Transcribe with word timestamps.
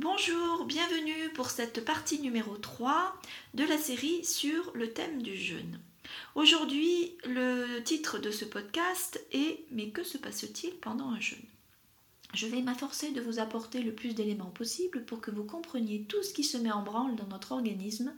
Bonjour, 0.00 0.64
bienvenue 0.64 1.28
pour 1.34 1.50
cette 1.50 1.84
partie 1.84 2.20
numéro 2.20 2.56
3 2.56 3.20
de 3.54 3.64
la 3.64 3.76
série 3.76 4.24
sur 4.24 4.70
le 4.76 4.92
thème 4.92 5.22
du 5.22 5.36
jeûne. 5.36 5.80
Aujourd'hui, 6.36 7.16
le 7.24 7.80
titre 7.80 8.20
de 8.20 8.30
ce 8.30 8.44
podcast 8.44 9.20
est 9.32 9.64
Mais 9.72 9.88
que 9.88 10.04
se 10.04 10.16
passe-t-il 10.16 10.76
pendant 10.76 11.08
un 11.10 11.18
jeûne? 11.18 11.42
Je 12.32 12.46
vais 12.46 12.62
m'efforcer 12.62 13.10
de 13.10 13.20
vous 13.20 13.40
apporter 13.40 13.82
le 13.82 13.92
plus 13.92 14.14
d'éléments 14.14 14.52
possible 14.52 15.04
pour 15.04 15.20
que 15.20 15.32
vous 15.32 15.42
compreniez 15.42 16.04
tout 16.04 16.22
ce 16.22 16.32
qui 16.32 16.44
se 16.44 16.58
met 16.58 16.70
en 16.70 16.84
branle 16.84 17.16
dans 17.16 17.26
notre 17.26 17.50
organisme 17.50 18.14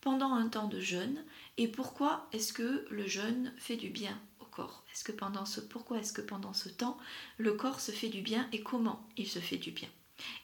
pendant 0.00 0.32
un 0.32 0.46
temps 0.46 0.68
de 0.68 0.78
jeûne 0.78 1.24
et 1.56 1.66
pourquoi 1.66 2.28
est-ce 2.32 2.52
que 2.52 2.86
le 2.90 3.08
jeûne 3.08 3.52
fait 3.58 3.74
du 3.74 3.88
bien 3.88 4.16
au 4.38 4.44
corps. 4.44 4.84
Est-ce 4.94 5.02
que 5.02 5.10
pendant 5.10 5.46
ce 5.46 5.60
pourquoi 5.60 5.98
est-ce 5.98 6.12
que 6.12 6.22
pendant 6.22 6.54
ce 6.54 6.68
temps 6.68 6.96
le 7.38 7.54
corps 7.54 7.80
se 7.80 7.90
fait 7.90 8.08
du 8.08 8.22
bien 8.22 8.48
et 8.52 8.62
comment 8.62 9.04
il 9.16 9.26
se 9.26 9.40
fait 9.40 9.56
du 9.56 9.72
bien? 9.72 9.88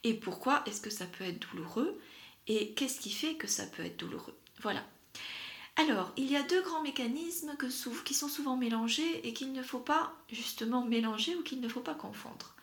Et 0.02 0.14
pourquoi 0.14 0.62
est-ce 0.66 0.80
que 0.80 0.90
ça 0.90 1.06
peut 1.06 1.24
être 1.24 1.40
douloureux 1.50 2.00
et 2.46 2.72
qu'est-ce 2.74 3.00
qui 3.00 3.10
fait 3.10 3.34
que 3.34 3.46
ça 3.46 3.66
peut 3.66 3.84
être 3.84 3.98
douloureux? 3.98 4.36
Voilà. 4.60 4.84
Alors, 5.76 6.12
il 6.16 6.30
y 6.30 6.36
a 6.36 6.42
deux 6.42 6.62
grands 6.62 6.82
mécanismes 6.82 7.56
qui 8.04 8.14
sont 8.14 8.28
souvent 8.28 8.56
mélangés 8.56 9.26
et 9.26 9.32
qu'il 9.32 9.52
ne 9.52 9.62
faut 9.62 9.80
pas 9.80 10.14
justement 10.30 10.84
mélanger 10.84 11.34
ou 11.34 11.42
qu'il 11.42 11.60
ne 11.60 11.68
faut 11.68 11.80
pas 11.80 11.94
confondre. 11.94 12.54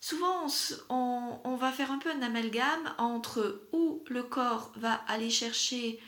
Souvent, 0.00 0.46
on, 0.88 1.56
va 1.56 1.70
faire 1.70 1.92
un 1.92 1.98
peu 1.98 2.10
un 2.10 2.22
amalgame 2.22 2.92
entre 2.98 3.62
où 3.72 4.02
le 4.08 4.24
corps 4.24 4.72
va 4.76 4.94
aller 5.06 5.30
chercher 5.30 6.00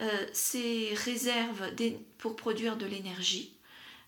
euh, 0.00 0.26
ses 0.32 0.94
réserves 0.94 1.70
pour 2.16 2.34
produire 2.34 2.78
de 2.78 2.86
l'énergie, 2.86 3.54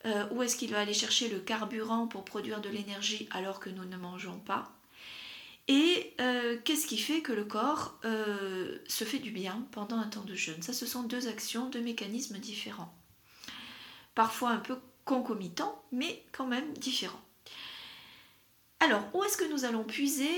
euh, 0.07 0.27
où 0.31 0.43
est-ce 0.43 0.57
qu'il 0.57 0.71
va 0.71 0.81
aller 0.81 0.95
chercher 0.95 1.29
le 1.29 1.41
carburant 1.41 2.07
pour 2.07 2.25
produire 2.25 2.63
de 2.63 2.71
l'énergie 2.71 3.29
alors 3.33 3.61
que 3.61 3.69
nous 3.69 3.85
ne 3.85 3.99
mangeons 3.99 4.39
pas, 4.39 4.73
et 5.67 6.15
euh, 6.21 6.59
qu'est-ce 6.63 6.87
qui 6.87 6.99
fait 6.99 7.23
que 7.23 7.33
le 7.33 7.45
corps 7.45 7.99
euh, 8.05 8.79
se 8.87 9.05
fait 9.05 9.19
du 9.19 9.31
bien 9.31 9.67
pendant 9.73 9.97
un 9.97 10.09
temps 10.09 10.25
de 10.25 10.35
jeûne? 10.35 10.61
Ça, 10.63 10.75
ce 10.75 10.85
sont 10.85 11.03
deux 11.03 11.27
actions, 11.27 11.71
deux 11.71 11.81
mécanismes 11.81 12.39
différents. 12.39 12.95
Parfois 14.15 14.51
un 14.51 14.59
peu 14.59 14.79
concomitants, 15.05 15.83
mais 15.91 16.25
quand 16.33 16.47
même 16.47 16.73
différents. 16.75 17.23
Alors, 18.81 19.03
où 19.15 19.25
est-ce 19.25 19.39
que 19.39 19.51
nous 19.51 19.65
allons 19.65 19.85
puiser 19.85 20.29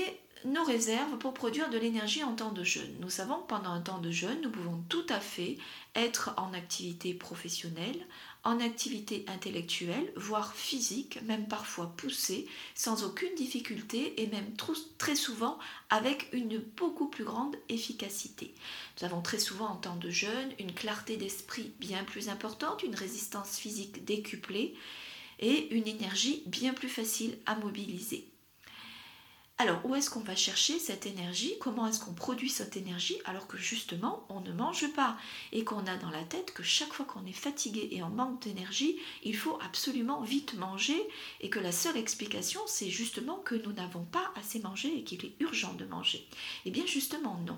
nos 0.45 0.63
réserves 0.63 1.17
pour 1.17 1.33
produire 1.33 1.69
de 1.69 1.77
l'énergie 1.77 2.23
en 2.23 2.33
temps 2.33 2.51
de 2.53 2.63
jeûne? 2.63 2.95
Nous 3.01 3.09
savons 3.09 3.41
que 3.41 3.47
pendant 3.47 3.71
un 3.71 3.81
temps 3.81 3.99
de 3.99 4.11
jeûne, 4.11 4.39
nous 4.41 4.51
pouvons 4.51 4.81
tout 4.87 5.05
à 5.09 5.19
fait 5.19 5.57
être 5.95 6.33
en 6.37 6.53
activité 6.53 7.13
professionnelle, 7.13 8.07
en 8.47 8.61
activité 8.61 9.25
intellectuelle, 9.27 10.09
voire 10.15 10.55
physique, 10.55 11.19
même 11.23 11.49
parfois 11.49 11.93
poussée, 11.97 12.47
sans 12.75 13.03
aucune 13.03 13.35
difficulté 13.35 14.21
et 14.21 14.27
même 14.27 14.53
très 14.97 15.17
souvent 15.17 15.59
avec 15.89 16.29
une 16.31 16.57
beaucoup 16.57 17.09
plus 17.09 17.25
grande 17.25 17.57
efficacité. 17.67 18.53
Nous 18.97 19.05
avons 19.05 19.21
très 19.21 19.37
souvent 19.37 19.67
en 19.67 19.75
temps 19.75 19.97
de 19.97 20.09
jeûne 20.09 20.53
une 20.59 20.71
clarté 20.71 21.17
d'esprit 21.17 21.73
bien 21.81 22.05
plus 22.05 22.29
importante, 22.29 22.83
une 22.83 22.95
résistance 22.95 23.57
physique 23.57 24.05
décuplée 24.05 24.75
et 25.39 25.67
une 25.75 25.85
énergie 25.85 26.43
bien 26.45 26.73
plus 26.73 26.87
facile 26.87 27.37
à 27.47 27.55
mobiliser. 27.55 28.29
Alors, 29.59 29.83
où 29.85 29.95
est-ce 29.95 30.11
qu'on 30.11 30.19
va 30.19 30.35
chercher 30.35 30.77
cette 30.77 31.07
énergie? 31.07 31.55
Comment 31.59 31.87
est-ce 31.87 31.99
qu'on 31.99 32.13
produit 32.13 32.49
cette 32.49 32.77
énergie 32.77 33.17
alors 33.25 33.47
que 33.47 33.57
justement, 33.57 34.23
on 34.29 34.39
ne 34.39 34.53
mange 34.53 34.93
pas? 34.93 35.17
Et 35.51 35.63
qu'on 35.63 35.87
a 35.87 35.97
dans 35.97 36.11
la 36.11 36.23
tête 36.23 36.53
que 36.53 36.61
chaque 36.61 36.93
fois 36.93 37.07
qu'on 37.07 37.25
est 37.25 37.31
fatigué 37.31 37.87
et 37.89 38.03
en 38.03 38.09
manque 38.09 38.43
d'énergie, 38.43 38.97
il 39.23 39.35
faut 39.35 39.57
absolument 39.65 40.21
vite 40.21 40.53
manger 40.59 41.01
et 41.41 41.49
que 41.49 41.59
la 41.59 41.71
seule 41.71 41.97
explication, 41.97 42.61
c'est 42.67 42.91
justement 42.91 43.37
que 43.37 43.55
nous 43.55 43.73
n'avons 43.73 44.03
pas 44.03 44.31
assez 44.35 44.59
mangé 44.59 44.95
et 44.95 45.03
qu'il 45.03 45.25
est 45.25 45.33
urgent 45.39 45.73
de 45.73 45.85
manger. 45.85 46.27
Eh 46.65 46.69
bien, 46.69 46.85
justement, 46.85 47.39
non. 47.47 47.57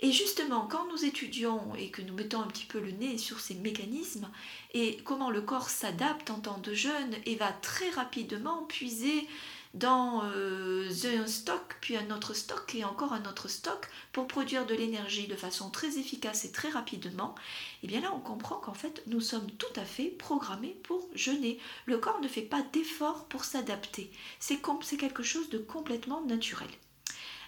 Et 0.00 0.10
justement, 0.10 0.66
quand 0.66 0.88
nous 0.90 1.04
étudions 1.04 1.76
et 1.76 1.90
que 1.90 2.02
nous 2.02 2.14
mettons 2.14 2.40
un 2.40 2.48
petit 2.48 2.66
peu 2.66 2.80
le 2.80 2.90
nez 2.90 3.18
sur 3.18 3.38
ces 3.38 3.54
mécanismes 3.54 4.28
et 4.74 4.96
comment 5.04 5.30
le 5.30 5.42
corps 5.42 5.70
s'adapte 5.70 6.30
en 6.30 6.40
temps 6.40 6.58
de 6.58 6.74
jeûne 6.74 7.14
et 7.24 7.36
va 7.36 7.52
très 7.52 7.90
rapidement 7.90 8.64
puiser 8.64 9.28
dans 9.74 10.22
euh, 10.24 10.88
un 11.04 11.26
stock, 11.26 11.76
puis 11.80 11.96
un 11.96 12.10
autre 12.10 12.32
stock 12.32 12.74
et 12.74 12.84
encore 12.84 13.12
un 13.12 13.24
autre 13.26 13.48
stock 13.48 13.88
pour 14.12 14.28
produire 14.28 14.66
de 14.66 14.74
l'énergie 14.74 15.26
de 15.26 15.34
façon 15.34 15.68
très 15.68 15.98
efficace 15.98 16.44
et 16.44 16.52
très 16.52 16.70
rapidement, 16.70 17.34
et 17.82 17.84
eh 17.84 17.86
bien 17.88 18.00
là 18.00 18.12
on 18.14 18.20
comprend 18.20 18.56
qu'en 18.56 18.74
fait 18.74 19.02
nous 19.08 19.20
sommes 19.20 19.50
tout 19.52 19.66
à 19.76 19.84
fait 19.84 20.06
programmés 20.06 20.76
pour 20.84 21.08
jeûner. 21.14 21.58
Le 21.86 21.98
corps 21.98 22.20
ne 22.20 22.28
fait 22.28 22.42
pas 22.42 22.62
d'effort 22.72 23.26
pour 23.26 23.44
s'adapter. 23.44 24.10
C'est 24.38 24.60
quelque 24.96 25.22
chose 25.22 25.50
de 25.50 25.58
complètement 25.58 26.22
naturel. 26.22 26.70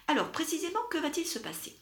Alors 0.07 0.31
précisément, 0.31 0.79
que 0.89 0.97
va-t-il 0.97 1.25
se 1.25 1.39
passer? 1.39 1.75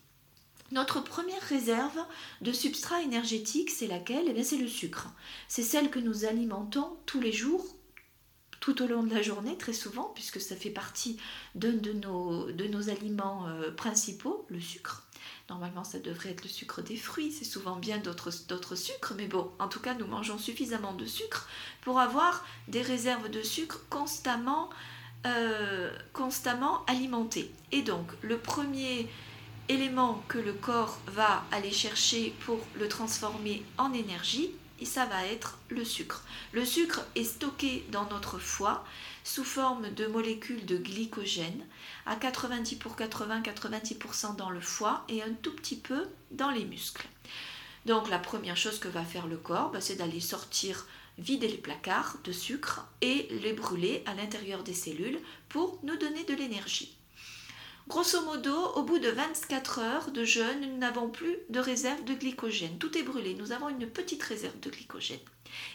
Notre 0.72 1.00
première 1.00 1.42
réserve 1.44 2.00
de 2.42 2.52
substrat 2.52 3.02
énergétique, 3.04 3.70
c'est 3.70 3.88
laquelle? 3.88 4.34
Eh 4.36 4.44
C'est 4.44 4.58
le 4.58 4.68
sucre. 4.68 5.10
C'est 5.48 5.64
celle 5.64 5.92
que 5.92 6.00
nous 6.00 6.26
alimentons 6.26 6.98
tous 7.06 7.20
les 7.20 7.32
jours 7.32 7.75
tout 8.60 8.82
au 8.82 8.88
long 8.88 9.04
de 9.04 9.14
la 9.14 9.22
journée, 9.22 9.58
très 9.58 9.74
souvent, 9.74 10.12
puisque 10.14 10.42
ça 10.42 10.56
fait 10.56 10.70
partie 10.70 11.18
d'un 11.54 11.74
de 11.74 11.94
nos, 11.94 12.52
de 12.52 12.66
nos 12.66 12.90
aliments 12.90 13.48
euh, 13.48 13.72
principaux, 13.72 14.46
le 14.50 14.60
sucre. 14.60 15.04
Normalement, 15.50 15.84
ça 15.84 16.00
devrait 16.00 16.32
être 16.32 16.44
le 16.44 16.50
sucre 16.50 16.82
des 16.82 16.98
fruits, 16.98 17.32
c'est 17.32 17.46
souvent 17.46 17.76
bien 17.76 18.00
d'autres 18.00 18.76
sucres, 18.76 19.14
mais 19.16 19.28
bon, 19.28 19.52
en 19.60 19.68
tout 19.68 19.80
cas, 19.80 19.94
nous 19.94 20.08
mangeons 20.08 20.40
suffisamment 20.40 20.94
de 20.94 21.06
sucre 21.06 21.48
pour 21.82 22.00
avoir 22.00 22.44
des 22.68 22.82
réserves 22.82 23.30
de 23.30 23.44
sucre 23.44 23.82
constamment, 23.90 24.70
euh, 25.26 25.92
constamment 26.14 26.84
alimentées. 26.86 27.52
Et 27.72 27.84
donc, 27.84 28.08
le 28.22 28.40
premier 28.40 29.08
élément 29.70 30.24
que 30.28 30.38
le 30.38 30.54
corps 30.54 31.00
va 31.08 31.44
aller 31.52 31.72
chercher 31.72 32.34
pour 32.46 32.60
le 32.80 32.88
transformer 32.88 33.64
en 33.78 33.94
énergie, 33.94 34.52
et 34.80 34.86
ça 34.86 35.06
va 35.06 35.26
être 35.26 35.58
le 35.70 35.86
sucre. 35.86 36.24
Le 36.52 36.66
sucre 36.66 37.02
est 37.16 37.24
stocké 37.24 37.86
dans 37.92 38.06
notre 38.10 38.40
foie 38.40 38.86
sous 39.24 39.44
forme 39.44 39.90
de 39.92 40.06
molécules 40.08 40.66
de 40.66 40.78
glycogène 40.78 41.66
à 42.06 42.16
90 42.16 42.76
pour 42.76 42.96
80 42.96 43.42
90% 43.42 44.36
dans 44.36 44.50
le 44.50 44.62
foie 44.62 45.04
et 45.10 45.24
un 45.24 45.34
tout 45.42 45.54
petit 45.54 45.78
peu 45.78 46.08
dans 46.32 46.52
les 46.52 46.66
muscles. 46.66 47.08
Donc 47.86 48.10
la 48.10 48.20
première 48.20 48.58
chose 48.58 48.80
que 48.80 48.88
va 48.88 49.04
faire 49.04 49.28
le 49.28 49.38
corps, 49.38 49.72
bah, 49.72 49.82
c'est 49.82 49.96
d'aller 49.96 50.20
sortir 50.20 50.86
vider 51.18 51.48
les 51.48 51.58
placards 51.58 52.18
de 52.24 52.32
sucre 52.32 52.86
et 53.02 53.28
les 53.42 53.54
brûler 53.54 54.04
à 54.06 54.14
l'intérieur 54.16 54.64
des 54.64 54.74
cellules 54.74 55.20
pour 55.50 55.80
nous 55.84 55.96
donner 55.96 56.24
de 56.26 56.34
l'énergie. 56.34 56.98
Grosso 57.88 58.26
modo, 58.26 58.52
au 58.74 58.82
bout 58.82 58.98
de 58.98 59.10
24 59.10 59.80
heures 59.80 60.12
de 60.12 60.24
jeûne, 60.24 60.72
nous 60.72 60.78
n'avons 60.78 61.08
plus 61.08 61.38
de 61.50 61.60
réserve 61.60 62.04
de 62.04 62.16
glycogène. 62.16 62.80
Tout 62.80 62.98
est 62.98 63.04
brûlé. 63.04 63.36
Nous 63.36 63.52
avons 63.52 63.70
une 63.70 63.88
petite 63.88 64.24
réserve 64.24 64.60
de 64.60 64.72
glycogène. 64.72 65.20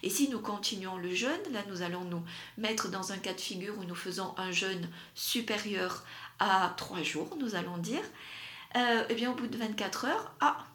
Et 0.03 0.11
si 0.11 0.29
nous 0.29 0.41
continuons 0.41 0.97
le 0.97 1.15
jeûne, 1.15 1.53
là 1.53 1.61
nous 1.69 1.83
allons 1.83 2.03
nous 2.05 2.23
mettre 2.59 2.91
dans 2.91 3.13
un 3.13 3.19
cas 3.19 3.33
de 3.33 3.41
figure 3.41 3.79
où 3.79 3.85
nous 3.85 3.95
faisons 3.95 4.35
un 4.39 4.51
jeûne 4.51 4.91
supérieur 5.15 6.05
à 6.41 6.75
3 6.77 7.03
jours, 7.05 7.37
nous 7.39 7.55
allons 7.55 7.79
dire, 7.79 8.03
euh, 8.77 9.05
eh 9.09 9.15
bien 9.15 9.31
au 9.31 9.35
bout 9.35 9.47
de 9.47 9.57
24 9.57 10.07
heures, 10.07 10.33
ah, 10.41 10.67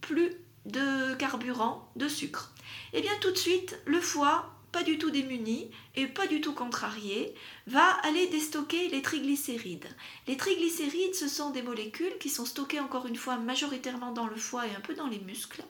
plus 0.00 0.32
de 0.66 1.14
carburant, 1.14 1.88
de 1.94 2.08
sucre. 2.08 2.52
Eh 2.92 3.00
bien 3.00 3.12
tout 3.20 3.30
de 3.30 3.38
suite, 3.38 3.78
le 3.86 4.00
foie 4.00 4.53
pas 4.74 4.82
du 4.82 4.98
tout 4.98 5.12
démuni 5.12 5.70
et 5.94 6.08
pas 6.08 6.26
du 6.26 6.40
tout 6.40 6.52
contrarié, 6.52 7.32
va 7.68 7.90
aller 8.02 8.26
déstocker 8.26 8.88
les 8.88 9.02
triglycérides. 9.02 9.86
Les 10.26 10.36
triglycérides, 10.36 11.14
ce 11.14 11.28
sont 11.28 11.50
des 11.50 11.62
molécules 11.62 12.18
qui 12.18 12.28
sont 12.28 12.44
stockées 12.44 12.80
encore 12.80 13.06
une 13.06 13.14
fois 13.14 13.36
majoritairement 13.36 14.10
dans 14.10 14.26
le 14.26 14.34
foie 14.34 14.66
et 14.66 14.74
un 14.74 14.80
peu 14.80 14.94
dans 14.94 15.06
les 15.06 15.20
muscles, 15.20 15.62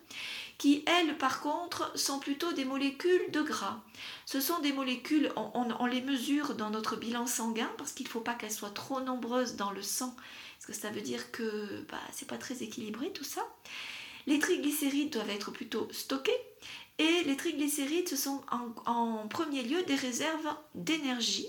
qui 0.57 0.85
elles 0.87 1.19
par 1.19 1.43
contre 1.43 1.93
sont 1.99 2.19
plutôt 2.19 2.55
des 2.55 2.65
molécules 2.65 3.31
de 3.31 3.43
gras. 3.43 3.83
Ce 4.25 4.41
sont 4.41 4.61
des 4.61 4.73
molécules, 4.73 5.31
on, 5.37 5.85
les 5.85 6.01
mesure 6.01 6.55
dans 6.55 6.71
notre 6.71 6.97
bilan 6.97 7.27
sanguin 7.27 7.71
parce 7.77 7.93
qu'il 7.93 8.07
ne 8.07 8.11
faut 8.11 8.21
pas 8.21 8.33
qu'elles 8.33 8.53
soient 8.53 8.71
trop 8.71 9.03
nombreuses 9.03 9.57
dans 9.57 9.71
le 9.71 9.83
sang, 9.83 10.17
parce 10.57 10.67
que 10.67 10.73
ça 10.73 10.89
veut 10.89 11.03
dire 11.03 11.31
que 11.31 11.85
bah, 11.91 12.01
c'est 12.11 12.27
pas 12.27 12.39
très 12.39 12.63
équilibré 12.63 13.13
tout 13.13 13.23
ça. 13.23 13.43
Les 14.27 14.39
triglycérides 14.39 15.11
doivent 15.11 15.29
être 15.29 15.51
plutôt 15.51 15.89
stockés 15.93 16.33
et 16.99 17.25
les 17.25 17.37
triglycérides, 17.37 18.09
ce 18.09 18.17
sont 18.17 18.43
en, 18.87 19.27
premier 19.29 19.63
lieu 19.63 19.83
des 19.83 19.97
réserves 19.97 20.55
d'énergie, 20.75 21.49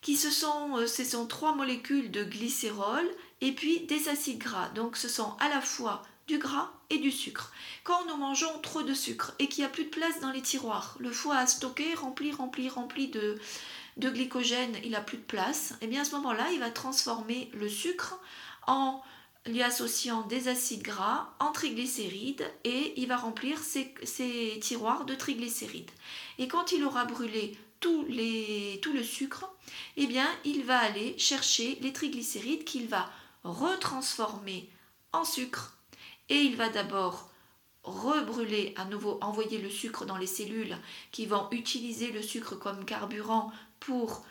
qui 0.00 0.16
ce 0.16 0.30
sont, 0.30 0.78
euh, 0.78 0.86
ce 0.86 1.04
sont 1.04 1.26
trois 1.26 1.54
molécules 1.54 2.10
de 2.10 2.24
glycérol 2.24 3.06
et 3.40 3.52
puis 3.52 3.80
des 3.80 4.08
acides 4.08 4.38
gras. 4.38 4.70
Donc 4.70 4.96
ce 4.96 5.08
sont 5.08 5.36
à 5.38 5.48
la 5.48 5.60
fois 5.60 6.02
du 6.26 6.38
gras 6.38 6.72
et 6.88 6.98
du 6.98 7.10
sucre. 7.10 7.52
Quand 7.84 8.06
nous 8.06 8.16
mangeons 8.16 8.58
trop 8.62 8.82
de 8.82 8.94
sucre 8.94 9.34
et 9.38 9.48
qu'il 9.48 9.62
n'y 9.62 9.68
a 9.68 9.72
plus 9.72 9.84
de 9.84 9.90
place 9.90 10.20
dans 10.20 10.30
les 10.30 10.42
tiroirs, 10.42 10.96
le 11.00 11.10
foie 11.10 11.36
a 11.36 11.46
stocké, 11.46 11.94
rempli, 11.94 12.32
rempli, 12.32 12.68
rempli 12.68 13.08
de, 13.08 13.38
de 13.98 14.10
glycogène, 14.10 14.76
il 14.82 14.92
n'a 14.92 15.00
plus 15.00 15.18
de 15.18 15.22
place, 15.22 15.72
et 15.72 15.76
eh 15.82 15.86
bien 15.88 16.02
à 16.02 16.04
ce 16.04 16.14
moment-là, 16.16 16.46
il 16.52 16.60
va 16.60 16.70
transformer 16.70 17.50
le 17.52 17.68
sucre 17.68 18.18
en 18.66 19.02
lui 19.46 19.62
associant 19.62 20.22
des 20.22 20.48
acides 20.48 20.82
gras 20.82 21.34
en 21.38 21.52
triglycérides 21.52 22.44
et 22.64 22.92
il 23.00 23.08
va 23.08 23.16
remplir 23.16 23.58
ses, 23.58 24.58
tiroirs 24.60 25.04
de 25.04 25.14
triglycérides. 25.14 25.90
Et 26.38 26.46
quand 26.48 26.72
il 26.72 26.84
aura 26.84 27.04
brûlé 27.06 27.56
tout, 27.80 28.04
tout 28.82 28.92
le 28.92 29.02
sucre, 29.02 29.50
eh 29.96 30.06
bien, 30.06 30.28
il 30.44 30.64
va 30.64 30.78
aller 30.78 31.18
chercher 31.18 31.78
les 31.80 31.92
triglycérides 31.92 32.64
qu'il 32.64 32.86
va 32.86 33.10
retransformer 33.44 34.68
en 35.12 35.24
sucre. 35.24 35.76
Et 36.28 36.40
il 36.40 36.56
va 36.56 36.68
d'abord 36.68 37.30
rebrûler 37.82 38.74
à 38.76 38.84
nouveau, 38.84 39.18
envoyer 39.22 39.58
le 39.58 39.70
sucre 39.70 40.04
dans 40.04 40.18
les 40.18 40.26
cellules 40.26 40.76
qui 41.12 41.24
vont 41.24 41.48
utiliser 41.50 42.12
le 42.12 42.22
sucre 42.22 42.56
comme 42.56 42.84
carburant 42.84 43.50
pour 43.80 44.24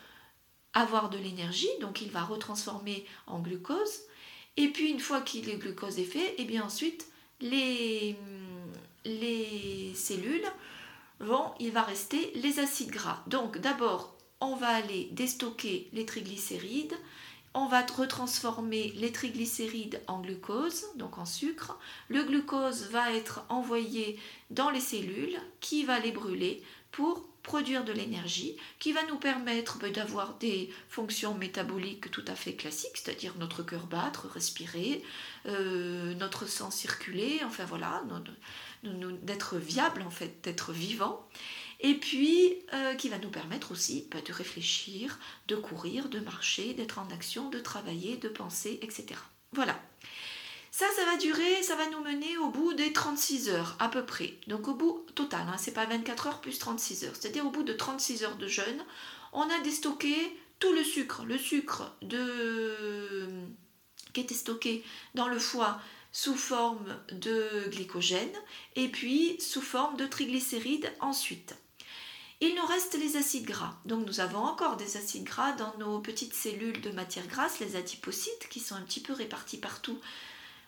avoir 0.72 1.10
de 1.10 1.18
l'énergie, 1.18 1.68
donc 1.80 2.00
il 2.00 2.10
va 2.10 2.22
retransformer 2.22 3.04
en 3.26 3.40
glucose. 3.40 4.02
Et 4.56 4.68
puis 4.68 4.90
une 4.90 5.00
fois 5.00 5.20
que 5.20 5.38
le 5.38 5.56
glucose 5.56 5.98
est 5.98 6.04
fait, 6.04 6.30
et 6.32 6.34
eh 6.38 6.44
bien 6.44 6.64
ensuite 6.64 7.06
les, 7.40 8.16
les 9.04 9.92
cellules 9.94 10.46
vont, 11.20 11.52
il 11.58 11.70
va 11.70 11.82
rester 11.82 12.32
les 12.34 12.58
acides 12.58 12.90
gras. 12.90 13.22
Donc 13.26 13.58
d'abord, 13.58 14.16
on 14.40 14.56
va 14.56 14.68
aller 14.68 15.08
déstocker 15.12 15.88
les 15.92 16.06
triglycérides, 16.06 16.96
on 17.52 17.66
va 17.66 17.82
retransformer 17.82 18.92
les 18.96 19.12
triglycérides 19.12 20.00
en 20.06 20.20
glucose, 20.20 20.84
donc 20.96 21.18
en 21.18 21.26
sucre. 21.26 21.78
Le 22.08 22.22
glucose 22.22 22.90
va 22.90 23.12
être 23.12 23.44
envoyé 23.48 24.18
dans 24.50 24.70
les 24.70 24.80
cellules 24.80 25.38
qui 25.60 25.84
va 25.84 25.98
les 25.98 26.12
brûler 26.12 26.62
pour 26.92 27.24
produire 27.42 27.84
de 27.84 27.92
l'énergie 27.92 28.56
qui 28.78 28.92
va 28.92 29.04
nous 29.06 29.16
permettre 29.16 29.78
ben, 29.78 29.92
d'avoir 29.92 30.34
des 30.38 30.70
fonctions 30.88 31.34
métaboliques 31.34 32.10
tout 32.10 32.24
à 32.26 32.34
fait 32.34 32.54
classiques, 32.54 32.96
c'est-à-dire 32.96 33.34
notre 33.38 33.62
cœur 33.62 33.86
battre, 33.86 34.28
respirer, 34.28 35.02
euh, 35.46 36.14
notre 36.14 36.46
sang 36.46 36.70
circuler, 36.70 37.40
enfin 37.44 37.64
voilà, 37.64 38.02
d'être 38.82 39.56
viable 39.56 40.02
en 40.02 40.10
fait, 40.10 40.40
d'être 40.42 40.72
vivant 40.72 41.26
et 41.80 41.94
puis 41.94 42.58
euh, 42.74 42.94
qui 42.94 43.08
va 43.08 43.18
nous 43.18 43.30
permettre 43.30 43.72
aussi 43.72 44.06
bah, 44.10 44.20
de 44.26 44.32
réfléchir, 44.32 45.18
de 45.48 45.56
courir, 45.56 46.08
de 46.08 46.20
marcher, 46.20 46.74
d'être 46.74 46.98
en 46.98 47.08
action, 47.10 47.48
de 47.48 47.58
travailler, 47.58 48.16
de 48.16 48.28
penser, 48.28 48.78
etc. 48.82 49.18
Voilà. 49.52 49.80
Ça, 50.80 50.86
ça 50.96 51.04
va 51.04 51.18
durer, 51.18 51.62
ça 51.62 51.76
va 51.76 51.90
nous 51.90 52.00
mener 52.00 52.38
au 52.38 52.48
bout 52.48 52.72
des 52.72 52.94
36 52.94 53.50
heures 53.50 53.76
à 53.80 53.90
peu 53.90 54.06
près. 54.06 54.38
Donc 54.46 54.66
au 54.66 54.72
bout 54.72 55.04
total, 55.14 55.42
hein, 55.46 55.56
c'est 55.58 55.74
pas 55.74 55.84
24 55.84 56.28
heures 56.28 56.40
plus 56.40 56.58
36 56.58 57.04
heures. 57.04 57.12
C'est-à-dire 57.12 57.44
au 57.44 57.50
bout 57.50 57.64
de 57.64 57.74
36 57.74 58.24
heures 58.24 58.36
de 58.36 58.48
jeûne, 58.48 58.82
on 59.34 59.42
a 59.42 59.60
déstocké 59.62 60.16
tout 60.58 60.72
le 60.72 60.82
sucre, 60.82 61.22
le 61.26 61.36
sucre 61.36 61.94
qui 64.14 64.20
était 64.22 64.34
stocké 64.34 64.82
dans 65.14 65.28
le 65.28 65.38
foie 65.38 65.78
sous 66.12 66.34
forme 66.34 66.96
de 67.12 67.68
glycogène 67.68 68.32
et 68.74 68.88
puis 68.88 69.38
sous 69.38 69.60
forme 69.60 69.98
de 69.98 70.06
triglycérides 70.06 70.90
ensuite. 71.00 71.56
Il 72.40 72.54
nous 72.54 72.64
reste 72.64 72.94
les 72.94 73.18
acides 73.18 73.44
gras. 73.44 73.76
Donc 73.84 74.06
nous 74.06 74.20
avons 74.20 74.38
encore 74.38 74.78
des 74.78 74.96
acides 74.96 75.24
gras 75.24 75.52
dans 75.52 75.76
nos 75.76 75.98
petites 75.98 76.32
cellules 76.32 76.80
de 76.80 76.90
matière 76.90 77.26
grasse, 77.26 77.60
les 77.60 77.76
adipocytes, 77.76 78.48
qui 78.48 78.60
sont 78.60 78.76
un 78.76 78.80
petit 78.80 79.00
peu 79.00 79.12
répartis 79.12 79.58
partout 79.58 80.00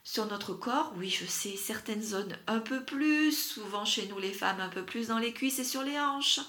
sur 0.04 0.26
notre 0.26 0.54
corps. 0.54 0.92
Oui, 0.96 1.10
je 1.10 1.26
sais, 1.26 1.56
certaines 1.56 2.02
zones 2.02 2.36
un 2.46 2.60
peu 2.60 2.84
plus, 2.84 3.32
souvent 3.32 3.84
chez 3.84 4.06
nous 4.06 4.18
les 4.18 4.32
femmes 4.32 4.60
un 4.60 4.68
peu 4.68 4.84
plus 4.84 5.08
dans 5.08 5.18
les 5.18 5.32
cuisses 5.32 5.58
et 5.58 5.64
sur 5.64 5.82
les 5.82 5.98
hanches. 5.98 6.40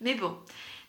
Mais 0.00 0.14
bon, 0.14 0.36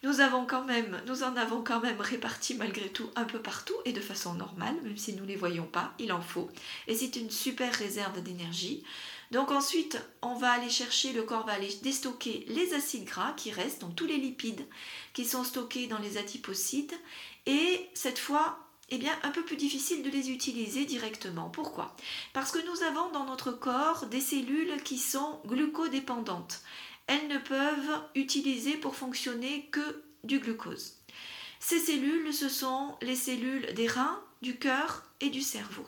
nous 0.03 0.19
avons 0.19 0.45
quand 0.45 0.65
même, 0.65 1.01
nous 1.07 1.23
en 1.23 1.35
avons 1.37 1.63
quand 1.63 1.79
même 1.79 2.01
répartis 2.01 2.55
malgré 2.55 2.89
tout 2.89 3.09
un 3.15 3.23
peu 3.23 3.39
partout 3.39 3.75
et 3.85 3.93
de 3.93 4.01
façon 4.01 4.33
normale, 4.33 4.75
même 4.83 4.97
si 4.97 5.13
nous 5.13 5.23
ne 5.23 5.29
les 5.29 5.35
voyons 5.35 5.65
pas, 5.65 5.93
il 5.99 6.11
en 6.11 6.21
faut. 6.21 6.49
Et 6.87 6.95
c'est 6.95 7.15
une 7.15 7.31
super 7.31 7.73
réserve 7.73 8.21
d'énergie. 8.21 8.83
Donc 9.31 9.49
ensuite, 9.49 9.99
on 10.21 10.35
va 10.35 10.51
aller 10.51 10.69
chercher, 10.69 11.13
le 11.13 11.23
corps 11.23 11.45
va 11.45 11.53
aller 11.53 11.73
déstocker 11.81 12.45
les 12.49 12.73
acides 12.73 13.05
gras 13.05 13.33
qui 13.37 13.51
restent, 13.51 13.81
donc 13.81 13.95
tous 13.95 14.05
les 14.05 14.17
lipides 14.17 14.65
qui 15.13 15.25
sont 15.25 15.43
stockés 15.43 15.87
dans 15.87 15.99
les 15.99 16.17
adipocytes. 16.17 16.99
Et 17.45 17.89
cette 17.93 18.19
fois, 18.19 18.59
eh 19.01 19.27
un 19.27 19.31
peu 19.31 19.43
plus 19.43 19.55
difficile 19.55 20.03
de 20.03 20.09
les 20.09 20.29
utiliser 20.29 20.85
directement. 20.85 21.49
Pourquoi? 21.49 21.95
Parce 22.33 22.51
que 22.51 22.65
nous 22.65 22.83
avons 22.83 23.11
dans 23.11 23.25
notre 23.25 23.51
corps 23.51 24.05
des 24.07 24.21
cellules 24.21 24.81
qui 24.83 24.97
sont 24.97 25.39
glucodépendantes. 25.45 26.61
Elles 27.07 27.27
ne 27.27 27.37
peuvent 27.37 28.01
utiliser 28.15 28.73
pour 28.73 28.95
fonctionner 28.95 29.67
que 29.71 30.03
du 30.23 30.39
glucose. 30.39 30.93
Ces 31.59 31.79
cellules, 31.79 32.33
ce 32.33 32.49
sont 32.49 32.95
les 33.01 33.15
cellules 33.15 33.73
des 33.73 33.87
reins, 33.87 34.21
du 34.41 34.57
cœur 34.57 35.03
et 35.21 35.29
du 35.29 35.41
cerveau. 35.41 35.85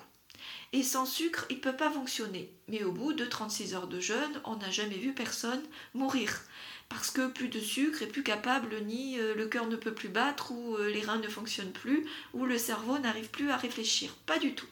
Et 0.76 0.84
sans 0.84 1.06
sucre, 1.06 1.46
il 1.50 1.56
ne 1.56 1.62
peut 1.62 1.78
pas 1.78 1.90
fonctionner. 1.90 2.52
Mais 2.68 2.84
au 2.84 2.92
bout 2.92 3.14
de 3.14 3.24
36 3.24 3.76
heures 3.76 3.88
de 3.88 4.02
jeûne, 4.02 4.42
on 4.44 4.58
n'a 4.58 4.70
jamais 4.70 4.98
vu 4.98 5.14
personne 5.14 5.64
mourir. 5.94 6.42
Parce 6.90 7.12
que 7.12 7.28
plus 7.28 7.48
de 7.48 7.62
sucre 7.62 8.02
est 8.02 8.08
plus 8.08 8.24
capable, 8.24 8.82
ni 8.82 9.18
euh, 9.18 9.36
le 9.36 9.48
cœur 9.48 9.68
ne 9.68 9.78
peut 9.78 9.94
plus 9.94 10.10
battre, 10.10 10.52
ou 10.52 10.76
euh, 10.76 10.90
les 10.90 11.00
reins 11.00 11.20
ne 11.20 11.30
fonctionnent 11.30 11.72
plus, 11.72 12.06
ou 12.34 12.44
le 12.44 12.58
cerveau 12.58 12.98
n'arrive 12.98 13.30
plus 13.30 13.52
à 13.52 13.56
réfléchir. 13.56 14.14
Pas 14.26 14.38
du 14.38 14.54
tout. 14.54 14.66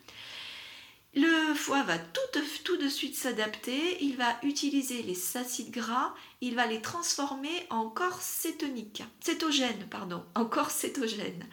Le 1.16 1.54
foie 1.54 1.84
va 1.84 1.98
tout, 1.98 2.42
tout 2.66 2.76
de 2.76 2.90
suite 2.90 3.16
s'adapter, 3.16 4.04
il 4.04 4.18
va 4.18 4.38
utiliser 4.44 5.04
les 5.04 5.38
acides 5.38 5.72
gras, 5.72 6.14
il 6.42 6.56
va 6.56 6.66
les 6.66 6.82
transformer 6.82 7.66
en 7.70 7.88
corps 7.88 8.22
cétonique, 8.22 9.04
cétogène, 9.22 9.88
pardon, 9.90 10.22
en 10.36 10.44
corps 10.44 10.72
cétogène. 10.72 11.48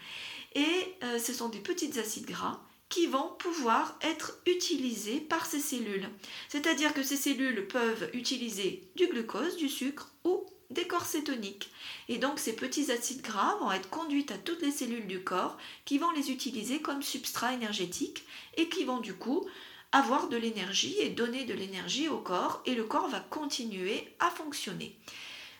Et 0.56 0.96
euh, 1.04 1.20
ce 1.20 1.32
sont 1.32 1.50
des 1.50 1.60
petits 1.60 1.96
acides 2.00 2.26
gras 2.26 2.60
qui 2.90 3.06
vont 3.06 3.30
pouvoir 3.38 3.96
être 4.02 4.38
utilisés 4.46 5.20
par 5.20 5.46
ces 5.46 5.60
cellules. 5.60 6.10
C'est-à-dire 6.48 6.92
que 6.92 7.02
ces 7.02 7.16
cellules 7.16 7.66
peuvent 7.68 8.10
utiliser 8.12 8.82
du 8.96 9.06
glucose, 9.06 9.56
du 9.56 9.68
sucre 9.68 10.12
ou 10.24 10.44
des 10.70 10.86
corps 10.86 11.06
cétoniques. 11.06 11.70
Et 12.08 12.18
donc 12.18 12.38
ces 12.38 12.54
petits 12.54 12.90
acides 12.90 13.22
gras 13.22 13.56
vont 13.60 13.72
être 13.72 13.88
conduits 13.88 14.26
à 14.30 14.38
toutes 14.38 14.62
les 14.62 14.72
cellules 14.72 15.06
du 15.06 15.22
corps 15.22 15.56
qui 15.84 15.98
vont 15.98 16.10
les 16.10 16.30
utiliser 16.30 16.80
comme 16.80 17.02
substrat 17.02 17.54
énergétique 17.54 18.24
et 18.56 18.68
qui 18.68 18.84
vont 18.84 19.00
du 19.00 19.14
coup 19.14 19.48
avoir 19.92 20.28
de 20.28 20.36
l'énergie 20.36 20.96
et 20.98 21.08
donner 21.10 21.44
de 21.44 21.54
l'énergie 21.54 22.08
au 22.08 22.18
corps 22.18 22.62
et 22.66 22.74
le 22.74 22.84
corps 22.84 23.08
va 23.08 23.20
continuer 23.20 24.14
à 24.20 24.30
fonctionner. 24.30 24.96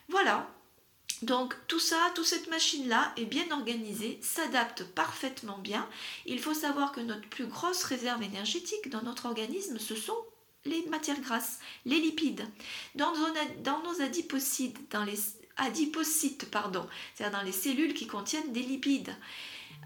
Voilà, 0.09 0.49
donc 1.23 1.55
tout 1.69 1.79
ça, 1.79 2.11
toute 2.15 2.25
cette 2.25 2.49
machine-là 2.49 3.13
est 3.17 3.27
bien 3.27 3.51
organisée, 3.51 4.19
s'adapte 4.23 4.85
parfaitement 4.85 5.59
bien. 5.59 5.87
Il 6.25 6.41
faut 6.41 6.55
savoir 6.55 6.93
que 6.93 7.01
notre 7.01 7.29
plus 7.29 7.47
grosse 7.47 7.85
réserve 7.85 8.23
énergétique 8.23 8.89
dans 8.89 9.03
notre 9.03 9.27
organisme, 9.27 9.79
ce 9.79 9.95
sont 9.95 10.17
les 10.65 10.85
matières 10.87 11.21
grasses, 11.21 11.59
les 11.85 12.01
lipides. 12.01 12.47
Dans 12.95 13.13
nos, 13.13 14.03
adipocytes, 14.03 14.91
dans 14.91 15.05
les 15.05 15.19
adipocytes, 15.57 16.51
pardon, 16.51 16.87
c'est-à-dire 17.15 17.39
dans 17.39 17.45
les 17.45 17.53
cellules 17.53 17.95
qui 17.95 18.07
contiennent 18.07 18.53
des 18.53 18.63
lipides. 18.63 19.15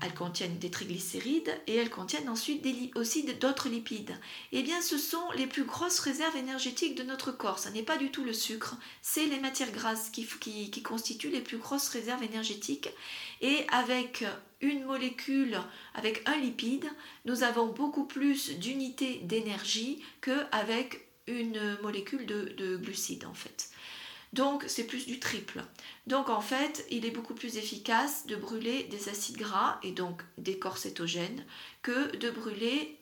Elles 0.03 0.15
contiennent 0.15 0.59
des 0.59 0.71
triglycérides 0.71 1.55
et 1.67 1.77
elles 1.77 1.91
contiennent 1.91 2.29
ensuite 2.29 2.67
aussi 2.95 3.25
d'autres 3.35 3.69
lipides. 3.69 4.15
Eh 4.53 4.63
bien, 4.63 4.81
ce 4.83 4.99
sont 4.99 5.31
les 5.37 5.47
plus 5.47 5.65
grosses 5.65 6.01
réserves 6.01 6.37
énergétiques 6.37 6.95
de 6.95 7.03
notre 7.03 7.33
corps. 7.33 7.59
Ce 7.59 7.69
n'est 7.69 7.83
pas 7.83 7.97
du 7.97 8.11
tout 8.11 8.25
le 8.25 8.33
sucre, 8.33 8.77
c'est 9.03 9.27
les 9.27 9.41
matières 9.41 9.73
grasses 9.73 10.11
qui, 10.11 10.27
qui 10.27 10.83
constituent 10.83 11.31
les 11.31 11.41
plus 11.41 11.59
grosses 11.59 11.89
réserves 11.89 12.23
énergétiques. 12.23 12.91
Et 13.41 13.67
avec 13.71 14.25
une 14.61 14.85
molécule, 14.85 15.59
avec 15.95 16.23
un 16.29 16.37
lipide, 16.37 16.87
nous 17.25 17.43
avons 17.43 17.67
beaucoup 17.67 18.05
plus 18.05 18.59
d'unités 18.59 19.21
d'énergie 19.25 20.03
qu'avec 20.21 21.09
une 21.27 21.79
molécule 21.83 22.27
de, 22.27 22.55
de 22.57 22.77
glucides 22.77 23.25
en 23.25 23.35
fait. 23.35 23.71
Donc 24.35 24.65
c'est 24.67 24.85
plus 24.85 25.07
du 25.07 25.21
triple. 25.21 25.63
Donc 26.09 26.29
en 26.29 26.41
fait, 26.41 26.85
il 26.91 27.07
est 27.07 27.13
beaucoup 27.13 27.35
plus 27.35 27.57
efficace 27.57 28.27
de 28.27 28.35
brûler 28.35 28.83
des 28.85 29.09
acides 29.09 29.37
gras 29.37 29.79
et 29.85 29.93
donc 29.93 30.23
des 30.39 30.59
corps 30.59 30.77
cétogènes 30.77 31.47
que 31.83 32.17
de 32.17 32.31
brûler 32.31 32.99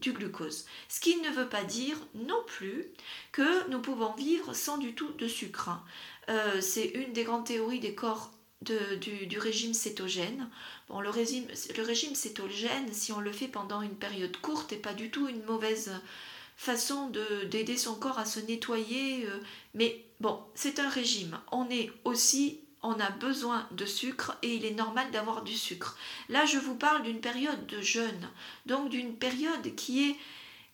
du 0.00 0.12
glucose. 0.12 0.66
Ce 0.90 1.00
qui 1.00 1.16
ne 1.16 1.30
veut 1.30 1.48
pas 1.48 1.64
dire 1.64 1.96
non 2.14 2.42
plus 2.46 2.84
que 3.32 3.70
nous 3.70 3.80
pouvons 3.80 4.12
vivre 4.12 4.52
sans 4.52 4.76
du 4.76 4.94
tout 4.94 5.10
de 5.12 5.26
sucre. 5.26 5.70
Hein. 5.70 5.82
Euh, 6.28 6.60
c'est 6.60 6.88
une 6.88 7.14
des 7.14 7.24
grandes 7.24 7.46
théories 7.46 7.80
des 7.80 7.94
corps 7.94 8.30
du, 8.60 9.38
régime 9.38 9.72
cétogène. 9.72 10.50
Bon, 10.88 11.00
le 11.00 11.08
régime, 11.08 11.46
le 11.78 11.82
régime 11.82 12.14
cétogène, 12.14 12.92
si 12.92 13.10
on 13.12 13.20
le 13.20 13.32
fait 13.32 13.48
pendant 13.48 13.80
une 13.80 13.96
période 13.96 14.36
courte, 14.36 14.72
n'est 14.72 14.78
pas 14.78 14.92
du 14.92 15.10
tout 15.10 15.28
une 15.28 15.44
mauvaise 15.44 15.92
façon 16.58 17.10
d'aider 17.50 17.76
son 17.78 17.94
corps 17.94 18.18
à 18.18 18.26
se 18.26 18.40
nettoyer. 18.40 19.26
Euh, 19.26 19.38
mais 19.74 20.04
bon, 20.20 20.42
c'est 20.54 20.80
un 20.80 20.88
régime. 20.88 21.38
On 21.52 21.70
est 21.70 21.90
aussi, 22.04 22.60
on 22.82 22.98
a 23.00 23.10
besoin 23.10 23.66
de 23.70 23.86
sucre 23.86 24.36
et 24.42 24.56
il 24.56 24.66
est 24.66 24.74
normal 24.74 25.10
d'avoir 25.12 25.42
du 25.44 25.56
sucre. 25.56 25.96
Là, 26.28 26.44
je 26.44 26.58
vous 26.58 26.74
parle 26.74 27.04
d'une 27.04 27.20
période 27.20 27.66
de 27.66 27.80
jeûne, 27.80 28.28
donc 28.66 28.90
d'une 28.90 29.14
période 29.14 29.74
qui 29.76 30.10
est 30.10 30.16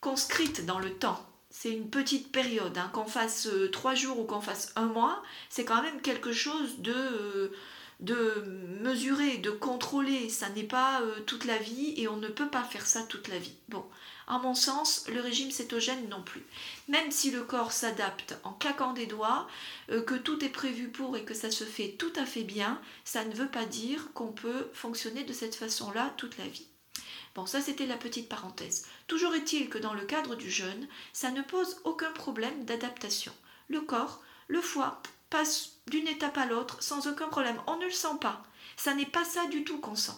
conscrite 0.00 0.64
dans 0.64 0.78
le 0.78 0.92
temps. 0.94 1.24
C'est 1.50 1.70
une 1.70 1.90
petite 1.90 2.32
période, 2.32 2.76
hein. 2.78 2.90
qu'on 2.94 3.04
fasse 3.04 3.46
euh, 3.46 3.70
trois 3.70 3.94
jours 3.94 4.18
ou 4.18 4.24
qu'on 4.24 4.40
fasse 4.40 4.72
un 4.76 4.86
mois, 4.86 5.22
c'est 5.50 5.64
quand 5.66 5.82
même 5.82 6.00
quelque 6.00 6.32
chose 6.32 6.78
de, 6.78 7.52
de 8.00 8.42
mesurer, 8.80 9.36
de 9.36 9.50
contrôler. 9.50 10.30
Ça 10.30 10.48
n'est 10.48 10.64
pas 10.64 11.02
euh, 11.02 11.20
toute 11.26 11.44
la 11.44 11.58
vie 11.58 11.94
et 11.98 12.08
on 12.08 12.16
ne 12.16 12.28
peut 12.28 12.48
pas 12.48 12.64
faire 12.64 12.86
ça 12.86 13.02
toute 13.02 13.28
la 13.28 13.38
vie. 13.38 13.54
Bon, 13.68 13.84
à 14.26 14.38
mon 14.38 14.54
sens, 14.54 15.04
le 15.08 15.20
régime 15.20 15.50
cétogène 15.50 16.08
non 16.08 16.22
plus. 16.22 16.44
Même 16.88 17.10
si 17.10 17.30
le 17.30 17.42
corps 17.42 17.72
s'adapte 17.72 18.36
en 18.44 18.52
claquant 18.52 18.92
des 18.92 19.06
doigts, 19.06 19.46
euh, 19.90 20.02
que 20.02 20.14
tout 20.14 20.44
est 20.44 20.50
prévu 20.50 20.88
pour 20.88 21.16
et 21.16 21.24
que 21.24 21.34
ça 21.34 21.50
se 21.50 21.64
fait 21.64 21.96
tout 21.98 22.12
à 22.16 22.24
fait 22.24 22.44
bien, 22.44 22.80
ça 23.04 23.24
ne 23.24 23.34
veut 23.34 23.48
pas 23.48 23.66
dire 23.66 24.12
qu'on 24.14 24.32
peut 24.32 24.70
fonctionner 24.72 25.24
de 25.24 25.32
cette 25.32 25.54
façon-là 25.54 26.14
toute 26.16 26.38
la 26.38 26.46
vie. 26.46 26.66
Bon, 27.34 27.46
ça 27.46 27.60
c'était 27.60 27.86
la 27.86 27.96
petite 27.96 28.28
parenthèse. 28.28 28.86
Toujours 29.08 29.34
est-il 29.34 29.68
que 29.68 29.78
dans 29.78 29.94
le 29.94 30.04
cadre 30.04 30.36
du 30.36 30.50
jeûne, 30.50 30.86
ça 31.12 31.30
ne 31.30 31.42
pose 31.42 31.80
aucun 31.84 32.12
problème 32.12 32.64
d'adaptation. 32.64 33.32
Le 33.68 33.80
corps, 33.80 34.22
le 34.46 34.60
foie, 34.60 35.02
passe 35.30 35.72
d'une 35.88 36.06
étape 36.06 36.38
à 36.38 36.46
l'autre 36.46 36.82
sans 36.82 37.08
aucun 37.08 37.28
problème. 37.28 37.60
On 37.66 37.76
ne 37.76 37.86
le 37.86 37.90
sent 37.90 38.18
pas. 38.20 38.44
Ça 38.76 38.94
n'est 38.94 39.04
pas 39.04 39.24
ça 39.24 39.46
du 39.46 39.64
tout 39.64 39.78
qu'on 39.78 39.96
sent. 39.96 40.12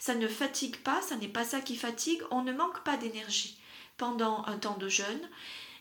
Ça 0.00 0.16
ne 0.16 0.26
fatigue 0.26 0.78
pas, 0.78 1.00
ça 1.02 1.14
n'est 1.14 1.28
pas 1.28 1.44
ça 1.44 1.60
qui 1.60 1.76
fatigue, 1.76 2.22
on 2.32 2.42
ne 2.42 2.52
manque 2.52 2.82
pas 2.82 2.96
d'énergie. 2.96 3.60
Pendant 3.98 4.42
un 4.46 4.56
temps 4.56 4.78
de 4.78 4.88
jeûne, 4.88 5.28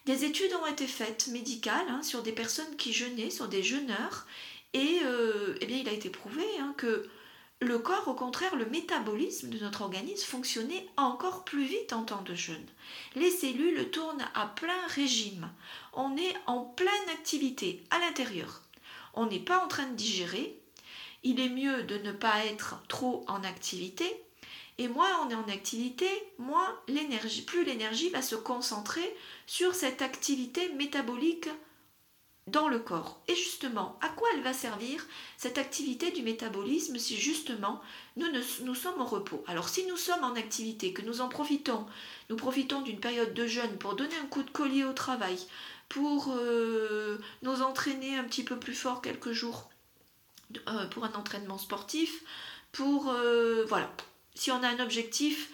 des 0.06 0.26
études 0.26 0.54
ont 0.62 0.68
été 0.68 0.86
faites 0.86 1.28
médicales 1.30 1.88
hein, 1.90 2.04
sur 2.04 2.22
des 2.22 2.34
personnes 2.34 2.76
qui 2.76 2.94
jeûnaient, 2.94 3.32
sur 3.32 3.48
des 3.48 3.64
jeûneurs, 3.64 4.28
et 4.74 5.00
euh, 5.06 5.56
eh 5.62 5.66
bien, 5.66 5.78
il 5.78 5.90
a 5.90 5.94
été 5.94 6.10
prouvé 6.10 6.44
hein, 6.60 6.76
que 6.78 7.10
le 7.62 7.80
corps, 7.80 8.08
au 8.08 8.14
contraire, 8.14 8.56
le 8.56 8.66
métabolisme 8.66 9.50
de 9.50 9.60
notre 9.60 9.82
organisme 9.82 10.28
fonctionnait 10.28 10.88
encore 10.98 11.44
plus 11.44 11.66
vite 11.66 11.94
en 11.94 12.04
temps 12.04 12.22
de 12.22 12.36
jeûne. 12.36 12.68
Les 13.16 13.32
cellules 13.32 13.90
tournent 13.90 14.28
à 14.36 14.48
plein 14.48 14.88
régime. 14.90 15.50
On 15.94 16.16
est 16.18 16.36
en 16.46 16.60
pleine 16.62 17.10
activité 17.10 17.84
à 17.90 18.00
l'intérieur 18.00 18.62
on 19.14 19.26
n'est 19.26 19.40
pas 19.40 19.64
en 19.64 19.68
train 19.68 19.88
de 19.88 19.96
digérer, 19.96 20.59
il 21.24 21.40
est 21.40 21.50
mieux 21.50 21.84
de 21.84 21.98
ne 21.98 22.12
pas 22.12 22.46
être 22.46 22.82
trop 22.88 23.26
en 23.28 23.44
activité. 23.44 24.06
Et 24.78 24.88
moins 24.88 25.10
on 25.26 25.30
est 25.30 25.36
en 25.36 25.50
activité, 25.50 26.08
moins 26.38 26.80
l'énergie, 26.88 27.42
plus 27.42 27.66
l'énergie 27.66 28.10
va 28.10 28.22
se 28.22 28.36
concentrer 28.36 29.14
sur 29.46 29.76
cette 29.76 30.02
activité 30.02 30.70
métabolique 30.74 31.50
dans 32.48 32.68
le 32.68 32.80
corps. 32.80 33.22
Et 33.28 33.36
justement, 33.36 34.00
à 34.02 34.10
quoi 34.10 34.28
elle 34.34 34.42
va 34.42 34.54
servir 34.54 35.06
cette 35.38 35.58
activité 35.58 36.12
du 36.12 36.24
métabolisme 36.24 36.98
si 36.98 37.18
justement 37.18 37.82
nous, 38.16 38.28
nous 38.64 38.76
sommes 38.76 39.02
au 39.02 39.06
repos? 39.06 39.44
Alors 39.48 39.70
si 39.70 39.86
nous 39.86 39.98
sommes 39.98 40.24
en 40.24 40.36
activité, 40.36 40.94
que 40.94 41.02
nous 41.02 41.22
en 41.22 41.30
profitons, 41.30 41.86
nous 42.30 42.38
profitons 42.38 42.82
d'une 42.82 43.00
période 43.00 43.34
de 43.34 43.48
jeûne 43.48 43.78
pour 43.78 43.96
donner 43.96 44.16
un 44.24 44.28
coup 44.28 44.44
de 44.44 44.50
collier 44.50 44.86
au 44.86 44.94
travail, 44.94 45.38
pour 45.90 46.32
euh, 46.32 47.18
nous 47.42 47.62
entraîner 47.62 48.18
un 48.18 48.24
petit 48.24 48.44
peu 48.44 48.58
plus 48.58 48.76
fort 48.76 49.02
quelques 49.02 49.32
jours 49.32 49.70
euh, 50.68 50.88
pour 50.88 51.06
un 51.06 51.14
entraînement 51.14 51.60
sportif, 51.60 52.24
pour 52.72 53.10
euh, 53.10 53.66
voilà, 53.68 53.92
si 54.34 54.52
on 54.52 54.64
a 54.64 54.68
un 54.68 54.80
objectif 54.80 55.50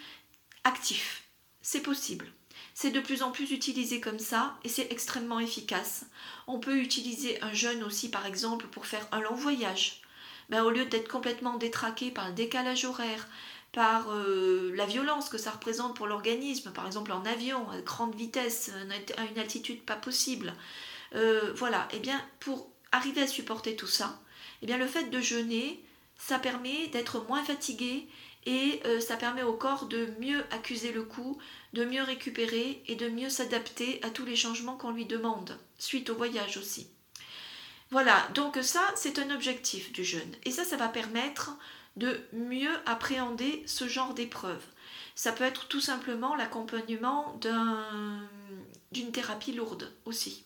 actif, 0.64 1.24
c'est 1.60 1.82
possible. 1.82 2.32
C'est 2.72 2.90
de 2.90 3.00
plus 3.00 3.22
en 3.22 3.30
plus 3.30 3.50
utilisé 3.50 4.00
comme 4.00 4.18
ça 4.18 4.56
et 4.64 4.70
c'est 4.70 4.90
extrêmement 4.90 5.38
efficace. 5.38 6.06
On 6.46 6.60
peut 6.60 6.78
utiliser 6.78 7.42
un 7.42 7.52
jeûne 7.52 7.82
aussi 7.82 8.10
par 8.10 8.24
exemple 8.24 8.66
pour 8.68 8.86
faire 8.86 9.06
un 9.12 9.20
long 9.20 9.34
voyage. 9.34 10.00
Ben, 10.48 10.62
au 10.62 10.70
lieu 10.70 10.86
d'être 10.86 11.08
complètement 11.08 11.56
détraqué 11.56 12.10
par 12.10 12.28
le 12.28 12.34
décalage 12.34 12.84
horaire, 12.86 13.28
par 13.72 14.10
euh, 14.12 14.72
la 14.76 14.86
violence 14.86 15.28
que 15.28 15.38
ça 15.38 15.50
représente 15.50 15.94
pour 15.94 16.06
l'organisme, 16.06 16.72
par 16.72 16.86
exemple 16.86 17.12
en 17.12 17.24
avion, 17.26 17.68
à 17.68 17.80
grande 17.82 18.14
vitesse, 18.14 18.70
à 19.18 19.24
une 19.24 19.38
altitude 19.38 19.82
pas 19.82 19.96
possible. 19.96 20.54
Voilà, 21.54 21.88
et 21.92 21.96
eh 21.96 21.98
bien 21.98 22.22
pour 22.40 22.70
arriver 22.92 23.22
à 23.22 23.26
supporter 23.26 23.74
tout 23.74 23.86
ça, 23.86 24.20
eh 24.62 24.66
bien 24.66 24.78
le 24.78 24.86
fait 24.86 25.10
de 25.10 25.20
jeûner, 25.20 25.82
ça 26.18 26.38
permet 26.38 26.88
d'être 26.88 27.24
moins 27.26 27.44
fatigué 27.44 28.06
et 28.46 28.80
euh, 28.86 29.00
ça 29.00 29.16
permet 29.16 29.42
au 29.42 29.52
corps 29.52 29.86
de 29.86 30.08
mieux 30.20 30.44
accuser 30.52 30.92
le 30.92 31.02
coup, 31.02 31.38
de 31.72 31.84
mieux 31.84 32.02
récupérer 32.02 32.82
et 32.86 32.94
de 32.94 33.08
mieux 33.08 33.28
s'adapter 33.28 34.00
à 34.02 34.10
tous 34.10 34.24
les 34.24 34.36
changements 34.36 34.76
qu'on 34.76 34.92
lui 34.92 35.04
demande, 35.04 35.58
suite 35.78 36.10
au 36.10 36.14
voyage 36.14 36.56
aussi. 36.56 36.88
Voilà, 37.90 38.28
donc 38.34 38.58
ça 38.62 38.82
c'est 38.94 39.18
un 39.18 39.34
objectif 39.34 39.92
du 39.92 40.04
jeûne. 40.04 40.34
Et 40.44 40.50
ça, 40.50 40.64
ça 40.64 40.76
va 40.76 40.88
permettre 40.88 41.56
de 41.96 42.20
mieux 42.32 42.74
appréhender 42.84 43.62
ce 43.66 43.88
genre 43.88 44.14
d'épreuve. 44.14 44.62
Ça 45.14 45.32
peut 45.32 45.44
être 45.44 45.66
tout 45.66 45.80
simplement 45.80 46.36
l'accompagnement 46.36 47.38
d'une 48.92 49.12
thérapie 49.12 49.52
lourde 49.52 49.92
aussi. 50.04 50.44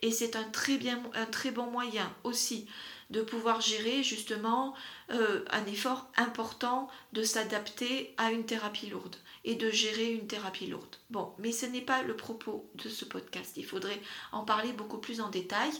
Et 0.00 0.10
c'est 0.10 0.36
un 0.36 0.44
très, 0.44 0.78
bien, 0.78 1.02
un 1.14 1.26
très 1.26 1.50
bon 1.50 1.70
moyen 1.70 2.10
aussi 2.24 2.66
de 3.10 3.22
pouvoir 3.22 3.60
gérer 3.60 4.02
justement 4.02 4.74
euh, 5.10 5.44
un 5.50 5.64
effort 5.66 6.10
important 6.16 6.88
de 7.12 7.22
s'adapter 7.22 8.14
à 8.16 8.32
une 8.32 8.44
thérapie 8.44 8.88
lourde 8.88 9.16
et 9.44 9.54
de 9.54 9.70
gérer 9.70 10.12
une 10.12 10.26
thérapie 10.26 10.66
lourde. 10.66 10.96
Bon, 11.10 11.32
mais 11.38 11.52
ce 11.52 11.66
n'est 11.66 11.80
pas 11.80 12.02
le 12.02 12.16
propos 12.16 12.68
de 12.74 12.88
ce 12.88 13.04
podcast. 13.04 13.52
Il 13.56 13.64
faudrait 13.64 14.00
en 14.32 14.44
parler 14.44 14.72
beaucoup 14.72 14.98
plus 14.98 15.20
en 15.20 15.30
détail. 15.30 15.70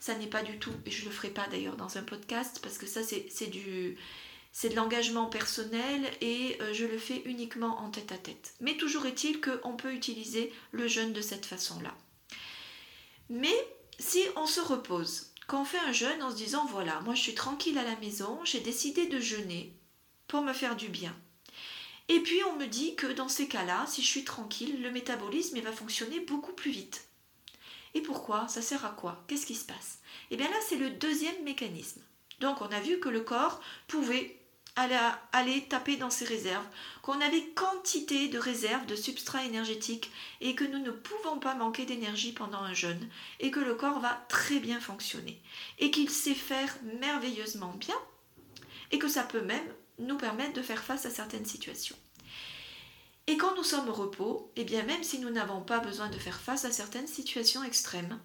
Ça 0.00 0.16
n'est 0.16 0.26
pas 0.26 0.42
du 0.42 0.58
tout, 0.58 0.72
et 0.84 0.90
je 0.90 1.04
ne 1.04 1.10
le 1.10 1.14
ferai 1.14 1.30
pas 1.30 1.46
d'ailleurs 1.46 1.76
dans 1.76 1.96
un 1.96 2.02
podcast 2.02 2.58
parce 2.60 2.78
que 2.78 2.86
ça 2.86 3.02
c'est 3.04 3.46
du 3.46 3.96
c'est 4.52 4.68
de 4.68 4.76
l'engagement 4.76 5.26
personnel 5.26 6.02
et 6.20 6.58
euh, 6.60 6.74
je 6.74 6.84
le 6.84 6.98
fais 6.98 7.22
uniquement 7.24 7.80
en 7.80 7.90
tête 7.90 8.12
à 8.12 8.18
tête. 8.18 8.54
Mais 8.60 8.76
toujours 8.76 9.06
est-il 9.06 9.40
qu'on 9.40 9.76
peut 9.76 9.94
utiliser 9.94 10.52
le 10.72 10.86
jeûne 10.86 11.14
de 11.14 11.22
cette 11.22 11.46
façon-là. 11.46 11.96
Mais 13.30 13.54
si 13.98 14.22
on 14.36 14.46
se 14.46 14.60
repose, 14.60 15.31
quand 15.46 15.62
on 15.62 15.64
fait 15.64 15.78
un 15.78 15.92
jeûne 15.92 16.22
en 16.22 16.30
se 16.30 16.36
disant 16.36 16.66
voilà, 16.66 17.00
moi 17.00 17.14
je 17.14 17.22
suis 17.22 17.34
tranquille 17.34 17.78
à 17.78 17.84
la 17.84 17.96
maison, 17.96 18.40
j'ai 18.44 18.60
décidé 18.60 19.06
de 19.06 19.20
jeûner 19.20 19.76
pour 20.28 20.42
me 20.42 20.52
faire 20.52 20.76
du 20.76 20.88
bien. 20.88 21.14
Et 22.08 22.20
puis 22.20 22.42
on 22.44 22.56
me 22.56 22.66
dit 22.66 22.94
que 22.94 23.06
dans 23.06 23.28
ces 23.28 23.48
cas-là, 23.48 23.84
si 23.86 24.02
je 24.02 24.08
suis 24.08 24.24
tranquille, 24.24 24.82
le 24.82 24.90
métabolisme 24.90 25.60
va 25.60 25.72
fonctionner 25.72 26.20
beaucoup 26.20 26.52
plus 26.52 26.70
vite. 26.70 27.06
Et 27.94 28.00
pourquoi? 28.00 28.48
Ça 28.48 28.62
sert 28.62 28.84
à 28.84 28.90
quoi? 28.90 29.22
Qu'est-ce 29.28 29.46
qui 29.46 29.54
se 29.54 29.66
passe? 29.66 30.00
Et 30.30 30.34
eh 30.34 30.36
bien 30.36 30.48
là, 30.48 30.56
c'est 30.66 30.76
le 30.76 30.90
deuxième 30.90 31.42
mécanisme. 31.44 32.00
Donc 32.40 32.60
on 32.60 32.66
a 32.66 32.80
vu 32.80 32.98
que 32.98 33.08
le 33.08 33.20
corps 33.20 33.60
pouvait 33.86 34.41
aller, 34.76 35.66
taper 35.68 35.96
dans 35.96 36.10
ses 36.10 36.24
réserves, 36.24 36.66
qu'on 37.02 37.20
avait 37.20 37.46
quantité 37.54 38.28
de 38.28 38.38
réserves 38.38 38.86
de 38.86 38.96
substrat 38.96 39.44
énergétique 39.44 40.10
et 40.40 40.54
que 40.54 40.64
nous 40.64 40.78
ne 40.78 40.90
pouvons 40.90 41.38
pas 41.38 41.54
manquer 41.54 41.84
d'énergie 41.84 42.32
pendant 42.32 42.60
un 42.60 42.74
jeûne 42.74 43.08
et 43.40 43.50
que 43.50 43.60
le 43.60 43.74
corps 43.74 44.00
va 44.00 44.24
très 44.28 44.60
bien 44.60 44.80
fonctionner 44.80 45.40
et 45.78 45.90
qu'il 45.90 46.10
sait 46.10 46.34
faire 46.34 46.74
merveilleusement 47.00 47.74
bien 47.78 47.96
et 48.90 48.98
que 48.98 49.08
ça 49.08 49.24
peut 49.24 49.42
même 49.42 49.74
nous 49.98 50.16
permettre 50.16 50.54
de 50.54 50.62
faire 50.62 50.82
face 50.82 51.06
à 51.06 51.10
certaines 51.10 51.46
situations. 51.46 51.96
Et 53.28 53.36
quand 53.36 53.54
nous 53.56 53.62
sommes 53.62 53.88
au 53.88 53.92
repos, 53.92 54.50
et 54.56 54.62
eh 54.62 54.64
bien 54.64 54.82
même 54.82 55.04
si 55.04 55.20
nous 55.20 55.30
n'avons 55.30 55.60
pas 55.60 55.78
besoin 55.78 56.08
de 56.08 56.18
faire 56.18 56.40
face 56.40 56.64
à 56.64 56.72
certaines 56.72 57.06
situations 57.06 57.62
extrêmes, 57.62 58.18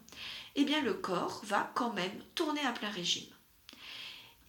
et 0.56 0.62
eh 0.62 0.66
bien 0.66 0.82
le 0.82 0.96
corps 0.96 1.42
va 1.46 1.72
quand 1.76 1.94
même 1.94 2.24
tourner 2.34 2.62
à 2.62 2.72
plein 2.72 2.90
régime 2.90 3.32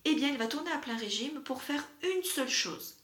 eh 0.04 0.14
bien 0.14 0.28
il 0.28 0.38
va 0.38 0.46
tourner 0.46 0.70
à 0.72 0.78
plein 0.78 0.96
régime 0.96 1.40
pour 1.42 1.62
faire 1.62 1.84
une 2.02 2.22
seule 2.22 2.48
chose, 2.48 2.96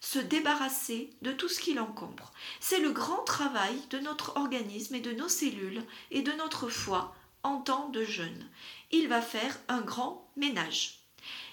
se 0.00 0.18
débarrasser 0.18 1.10
de 1.22 1.32
tout 1.32 1.48
ce 1.48 1.60
qui 1.60 1.74
l'encombre. 1.74 2.32
C'est 2.60 2.80
le 2.80 2.90
grand 2.90 3.22
travail 3.24 3.76
de 3.90 3.98
notre 3.98 4.36
organisme 4.36 4.94
et 4.94 5.00
de 5.00 5.12
nos 5.12 5.28
cellules 5.28 5.82
et 6.10 6.22
de 6.22 6.32
notre 6.32 6.68
foie 6.68 7.14
en 7.42 7.58
temps 7.58 7.88
de 7.88 8.04
jeûne. 8.04 8.48
Il 8.90 9.08
va 9.08 9.22
faire 9.22 9.58
un 9.68 9.80
grand 9.80 10.30
ménage. 10.36 11.00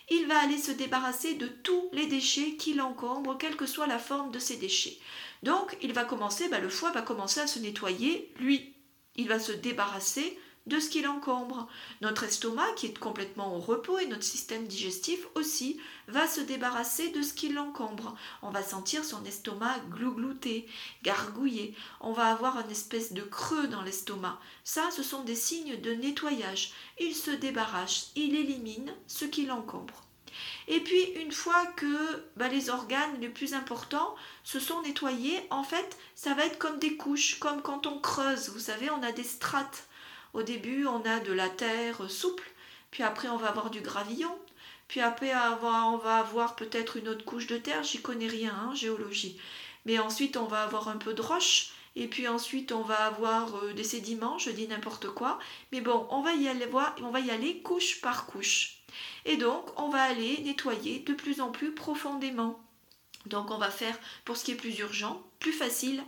Il 0.09 0.25
va 0.27 0.39
aller 0.39 0.57
se 0.57 0.71
débarrasser 0.71 1.35
de 1.35 1.47
tous 1.47 1.89
les 1.91 2.07
déchets 2.07 2.55
qui 2.55 2.73
l'encombrent, 2.73 3.37
quelle 3.37 3.57
que 3.57 3.65
soit 3.65 3.87
la 3.87 3.99
forme 3.99 4.31
de 4.31 4.39
ces 4.39 4.55
déchets. 4.55 4.97
Donc, 5.43 5.77
il 5.81 5.91
va 5.91 6.05
commencer, 6.05 6.47
bah, 6.47 6.59
le 6.59 6.69
foie 6.69 6.91
va 6.91 7.01
commencer 7.01 7.41
à 7.41 7.47
se 7.47 7.59
nettoyer, 7.59 8.33
lui. 8.39 8.73
Il 9.15 9.27
va 9.27 9.39
se 9.39 9.51
débarrasser 9.51 10.37
de 10.67 10.79
ce 10.79 10.89
qui 10.89 11.01
l'encombre. 11.01 11.67
Notre 12.01 12.23
estomac, 12.23 12.71
qui 12.75 12.87
est 12.87 12.99
complètement 12.99 13.55
au 13.55 13.59
repos, 13.59 13.97
et 13.97 14.05
notre 14.05 14.23
système 14.23 14.67
digestif 14.67 15.25
aussi, 15.35 15.79
va 16.07 16.27
se 16.27 16.41
débarrasser 16.41 17.09
de 17.09 17.21
ce 17.21 17.33
qui 17.33 17.49
l'encombre. 17.49 18.15
On 18.41 18.51
va 18.51 18.61
sentir 18.61 19.03
son 19.03 19.23
estomac 19.25 19.79
glouglouter, 19.89 20.67
gargouiller. 21.03 21.73
On 22.01 22.11
va 22.11 22.27
avoir 22.27 22.59
une 22.59 22.71
espèce 22.71 23.13
de 23.13 23.21
creux 23.21 23.67
dans 23.67 23.81
l'estomac. 23.81 24.39
Ça, 24.63 24.91
ce 24.91 25.03
sont 25.03 25.23
des 25.23 25.35
signes 25.35 25.79
de 25.79 25.91
nettoyage. 25.91 26.73
Il 26.99 27.15
se 27.15 27.31
débarrasse, 27.31 28.11
il 28.15 28.35
élimine 28.35 28.93
ce 29.07 29.25
qui 29.25 29.45
l'encombre. 29.45 30.03
Et 30.67 30.81
puis, 30.81 31.01
une 31.15 31.31
fois 31.31 31.65
que 31.77 32.23
bah, 32.35 32.47
les 32.47 32.69
organes 32.69 33.19
les 33.21 33.29
plus 33.29 33.53
importants 33.53 34.15
se 34.43 34.59
sont 34.59 34.81
nettoyés, 34.81 35.41
en 35.49 35.63
fait, 35.63 35.97
ça 36.13 36.33
va 36.33 36.45
être 36.45 36.59
comme 36.59 36.77
des 36.77 36.97
couches, 36.97 37.39
comme 37.39 37.61
quand 37.61 37.87
on 37.87 37.99
creuse. 37.99 38.49
Vous 38.49 38.59
savez, 38.59 38.89
on 38.89 39.01
a 39.01 39.11
des 39.11 39.23
strates 39.23 39.86
au 40.33 40.43
début, 40.43 40.85
on 40.85 41.03
a 41.05 41.19
de 41.19 41.33
la 41.33 41.49
terre 41.49 42.09
souple, 42.09 42.49
puis 42.91 43.03
après, 43.03 43.29
on 43.29 43.37
va 43.37 43.49
avoir 43.49 43.69
du 43.69 43.81
gravillon, 43.81 44.35
puis 44.87 45.01
après, 45.01 45.33
on 45.35 45.97
va 45.97 46.17
avoir 46.17 46.55
peut-être 46.55 46.97
une 46.97 47.09
autre 47.09 47.25
couche 47.25 47.47
de 47.47 47.57
terre, 47.57 47.83
j'y 47.83 48.01
connais 48.01 48.27
rien 48.27 48.53
en 48.53 48.71
hein, 48.71 48.75
géologie. 48.75 49.39
Mais 49.85 49.99
ensuite, 49.99 50.37
on 50.37 50.45
va 50.45 50.63
avoir 50.63 50.87
un 50.87 50.97
peu 50.97 51.13
de 51.13 51.21
roche, 51.21 51.71
et 51.95 52.07
puis 52.07 52.27
ensuite 52.27 52.71
on 52.71 52.83
va 52.83 53.05
avoir 53.05 53.55
euh, 53.55 53.73
des 53.73 53.83
sédiments, 53.83 54.37
je 54.37 54.51
dis 54.51 54.67
n'importe 54.67 55.09
quoi, 55.09 55.39
mais 55.71 55.81
bon, 55.81 56.05
on 56.11 56.21
va 56.21 56.33
y 56.33 56.47
aller 56.47 56.67
voir, 56.67 56.95
on 57.01 57.09
va 57.09 57.19
y 57.19 57.31
aller 57.31 57.61
couche 57.61 58.01
par 58.01 58.27
couche. 58.27 58.83
Et 59.25 59.37
donc, 59.37 59.67
on 59.79 59.89
va 59.89 60.03
aller 60.03 60.39
nettoyer 60.43 60.99
de 60.99 61.13
plus 61.13 61.41
en 61.41 61.51
plus 61.51 61.73
profondément. 61.73 62.59
Donc, 63.25 63.51
on 63.51 63.57
va 63.57 63.69
faire, 63.69 63.97
pour 64.25 64.37
ce 64.37 64.45
qui 64.45 64.51
est 64.51 64.55
plus 64.55 64.77
urgent, 64.79 65.21
plus 65.39 65.51
facile, 65.51 66.03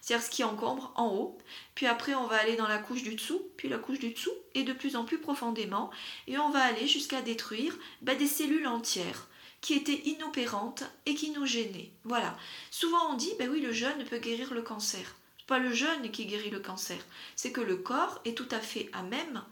c'est-à-dire 0.00 0.24
ce 0.24 0.30
qui 0.30 0.44
encombre 0.44 0.92
en 0.96 1.08
haut. 1.08 1.38
Puis 1.74 1.86
après, 1.86 2.14
on 2.14 2.26
va 2.26 2.36
aller 2.36 2.56
dans 2.56 2.68
la 2.68 2.78
couche 2.78 3.02
du 3.02 3.14
dessous, 3.14 3.42
puis 3.56 3.68
la 3.68 3.78
couche 3.78 3.98
du 3.98 4.10
dessous, 4.10 4.32
et 4.54 4.62
de 4.62 4.72
plus 4.72 4.96
en 4.96 5.04
plus 5.04 5.18
profondément. 5.18 5.90
Et 6.26 6.38
on 6.38 6.50
va 6.50 6.60
aller 6.60 6.86
jusqu'à 6.86 7.22
détruire 7.22 7.76
bah, 8.02 8.14
des 8.14 8.26
cellules 8.26 8.66
entières 8.66 9.28
qui 9.60 9.74
étaient 9.74 10.02
inopérantes 10.04 10.84
et 11.06 11.14
qui 11.14 11.30
nous 11.30 11.46
gênaient. 11.46 11.92
Voilà. 12.04 12.36
Souvent 12.70 13.12
on 13.12 13.14
dit, 13.14 13.32
ben 13.38 13.48
oui, 13.48 13.60
le 13.60 13.72
jeûne 13.72 14.04
peut 14.04 14.18
guérir 14.18 14.52
le 14.52 14.62
cancer. 14.62 15.16
Pas 15.46 15.58
le 15.58 15.72
jeûne 15.72 16.10
qui 16.10 16.26
guérit 16.26 16.50
le 16.50 16.60
cancer, 16.60 16.98
c'est 17.36 17.52
que 17.52 17.60
le 17.60 17.76
corps 17.76 18.20
est 18.24 18.36
tout 18.36 18.48
à 18.50 18.60
fait 18.60 18.88
à 18.92 19.02
même, 19.02 19.42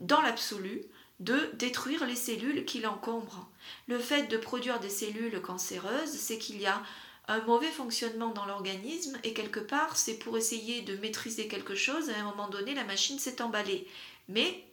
dans 0.00 0.20
l'absolu, 0.20 0.82
de 1.20 1.50
détruire 1.54 2.06
les 2.06 2.16
cellules 2.16 2.64
qui 2.64 2.80
l'encombrent. 2.80 3.48
Le 3.88 3.98
fait 3.98 4.28
de 4.28 4.36
produire 4.36 4.80
des 4.80 4.90
cellules 4.90 5.40
cancéreuses, 5.40 6.10
c'est 6.10 6.38
qu'il 6.38 6.60
y 6.60 6.66
a 6.66 6.82
un 7.28 7.40
mauvais 7.42 7.70
fonctionnement 7.70 8.30
dans 8.30 8.46
l'organisme 8.46 9.18
et 9.22 9.34
quelque 9.34 9.60
part 9.60 9.96
c'est 9.96 10.18
pour 10.18 10.36
essayer 10.36 10.82
de 10.82 10.96
maîtriser 10.96 11.46
quelque 11.46 11.74
chose, 11.74 12.10
à 12.10 12.18
un 12.18 12.24
moment 12.24 12.48
donné 12.48 12.74
la 12.74 12.84
machine 12.84 13.18
s'est 13.18 13.42
emballée. 13.42 13.86
Mais 14.28 14.64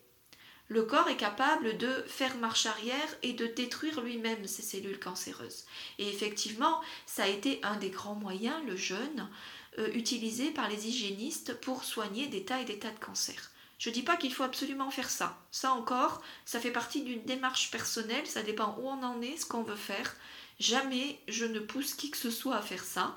le 0.68 0.84
corps 0.84 1.08
est 1.10 1.18
capable 1.18 1.78
de 1.78 2.04
faire 2.08 2.38
marche 2.38 2.66
arrière 2.66 3.16
et 3.22 3.34
de 3.34 3.46
détruire 3.46 4.02
lui-même 4.02 4.48
ces 4.48 4.64
cellules 4.64 5.00
cancéreuses. 5.00 5.66
Et 6.00 6.10
effectivement, 6.10 6.82
ça 7.06 7.26
a 7.26 7.28
été 7.28 7.60
un 7.62 7.76
des 7.76 7.92
grands 7.92 8.16
moyens, 8.16 8.58
le 8.66 8.76
jeûne, 8.76 9.30
euh, 9.78 9.92
utilisé 9.94 10.50
par 10.50 10.68
les 10.68 10.88
hygiénistes 10.88 11.60
pour 11.62 11.84
soigner 11.84 12.28
des 12.28 12.46
tas 12.46 12.62
et 12.62 12.66
des 12.66 12.80
tas 12.80 12.90
de 12.90 13.00
cancers. 13.00 13.52
Je 13.78 13.90
ne 13.90 13.94
dis 13.94 14.02
pas 14.02 14.18
qu'il 14.18 14.34
faut 14.34 14.44
absolument 14.44 14.90
faire 14.90 15.10
ça. 15.10 15.38
Ça 15.52 15.74
encore, 15.74 16.22
ça 16.46 16.60
fait 16.60 16.72
partie 16.72 17.04
d'une 17.04 17.24
démarche 17.24 17.70
personnelle, 17.70 18.26
ça 18.26 18.42
dépend 18.42 18.76
où 18.80 18.88
on 18.88 19.04
en 19.04 19.22
est, 19.22 19.38
ce 19.38 19.46
qu'on 19.46 19.64
veut 19.64 19.76
faire. 19.76 20.16
Jamais 20.60 21.20
je 21.28 21.46
ne 21.46 21.60
pousse 21.60 21.94
qui 21.94 22.12
que 22.12 22.18
ce 22.18 22.32
soit 22.32 22.56
à 22.56 22.62
faire 22.62 22.84
ça. 22.84 23.16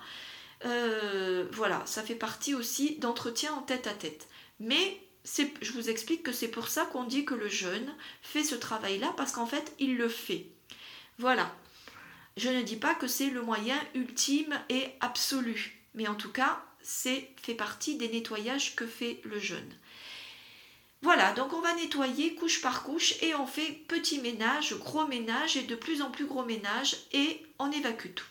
Euh, 0.65 1.47
voilà, 1.53 1.83
ça 1.87 2.03
fait 2.03 2.15
partie 2.15 2.55
aussi 2.55 2.97
d'entretien 2.97 3.53
en 3.55 3.63
tête 3.63 3.87
à 3.87 3.95
tête. 3.95 4.29
Mais 4.61 5.01
je 5.61 5.73
vous 5.73 5.91
explique 5.91 6.23
que 6.23 6.33
c'est 6.33 6.49
pour 6.49 6.69
ça 6.69 6.87
qu'on 6.87 7.05
dit 7.05 7.25
que 7.25 7.35
le 7.35 7.49
jeûne 7.49 7.95
fait 8.23 8.45
ce 8.45 8.55
travail-là, 8.55 9.13
parce 9.17 9.33
qu'en 9.33 9.47
fait, 9.47 9.73
il 9.79 9.97
le 9.97 10.09
fait. 10.09 10.47
Voilà. 11.19 11.55
Je 12.37 12.49
ne 12.49 12.63
dis 12.63 12.77
pas 12.77 12.95
que 12.95 13.09
c'est 13.09 13.31
le 13.31 13.43
moyen 13.43 13.79
ultime 13.95 14.59
et 14.69 14.87
absolu, 15.01 15.83
mais 15.95 16.07
en 16.07 16.15
tout 16.15 16.31
cas, 16.31 16.65
c'est 16.83 17.31
fait 17.43 17.55
partie 17.55 17.97
des 17.97 18.09
nettoyages 18.09 18.77
que 18.77 18.87
fait 18.87 19.21
le 19.25 19.39
jeûne. 19.39 19.75
Voilà, 21.03 21.33
donc 21.33 21.53
on 21.53 21.61
va 21.61 21.75
nettoyer 21.75 22.35
couche 22.35 22.61
par 22.61 22.83
couche 22.83 23.15
et 23.23 23.35
on 23.35 23.47
fait 23.47 23.71
petit 23.87 24.21
ménage, 24.21 24.77
gros 24.79 25.07
ménage 25.07 25.57
et 25.57 25.63
de 25.63 25.77
plus 25.77 26.03
en 26.03 26.11
plus 26.11 26.27
gros 26.27 26.45
ménage 26.45 26.97
et 27.13 27.47
on 27.59 27.71
évacue 27.71 28.15
tout. 28.15 28.27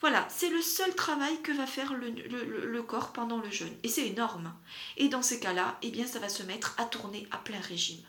Voilà, 0.00 0.26
c'est 0.28 0.50
le 0.50 0.60
seul 0.60 0.94
travail 0.94 1.40
que 1.42 1.52
va 1.52 1.66
faire 1.66 1.94
le, 1.94 2.82
corps 2.82 3.12
pendant 3.12 3.38
le 3.38 3.50
jeûne. 3.50 3.74
Et 3.82 3.88
c'est 3.88 4.06
énorme. 4.06 4.54
Et 4.96 5.08
dans 5.08 5.22
ces 5.22 5.40
cas-là, 5.40 5.78
eh 5.82 5.90
bien, 5.90 6.06
ça 6.06 6.18
va 6.18 6.28
se 6.28 6.42
mettre 6.42 6.74
à 6.78 6.84
tourner 6.84 7.26
à 7.30 7.38
plein 7.38 7.60
régime. 7.60 8.04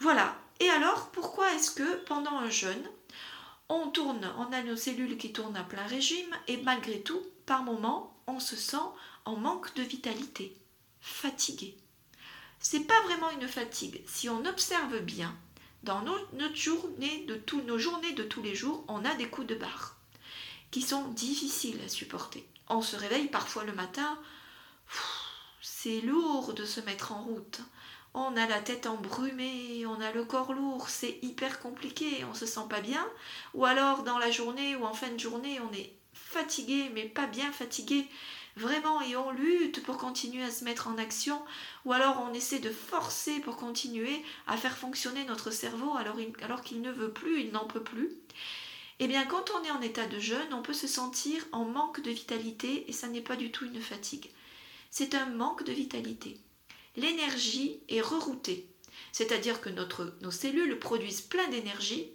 Voilà. 0.00 0.36
Et 0.58 0.68
alors, 0.70 1.10
pourquoi 1.10 1.52
est-ce 1.54 1.70
que 1.70 1.96
pendant 2.04 2.36
un 2.36 2.50
jeûne, 2.50 2.84
on 3.68 3.88
tourne, 3.88 4.32
on 4.38 4.52
a 4.52 4.62
nos 4.62 4.76
cellules 4.76 5.18
qui 5.18 5.32
tournent 5.32 5.56
à 5.56 5.62
plein 5.62 5.86
régime 5.86 6.36
et 6.48 6.56
malgré 6.58 7.00
tout, 7.00 7.22
par 7.46 7.62
moments, 7.62 8.20
on 8.26 8.40
se 8.40 8.56
sent 8.56 8.76
en 9.24 9.36
manque 9.36 9.74
de 9.74 9.82
vitalité, 9.82 10.56
fatigué. 11.00 11.76
C'est 12.62 12.86
pas 12.86 13.00
vraiment 13.02 13.30
une 13.30 13.48
fatigue. 13.48 14.00
Si 14.06 14.28
on 14.28 14.44
observe 14.44 15.00
bien, 15.00 15.36
dans 15.82 16.00
nos, 16.02 16.16
notre 16.34 16.56
journée 16.56 17.26
de 17.26 17.40
nos 17.66 17.78
journées 17.78 18.12
de 18.12 18.22
tous 18.22 18.40
les 18.40 18.54
jours, 18.54 18.84
on 18.86 19.04
a 19.04 19.14
des 19.14 19.28
coups 19.28 19.48
de 19.48 19.56
barre 19.56 19.96
qui 20.70 20.80
sont 20.80 21.08
difficiles 21.08 21.80
à 21.84 21.88
supporter. 21.88 22.46
On 22.68 22.80
se 22.80 22.96
réveille 22.96 23.26
parfois 23.26 23.64
le 23.64 23.74
matin, 23.74 24.16
c'est 25.60 26.00
lourd 26.00 26.54
de 26.54 26.64
se 26.64 26.80
mettre 26.80 27.12
en 27.12 27.22
route. 27.22 27.60
On 28.14 28.36
a 28.36 28.46
la 28.46 28.60
tête 28.60 28.86
embrumée, 28.86 29.84
on 29.86 30.00
a 30.00 30.12
le 30.12 30.24
corps 30.24 30.52
lourd, 30.52 30.88
c'est 30.88 31.18
hyper 31.22 31.60
compliqué, 31.60 32.24
on 32.30 32.34
se 32.34 32.46
sent 32.46 32.66
pas 32.70 32.80
bien. 32.80 33.06
Ou 33.54 33.64
alors 33.64 34.04
dans 34.04 34.18
la 34.18 34.30
journée 34.30 34.76
ou 34.76 34.84
en 34.84 34.94
fin 34.94 35.10
de 35.10 35.18
journée, 35.18 35.60
on 35.60 35.72
est 35.74 35.92
fatigué, 36.12 36.90
mais 36.94 37.04
pas 37.04 37.26
bien 37.26 37.50
fatigué, 37.52 38.06
vraiment, 38.56 39.00
et 39.02 39.16
on 39.16 39.30
lutte 39.30 39.82
pour 39.82 39.96
continuer 39.96 40.42
à 40.42 40.50
se 40.50 40.64
mettre 40.64 40.88
en 40.88 40.98
action, 40.98 41.40
ou 41.84 41.92
alors 41.92 42.24
on 42.28 42.34
essaie 42.34 42.58
de 42.58 42.70
forcer 42.70 43.40
pour 43.40 43.56
continuer 43.56 44.22
à 44.46 44.56
faire 44.56 44.76
fonctionner 44.76 45.24
notre 45.24 45.50
cerveau 45.50 45.94
alors, 45.96 46.16
alors 46.42 46.62
qu'il 46.62 46.80
ne 46.80 46.92
veut 46.92 47.12
plus, 47.12 47.40
il 47.40 47.52
n'en 47.52 47.66
peut 47.66 47.82
plus. 47.82 48.10
Eh 48.98 49.08
bien, 49.08 49.24
quand 49.24 49.50
on 49.50 49.64
est 49.64 49.70
en 49.70 49.80
état 49.80 50.06
de 50.06 50.18
jeûne, 50.18 50.52
on 50.52 50.62
peut 50.62 50.72
se 50.72 50.86
sentir 50.86 51.44
en 51.52 51.64
manque 51.64 52.02
de 52.02 52.10
vitalité 52.10 52.88
et 52.88 52.92
ça 52.92 53.08
n'est 53.08 53.20
pas 53.20 53.36
du 53.36 53.50
tout 53.50 53.64
une 53.64 53.80
fatigue. 53.80 54.30
C'est 54.90 55.14
un 55.14 55.26
manque 55.26 55.64
de 55.64 55.72
vitalité. 55.72 56.38
L'énergie 56.96 57.80
est 57.88 58.02
reroutée, 58.02 58.68
c'est-à-dire 59.10 59.60
que 59.60 59.70
notre, 59.70 60.14
nos 60.20 60.30
cellules 60.30 60.78
produisent 60.78 61.22
plein 61.22 61.48
d'énergie, 61.48 62.10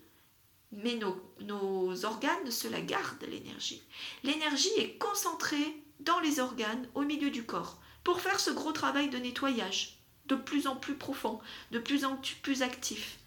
mais 0.71 0.95
nos, 0.95 1.19
nos 1.41 2.05
organes 2.05 2.51
se 2.51 2.67
la 2.67 2.81
gardent, 2.81 3.25
l'énergie. 3.27 3.81
L'énergie 4.23 4.69
est 4.77 4.97
concentrée 4.97 5.75
dans 5.99 6.19
les 6.19 6.39
organes, 6.39 6.87
au 6.95 7.01
milieu 7.01 7.29
du 7.29 7.43
corps, 7.43 7.79
pour 8.03 8.21
faire 8.21 8.39
ce 8.39 8.51
gros 8.51 8.71
travail 8.71 9.09
de 9.09 9.17
nettoyage, 9.17 9.97
de 10.27 10.35
plus 10.35 10.67
en 10.67 10.75
plus 10.75 10.95
profond, 10.95 11.39
de 11.71 11.79
plus 11.79 12.05
en 12.05 12.19
plus 12.41 12.61
actif 12.61 13.19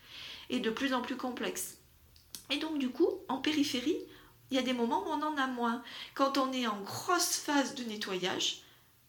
et 0.48 0.61
de 0.61 0.70
plus 0.70 0.94
en 0.94 1.02
plus 1.02 1.16
complexe. 1.16 1.78
Et 2.50 2.59
donc 2.59 2.78
du 2.78 2.90
coup, 2.90 3.09
en 3.28 3.38
périphérie, 3.38 3.98
il 4.50 4.56
y 4.56 4.59
a 4.59 4.62
des 4.62 4.72
moments 4.72 5.04
où 5.04 5.11
on 5.11 5.22
en 5.22 5.37
a 5.37 5.46
moins. 5.46 5.83
Quand 6.14 6.38
on 6.38 6.52
est 6.52 6.66
en 6.66 6.80
grosse 6.80 7.37
phase 7.37 7.74
de 7.74 7.85
nettoyage, 7.85 8.62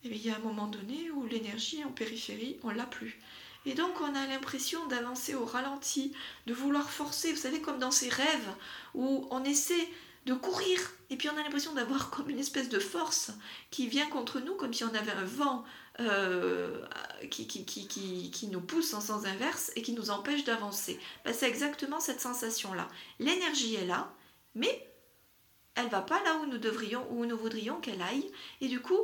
eh 0.03 0.09
il 0.09 0.17
y 0.17 0.29
a 0.29 0.35
un 0.35 0.39
moment 0.39 0.67
donné 0.67 1.09
où 1.11 1.25
l'énergie 1.25 1.83
en 1.83 1.91
périphérie, 1.91 2.57
on 2.63 2.69
l'a 2.69 2.85
plus. 2.85 3.19
Et 3.65 3.73
donc 3.73 4.01
on 4.01 4.15
a 4.15 4.27
l'impression 4.27 4.85
d'avancer 4.87 5.35
au 5.35 5.45
ralenti, 5.45 6.13
de 6.47 6.53
vouloir 6.53 6.89
forcer, 6.89 7.31
vous 7.31 7.39
savez, 7.39 7.61
comme 7.61 7.79
dans 7.79 7.91
ces 7.91 8.09
rêves 8.09 8.55
où 8.95 9.27
on 9.29 9.43
essaie 9.43 9.87
de 10.25 10.33
courir 10.33 10.79
et 11.11 11.17
puis 11.17 11.29
on 11.29 11.37
a 11.37 11.43
l'impression 11.43 11.73
d'avoir 11.73 12.09
comme 12.09 12.29
une 12.29 12.39
espèce 12.39 12.69
de 12.69 12.79
force 12.79 13.31
qui 13.69 13.87
vient 13.87 14.07
contre 14.07 14.39
nous, 14.39 14.55
comme 14.55 14.73
si 14.73 14.85
on 14.85 14.95
avait 14.95 15.11
un 15.11 15.25
vent 15.25 15.65
euh, 15.99 16.85
qui, 17.29 17.47
qui, 17.47 17.65
qui, 17.65 18.31
qui, 18.31 18.47
nous 18.47 18.61
pousse 18.61 18.93
en 18.93 19.01
sens 19.01 19.25
inverse 19.25 19.71
et 19.75 19.81
qui 19.81 19.91
nous 19.91 20.09
empêche 20.09 20.45
d'avancer. 20.45 20.97
Ben, 21.25 21.33
c'est 21.33 21.49
exactement 21.49 21.99
cette 21.99 22.21
sensation-là. 22.21 22.87
L'énergie 23.19 23.75
est 23.75 23.85
là, 23.85 24.13
mais 24.55 24.87
elle 25.75 25.89
va 25.89 26.01
pas 26.01 26.23
là 26.23 26.37
où 26.37 26.45
nous 26.45 26.57
devrions, 26.57 27.05
où 27.11 27.25
nous 27.25 27.37
voudrions 27.37 27.81
qu'elle 27.81 28.01
aille, 28.01 28.31
et 28.61 28.69
du 28.69 28.79
coup, 28.79 28.99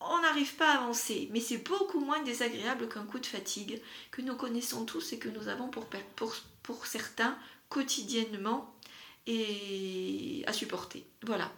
on 0.00 0.20
n'arrive 0.20 0.54
pas 0.56 0.72
à 0.72 0.82
avancer. 0.82 1.28
Mais 1.32 1.40
c'est 1.40 1.58
beaucoup 1.58 2.00
moins 2.00 2.22
désagréable 2.22 2.88
qu'un 2.88 3.04
coup 3.04 3.18
de 3.18 3.26
fatigue 3.26 3.80
que 4.10 4.20
nous 4.20 4.36
connaissons 4.36 4.84
tous 4.84 5.14
et 5.14 5.18
que 5.18 5.28
nous 5.30 5.48
avons 5.48 5.68
pour, 5.68 6.86
certains 6.86 7.38
quotidiennement 7.68 8.74
et 9.26 10.44
à 10.46 10.52
supporter. 10.52 11.06
Voilà. 11.22 11.50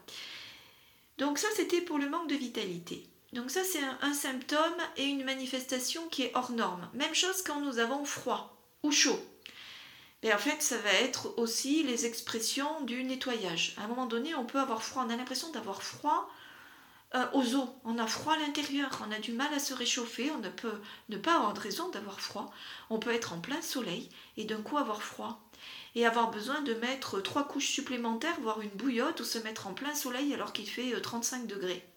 Donc 1.19 1.39
ça, 1.39 1.49
c'était 1.55 1.81
pour 1.81 1.99
le 1.99 2.09
manque 2.09 2.29
de 2.29 2.35
vitalité. 2.35 3.07
Donc 3.33 3.51
ça, 3.51 3.65
c'est 3.65 3.83
un, 4.01 4.15
symptôme 4.15 4.59
et 4.97 5.05
une 5.05 5.25
manifestation 5.25 6.07
qui 6.09 6.23
est 6.23 6.33
hors 6.35 6.53
norme. 6.53 6.89
Même 6.95 7.15
chose 7.15 7.43
quand 7.43 7.61
nous 7.61 7.79
avons 7.79 8.05
froid 8.05 8.57
ou 8.83 8.93
chaud. 8.93 9.19
Et 10.23 10.33
en 10.33 10.39
fait, 10.39 10.63
ça 10.63 10.79
va 10.79 10.93
être 10.93 11.35
aussi 11.37 11.83
les 11.83 12.07
expressions 12.07 12.81
du 12.83 13.03
nettoyage. 13.05 13.75
À 13.77 13.85
un 13.85 13.89
moment 13.89 14.07
donné, 14.07 14.35
on 14.35 14.45
peut 14.45 14.61
avoir 14.61 14.83
froid. 14.83 15.05
On 15.07 15.11
a 15.11 15.17
l'impression 15.17 15.51
d'avoir 15.51 15.83
froid 15.83 16.31
euh, 17.15 17.27
aux 17.33 17.57
os. 17.57 17.69
On 17.85 17.99
a 17.99 18.07
froid 18.07 18.35
à 18.35 18.39
l'intérieur. 18.39 19.05
On 19.07 19.13
a 19.13 19.19
du 19.19 19.33
mal 19.33 19.53
à 19.53 19.59
se 19.59 19.75
réchauffer. 19.75 20.31
On 20.31 20.39
ne 20.39 20.49
peut 20.49 20.81
ne 21.09 21.17
pas 21.17 21.35
avoir 21.35 21.55
de 21.55 21.61
raison 21.61 21.89
d'avoir 21.91 22.21
froid. 22.21 22.53
On 22.89 22.99
peut 22.99 23.13
être 23.13 23.33
en 23.33 23.41
plein 23.41 23.61
soleil 23.63 24.09
et 24.37 24.45
d'un 24.45 24.63
coup 24.63 24.79
avoir 24.79 25.03
froid. 25.03 25.41
Et 25.95 26.07
avoir 26.07 26.31
besoin 26.31 26.61
de 26.63 26.75
mettre 26.75 27.21
trois 27.21 27.47
couches 27.47 27.71
supplémentaires, 27.71 28.41
voire 28.41 28.61
une 28.61 28.71
bouillotte, 28.71 29.21
ou 29.21 29.25
se 29.25 29.39
mettre 29.39 29.67
en 29.67 29.75
plein 29.75 29.95
soleil 29.95 30.35
alors 30.35 30.53
qu'il 30.53 30.69
fait 30.69 31.01
35 31.01 31.43
euh, 31.43 31.47
degrés. 31.55 31.89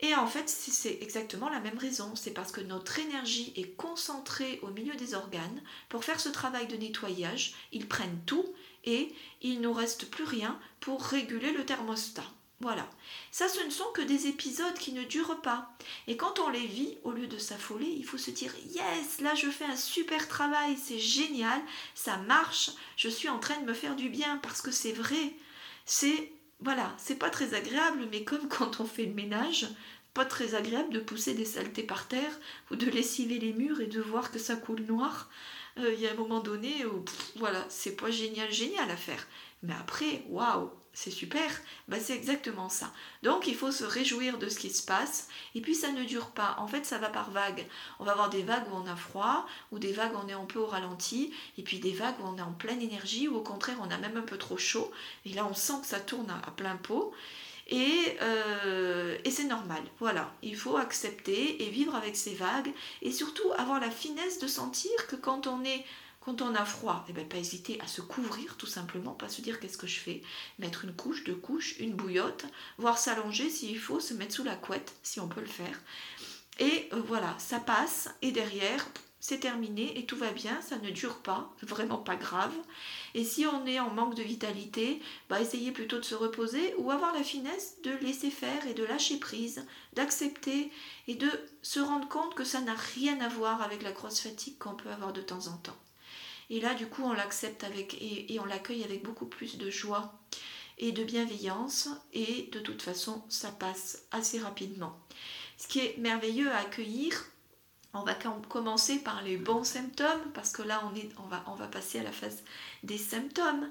Et 0.00 0.14
en 0.14 0.26
fait, 0.26 0.48
c'est 0.48 0.98
exactement 1.00 1.48
la 1.48 1.60
même 1.60 1.78
raison. 1.78 2.14
C'est 2.16 2.32
parce 2.32 2.52
que 2.52 2.60
notre 2.60 2.98
énergie 2.98 3.52
est 3.56 3.76
concentrée 3.76 4.58
au 4.62 4.68
milieu 4.68 4.94
des 4.96 5.14
organes. 5.14 5.62
Pour 5.88 6.04
faire 6.04 6.20
ce 6.20 6.28
travail 6.28 6.66
de 6.66 6.76
nettoyage, 6.76 7.54
ils 7.72 7.88
prennent 7.88 8.20
tout 8.26 8.44
et 8.84 9.14
il 9.40 9.56
ne 9.56 9.64
nous 9.64 9.72
reste 9.72 10.10
plus 10.10 10.24
rien 10.24 10.58
pour 10.80 11.02
réguler 11.02 11.52
le 11.52 11.64
thermostat. 11.64 12.26
Voilà. 12.64 12.88
Ça, 13.30 13.46
ce 13.46 13.62
ne 13.62 13.68
sont 13.68 13.92
que 13.92 14.00
des 14.00 14.26
épisodes 14.26 14.78
qui 14.78 14.94
ne 14.94 15.04
durent 15.04 15.42
pas. 15.42 15.68
Et 16.06 16.16
quand 16.16 16.38
on 16.38 16.48
les 16.48 16.66
vit, 16.66 16.96
au 17.04 17.12
lieu 17.12 17.26
de 17.26 17.36
s'affoler, 17.36 17.84
il 17.84 18.06
faut 18.06 18.16
se 18.16 18.30
dire 18.30 18.54
Yes, 18.70 19.20
là 19.20 19.34
je 19.34 19.50
fais 19.50 19.66
un 19.66 19.76
super 19.76 20.28
travail, 20.28 20.78
c'est 20.82 20.98
génial, 20.98 21.60
ça 21.94 22.16
marche, 22.16 22.70
je 22.96 23.10
suis 23.10 23.28
en 23.28 23.38
train 23.38 23.60
de 23.60 23.66
me 23.66 23.74
faire 23.74 23.96
du 23.96 24.08
bien 24.08 24.38
parce 24.38 24.62
que 24.62 24.70
c'est 24.70 24.92
vrai. 24.92 25.34
C'est 25.84 26.32
voilà, 26.60 26.94
c'est 26.96 27.18
pas 27.18 27.28
très 27.28 27.52
agréable, 27.52 28.08
mais 28.10 28.24
comme 28.24 28.48
quand 28.48 28.80
on 28.80 28.86
fait 28.86 29.04
le 29.04 29.12
ménage, 29.12 29.66
pas 30.14 30.24
très 30.24 30.54
agréable 30.54 30.90
de 30.90 31.00
pousser 31.00 31.34
des 31.34 31.44
saletés 31.44 31.82
par 31.82 32.08
terre 32.08 32.40
ou 32.70 32.76
de 32.76 32.88
lessiver 32.88 33.38
les 33.38 33.52
murs 33.52 33.82
et 33.82 33.88
de 33.88 34.00
voir 34.00 34.30
que 34.30 34.38
ça 34.38 34.56
coule 34.56 34.86
noir. 34.86 35.28
Euh, 35.76 35.92
il 35.92 36.00
y 36.00 36.08
a 36.08 36.12
un 36.12 36.16
moment 36.16 36.40
donné 36.40 36.86
où, 36.86 37.04
voilà, 37.36 37.62
c'est 37.68 37.94
pas 37.94 38.10
génial, 38.10 38.50
génial 38.50 38.90
à 38.90 38.96
faire. 38.96 39.26
Mais 39.62 39.74
après, 39.78 40.24
waouh, 40.28 40.70
c'est 40.94 41.10
super, 41.10 41.50
bah, 41.88 41.96
c'est 42.00 42.14
exactement 42.14 42.68
ça. 42.68 42.92
Donc 43.24 43.48
il 43.48 43.56
faut 43.56 43.72
se 43.72 43.84
réjouir 43.84 44.38
de 44.38 44.48
ce 44.48 44.58
qui 44.58 44.70
se 44.70 44.82
passe, 44.82 45.28
et 45.54 45.60
puis 45.60 45.74
ça 45.74 45.90
ne 45.90 46.04
dure 46.04 46.30
pas. 46.30 46.54
En 46.58 46.68
fait, 46.68 46.86
ça 46.86 46.98
va 46.98 47.08
par 47.08 47.30
vagues. 47.30 47.66
On 47.98 48.04
va 48.04 48.12
avoir 48.12 48.30
des 48.30 48.42
vagues 48.42 48.64
où 48.72 48.76
on 48.76 48.86
a 48.86 48.94
froid, 48.94 49.44
ou 49.72 49.80
des 49.80 49.92
vagues 49.92 50.14
où 50.14 50.20
on 50.24 50.28
est 50.28 50.32
un 50.32 50.44
peu 50.44 50.60
au 50.60 50.66
ralenti, 50.66 51.34
et 51.58 51.62
puis 51.62 51.80
des 51.80 51.92
vagues 51.92 52.14
où 52.20 52.26
on 52.26 52.38
est 52.38 52.42
en 52.42 52.52
pleine 52.52 52.80
énergie, 52.80 53.26
ou 53.26 53.36
au 53.36 53.42
contraire 53.42 53.76
on 53.80 53.90
a 53.90 53.98
même 53.98 54.16
un 54.16 54.22
peu 54.22 54.38
trop 54.38 54.56
chaud, 54.56 54.90
et 55.26 55.30
là 55.30 55.44
on 55.50 55.54
sent 55.54 55.80
que 55.82 55.88
ça 55.88 56.00
tourne 56.00 56.30
à, 56.30 56.50
plein 56.52 56.76
pot. 56.76 57.12
Euh, 57.72 59.18
et 59.24 59.30
c'est 59.30 59.44
normal, 59.44 59.82
voilà, 59.98 60.30
il 60.42 60.54
faut 60.54 60.76
accepter 60.76 61.64
et 61.64 61.70
vivre 61.70 61.94
avec 61.94 62.14
ces 62.14 62.34
vagues, 62.34 62.72
et 63.02 63.10
surtout 63.10 63.50
avoir 63.56 63.80
la 63.80 63.90
finesse 63.90 64.38
de 64.38 64.46
sentir 64.46 64.92
que 65.08 65.16
quand 65.16 65.46
on 65.46 65.64
est 65.64 65.84
quand 66.24 66.40
on 66.40 66.54
a 66.54 66.64
froid, 66.64 67.04
eh 67.08 67.12
bien, 67.12 67.24
pas 67.24 67.36
hésiter 67.36 67.78
à 67.80 67.86
se 67.86 68.00
couvrir 68.00 68.56
tout 68.56 68.66
simplement, 68.66 69.12
pas 69.12 69.28
se 69.28 69.42
dire 69.42 69.60
qu'est-ce 69.60 69.76
que 69.76 69.86
je 69.86 70.00
fais, 70.00 70.22
mettre 70.58 70.84
une 70.84 70.94
couche, 70.94 71.24
deux 71.24 71.34
couches, 71.34 71.78
une 71.78 71.94
bouillotte, 71.94 72.46
voire 72.78 72.98
s'allonger 72.98 73.50
s'il 73.50 73.78
faut, 73.78 74.00
se 74.00 74.14
mettre 74.14 74.34
sous 74.34 74.44
la 74.44 74.56
couette 74.56 74.94
si 75.02 75.20
on 75.20 75.28
peut 75.28 75.42
le 75.42 75.46
faire. 75.46 75.78
Et 76.58 76.88
euh, 76.92 77.02
voilà, 77.06 77.34
ça 77.38 77.60
passe 77.60 78.08
et 78.22 78.32
derrière, 78.32 78.86
c'est 79.20 79.40
terminé 79.40 79.98
et 79.98 80.06
tout 80.06 80.16
va 80.16 80.30
bien, 80.30 80.60
ça 80.62 80.78
ne 80.78 80.90
dure 80.90 81.18
pas, 81.18 81.52
vraiment 81.62 81.98
pas 81.98 82.16
grave. 82.16 82.54
Et 83.14 83.24
si 83.24 83.46
on 83.46 83.66
est 83.66 83.80
en 83.80 83.90
manque 83.90 84.14
de 84.14 84.22
vitalité, 84.22 85.00
bah 85.28 85.40
essayez 85.40 85.72
plutôt 85.72 85.98
de 85.98 86.04
se 86.04 86.14
reposer 86.14 86.74
ou 86.78 86.90
avoir 86.90 87.12
la 87.12 87.22
finesse 87.22 87.76
de 87.82 87.90
laisser 88.02 88.30
faire 88.30 88.66
et 88.66 88.74
de 88.74 88.84
lâcher 88.84 89.18
prise, 89.18 89.66
d'accepter 89.94 90.70
et 91.06 91.14
de 91.16 91.30
se 91.62 91.80
rendre 91.80 92.08
compte 92.08 92.34
que 92.34 92.44
ça 92.44 92.60
n'a 92.60 92.74
rien 92.94 93.20
à 93.20 93.28
voir 93.28 93.62
avec 93.62 93.82
la 93.82 93.92
grosse 93.92 94.20
fatigue 94.20 94.58
qu'on 94.58 94.74
peut 94.74 94.90
avoir 94.90 95.12
de 95.12 95.22
temps 95.22 95.48
en 95.48 95.56
temps. 95.56 95.76
Et 96.50 96.60
là, 96.60 96.74
du 96.74 96.86
coup, 96.86 97.02
on 97.04 97.12
l'accepte 97.12 97.64
avec 97.64 97.96
et, 98.00 98.38
on 98.40 98.44
l'accueille 98.44 98.84
avec 98.84 99.02
beaucoup 99.02 99.26
plus 99.26 99.56
de 99.58 99.70
joie 99.70 100.12
et 100.78 100.92
de 100.92 101.04
bienveillance. 101.04 101.88
Et 102.12 102.48
de 102.52 102.60
toute 102.60 102.82
façon, 102.82 103.22
ça 103.28 103.50
passe 103.50 104.04
assez 104.10 104.38
rapidement. 104.38 104.98
Ce 105.56 105.66
qui 105.66 105.80
est 105.80 105.96
merveilleux 105.98 106.50
à 106.50 106.58
accueillir, 106.58 107.24
on 107.94 108.02
va 108.02 108.14
commencer 108.48 108.98
par 108.98 109.22
les 109.22 109.36
bons 109.36 109.62
symptômes, 109.62 110.32
parce 110.34 110.50
que 110.50 110.62
là, 110.62 110.82
on, 110.90 110.96
est, 110.96 111.08
on, 111.18 111.28
va, 111.28 111.44
on 111.46 111.54
va 111.54 111.68
passer 111.68 112.00
à 112.00 112.02
la 112.02 112.10
phase 112.10 112.42
des 112.82 112.98
symptômes. 112.98 113.70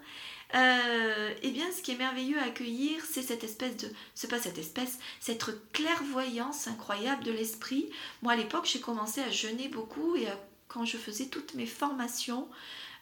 Eh 0.53 1.51
bien, 1.51 1.71
ce 1.75 1.81
qui 1.81 1.91
est 1.91 1.97
merveilleux 1.97 2.39
à 2.39 2.43
accueillir, 2.43 3.03
c'est 3.03 3.21
cette 3.21 3.43
espèce 3.43 3.75
de, 3.77 3.89
c'est 4.15 4.29
pas 4.29 4.39
cette 4.39 4.57
espèce, 4.57 4.99
cette 5.19 5.43
clairvoyance 5.73 6.67
incroyable 6.67 7.23
de 7.23 7.31
l'esprit. 7.31 7.89
Moi, 8.21 8.33
à 8.33 8.35
l'époque, 8.35 8.65
j'ai 8.65 8.79
commencé 8.79 9.19
à 9.21 9.29
jeûner 9.29 9.67
beaucoup 9.67 10.15
et 10.15 10.27
à 10.27 10.39
quand 10.73 10.85
je 10.85 10.97
faisais 10.97 11.27
toutes 11.27 11.53
mes 11.53 11.67
formations, 11.67 12.47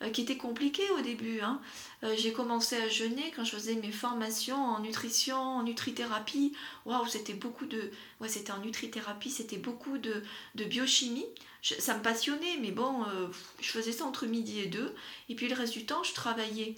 euh, 0.01 0.09
qui 0.09 0.21
étaient 0.21 0.37
compliquées 0.37 0.89
au 0.97 1.01
début. 1.01 1.41
Hein. 1.41 1.61
Euh, 2.03 2.15
j'ai 2.17 2.33
commencé 2.33 2.75
à 2.75 2.87
jeûner 2.89 3.31
quand 3.35 3.43
je 3.43 3.51
faisais 3.51 3.75
mes 3.75 3.91
formations 3.91 4.57
en 4.57 4.79
nutrition, 4.79 5.37
en 5.37 5.63
nutrithérapie. 5.63 6.53
Waouh, 6.85 7.07
c'était 7.07 7.33
beaucoup 7.33 7.65
de. 7.67 7.91
Ouais, 8.19 8.27
c'était 8.27 8.51
en 8.51 8.59
nutrithérapie, 8.59 9.29
c'était 9.29 9.57
beaucoup 9.57 9.99
de, 9.99 10.23
biochimie. 10.55 11.25
ça 11.61 11.95
me 11.95 12.01
passionnait, 12.01 12.57
mais 12.61 12.71
bon, 12.71 13.03
euh, 13.03 13.27
je 13.59 13.69
faisais 13.69 13.91
ça 13.91 14.05
entre 14.05 14.25
midi 14.25 14.59
et 14.59 14.67
deux. 14.67 14.95
Et 15.29 15.35
puis 15.35 15.47
le 15.47 15.55
reste 15.55 15.73
du 15.73 15.85
temps, 15.85 16.03
je 16.03 16.13
travaillais. 16.13 16.75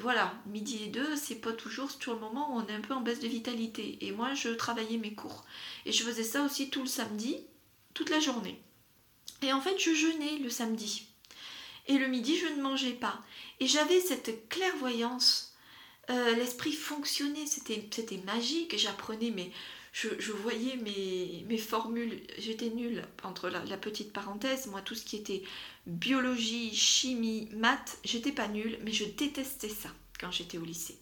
voilà, 0.00 0.32
midi 0.46 0.84
et 0.84 0.88
deux, 0.88 1.16
c'est 1.16 1.40
pas 1.40 1.52
toujours 1.52 1.90
sur 1.90 2.14
le 2.14 2.20
moment 2.20 2.54
où 2.54 2.60
on 2.60 2.66
est 2.68 2.74
un 2.74 2.80
peu 2.80 2.94
en 2.94 3.00
baisse 3.00 3.20
de 3.20 3.26
vitalité. 3.28 3.98
Et 4.02 4.12
moi, 4.12 4.34
je 4.34 4.50
travaillais 4.50 4.98
mes 4.98 5.14
cours. 5.14 5.44
Et 5.86 5.92
je 5.92 6.04
faisais 6.04 6.22
ça 6.22 6.44
aussi 6.44 6.70
tout 6.70 6.82
le 6.82 6.86
samedi, 6.86 7.38
toute 7.94 8.10
la 8.10 8.20
journée. 8.20 8.63
Et 9.44 9.52
en 9.52 9.60
fait, 9.60 9.78
je 9.78 9.94
jeûnais 9.94 10.38
le 10.38 10.50
samedi. 10.50 11.06
Et 11.86 11.98
le 11.98 12.06
midi, 12.08 12.36
je 12.38 12.46
ne 12.46 12.62
mangeais 12.62 12.92
pas. 12.92 13.20
Et 13.60 13.66
j'avais 13.66 14.00
cette 14.00 14.48
clairvoyance. 14.48 15.54
Euh, 16.10 16.34
l'esprit 16.34 16.72
fonctionnait, 16.72 17.46
c'était, 17.46 18.22
magique. 18.24 18.76
J'apprenais, 18.78 19.30
mais 19.30 19.50
je, 19.92 20.32
voyais 20.32 20.76
mes, 20.76 21.44
mes 21.46 21.58
formules. 21.58 22.20
J'étais 22.38 22.70
nulle, 22.70 23.04
entre 23.22 23.50
la, 23.50 23.76
petite 23.76 24.12
parenthèse. 24.12 24.66
Moi, 24.66 24.80
tout 24.80 24.94
ce 24.94 25.04
qui 25.04 25.16
était 25.16 25.42
biologie, 25.86 26.74
chimie, 26.74 27.48
maths, 27.52 27.98
j'étais 28.04 28.32
pas 28.32 28.48
nulle, 28.48 28.78
mais 28.82 28.92
je 28.92 29.04
détestais 29.04 29.68
ça 29.68 29.90
quand 30.18 30.30
j'étais 30.30 30.56
au 30.56 30.64
lycée. 30.64 30.98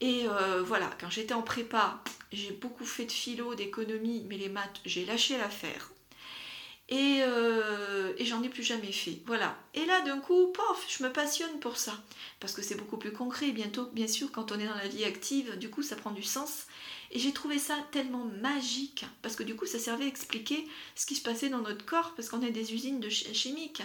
Et 0.00 0.22
euh, 0.26 0.62
voilà, 0.62 0.90
quand 1.00 1.10
j'étais 1.10 1.34
en 1.34 1.42
prépa, 1.42 2.02
j'ai 2.32 2.52
beaucoup 2.52 2.84
fait 2.84 3.06
de 3.06 3.12
philo, 3.12 3.56
d'économie, 3.56 4.24
mais 4.28 4.36
les 4.36 4.48
maths, 4.48 4.80
j'ai 4.84 5.04
lâché 5.04 5.36
l'affaire. 5.36 5.90
Euh, 6.92 8.12
et, 8.18 8.24
j'en 8.24 8.42
ai 8.42 8.48
plus 8.48 8.62
jamais 8.62 8.92
fait. 8.92 9.20
Voilà. 9.26 9.56
Et 9.74 9.84
là, 9.86 10.00
d'un 10.02 10.18
coup, 10.18 10.48
pof, 10.52 10.86
je 10.88 11.02
me 11.02 11.12
passionne 11.12 11.58
pour 11.60 11.76
ça. 11.76 11.92
Parce 12.40 12.52
que 12.54 12.62
c'est 12.62 12.74
beaucoup 12.74 12.98
plus 12.98 13.12
concret. 13.12 13.50
Bientôt, 13.52 13.88
bien 13.92 14.06
sûr, 14.06 14.30
quand 14.30 14.52
on 14.52 14.58
est 14.58 14.66
dans 14.66 14.74
la 14.74 14.88
vie 14.88 15.04
active, 15.04 15.56
du 15.58 15.70
coup, 15.70 15.82
ça 15.82 15.96
prend 15.96 16.10
du 16.10 16.22
sens. 16.22 16.66
Et 17.10 17.18
j'ai 17.18 17.32
trouvé 17.32 17.58
ça 17.58 17.76
tellement 17.92 18.24
magique. 18.40 19.06
Parce 19.22 19.36
que 19.36 19.42
du 19.42 19.54
coup, 19.54 19.66
ça 19.66 19.78
servait 19.78 20.04
à 20.04 20.08
expliquer 20.08 20.66
ce 20.94 21.06
qui 21.06 21.14
se 21.14 21.22
passait 21.22 21.48
dans 21.48 21.60
notre 21.60 21.84
corps. 21.84 22.12
Parce 22.14 22.28
qu'on 22.28 22.42
est 22.42 22.50
des 22.50 22.74
usines 22.74 23.00
de 23.00 23.08
chimiques. 23.08 23.82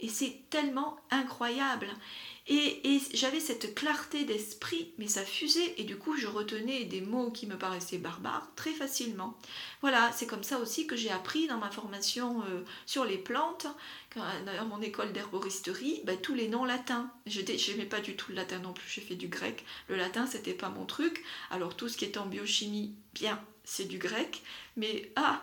Et 0.00 0.08
c'est 0.08 0.42
tellement 0.50 0.96
incroyable. 1.10 1.88
Et, 2.46 3.00
j'avais 3.14 3.40
cette 3.40 3.74
clarté 3.74 4.24
d'esprit, 4.24 4.92
mais 4.98 5.08
ça 5.08 5.24
fusait, 5.24 5.74
et 5.78 5.84
du 5.84 5.96
coup 5.96 6.14
je 6.16 6.26
retenais 6.26 6.84
des 6.84 7.00
mots 7.00 7.30
qui 7.30 7.46
me 7.46 7.56
paraissaient 7.56 7.96
barbares 7.96 8.50
très 8.54 8.72
facilement. 8.72 9.38
Voilà, 9.80 10.12
c'est 10.12 10.26
comme 10.26 10.42
ça 10.42 10.58
aussi 10.58 10.86
que 10.86 10.94
j'ai 10.94 11.10
appris 11.10 11.46
dans 11.46 11.56
ma 11.56 11.70
formation 11.70 12.42
euh, 12.42 12.62
sur 12.84 13.06
les 13.06 13.16
plantes, 13.16 13.66
dans 14.14 14.66
mon 14.66 14.82
école 14.82 15.12
d'herboristerie, 15.12 16.02
bah, 16.04 16.16
tous 16.16 16.34
les 16.34 16.48
noms 16.48 16.66
latins. 16.66 17.10
Je 17.26 17.40
n'aimais 17.40 17.86
pas 17.86 18.00
du 18.00 18.14
tout 18.14 18.30
le 18.30 18.36
latin 18.36 18.58
non 18.58 18.74
plus, 18.74 18.88
j'ai 18.88 19.00
fait 19.00 19.16
du 19.16 19.28
grec. 19.28 19.64
Le 19.88 19.96
latin, 19.96 20.26
c'était 20.26 20.52
pas 20.52 20.68
mon 20.68 20.84
truc. 20.84 21.24
Alors 21.50 21.74
tout 21.76 21.88
ce 21.88 21.96
qui 21.96 22.04
est 22.04 22.18
en 22.18 22.26
biochimie, 22.26 22.94
bien, 23.14 23.42
c'est 23.64 23.86
du 23.86 23.98
grec, 23.98 24.42
mais 24.76 25.10
ah, 25.16 25.42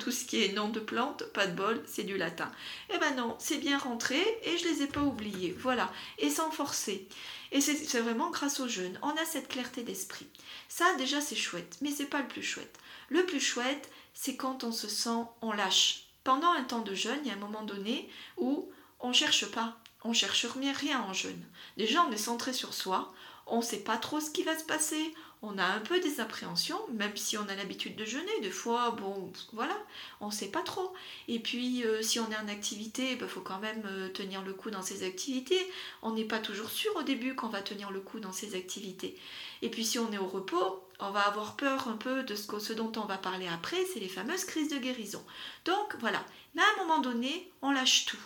tout 0.00 0.10
ce 0.10 0.24
qui 0.24 0.44
est 0.44 0.52
nom 0.52 0.68
de 0.68 0.80
plante, 0.80 1.24
pas 1.32 1.46
de 1.46 1.54
bol, 1.54 1.82
c'est 1.86 2.04
du 2.04 2.16
latin. 2.16 2.50
Eh 2.94 2.98
ben 2.98 3.16
non, 3.16 3.36
c'est 3.38 3.58
bien 3.58 3.78
rentré 3.78 4.20
et 4.44 4.56
je 4.56 4.68
les 4.68 4.82
ai 4.82 4.86
pas 4.86 5.02
oubliés, 5.02 5.54
voilà, 5.58 5.92
et 6.18 6.30
sans 6.30 6.50
forcer. 6.50 7.08
Et 7.50 7.60
c'est 7.60 8.00
vraiment 8.00 8.30
grâce 8.30 8.60
au 8.60 8.68
jeûne, 8.68 8.98
on 9.02 9.10
a 9.10 9.24
cette 9.24 9.48
clarté 9.48 9.82
d'esprit. 9.82 10.26
Ça 10.68 10.84
déjà 10.96 11.20
c'est 11.20 11.36
chouette, 11.36 11.78
mais 11.80 11.90
c'est 11.90 12.06
pas 12.06 12.20
le 12.20 12.28
plus 12.28 12.42
chouette. 12.42 12.78
Le 13.08 13.24
plus 13.24 13.40
chouette, 13.40 13.90
c'est 14.14 14.36
quand 14.36 14.64
on 14.64 14.72
se 14.72 14.88
sent, 14.88 15.24
on 15.40 15.52
lâche. 15.52 16.04
Pendant 16.24 16.52
un 16.52 16.64
temps 16.64 16.82
de 16.82 16.94
jeûne, 16.94 17.20
il 17.24 17.28
y 17.28 17.30
a 17.30 17.34
un 17.34 17.38
moment 17.38 17.62
donné 17.62 18.10
où 18.36 18.70
on 19.00 19.12
cherche 19.12 19.46
pas, 19.46 19.78
on 20.04 20.12
cherche 20.12 20.46
rien 20.46 21.00
en 21.00 21.12
jeûne. 21.12 21.42
Déjà 21.76 22.02
on 22.02 22.12
est 22.12 22.18
centré 22.18 22.52
sur 22.52 22.74
soi, 22.74 23.14
on 23.46 23.62
sait 23.62 23.78
pas 23.78 23.96
trop 23.96 24.20
ce 24.20 24.30
qui 24.30 24.42
va 24.42 24.58
se 24.58 24.64
passer, 24.64 25.14
on 25.40 25.56
a 25.56 25.64
un 25.64 25.78
peu 25.80 26.00
des 26.00 26.20
appréhensions, 26.20 26.80
même 26.92 27.16
si 27.16 27.38
on 27.38 27.48
a 27.48 27.54
l'habitude 27.54 27.94
de 27.94 28.04
jeûner. 28.04 28.40
Des 28.42 28.50
fois, 28.50 28.90
bon, 28.90 29.32
voilà, 29.52 29.76
on 30.20 30.26
ne 30.26 30.32
sait 30.32 30.50
pas 30.50 30.62
trop. 30.62 30.92
Et 31.28 31.38
puis, 31.38 31.84
euh, 31.84 32.02
si 32.02 32.18
on 32.18 32.28
est 32.30 32.36
en 32.36 32.48
activité, 32.48 33.12
il 33.12 33.18
bah, 33.18 33.28
faut 33.28 33.40
quand 33.40 33.60
même 33.60 33.82
euh, 33.86 34.08
tenir 34.08 34.42
le 34.42 34.52
coup 34.52 34.70
dans 34.70 34.82
ses 34.82 35.06
activités. 35.06 35.60
On 36.02 36.12
n'est 36.12 36.24
pas 36.24 36.40
toujours 36.40 36.70
sûr 36.70 36.94
au 36.96 37.02
début 37.02 37.36
qu'on 37.36 37.48
va 37.48 37.62
tenir 37.62 37.92
le 37.92 38.00
coup 38.00 38.18
dans 38.18 38.32
ses 38.32 38.56
activités. 38.56 39.16
Et 39.62 39.70
puis, 39.70 39.84
si 39.84 39.98
on 40.00 40.12
est 40.12 40.18
au 40.18 40.26
repos, 40.26 40.84
on 40.98 41.10
va 41.10 41.20
avoir 41.20 41.54
peur 41.54 41.86
un 41.86 41.96
peu 41.96 42.24
de 42.24 42.34
ce, 42.34 42.58
ce 42.58 42.72
dont 42.72 42.92
on 42.96 43.06
va 43.06 43.18
parler 43.18 43.46
après, 43.46 43.84
c'est 43.92 44.00
les 44.00 44.08
fameuses 44.08 44.44
crises 44.44 44.70
de 44.70 44.78
guérison. 44.78 45.24
Donc, 45.64 45.94
voilà. 46.00 46.24
Mais 46.54 46.62
à 46.62 46.66
un 46.74 46.84
moment 46.84 47.00
donné, 47.00 47.52
on 47.62 47.70
lâche 47.70 48.06
tout. 48.06 48.20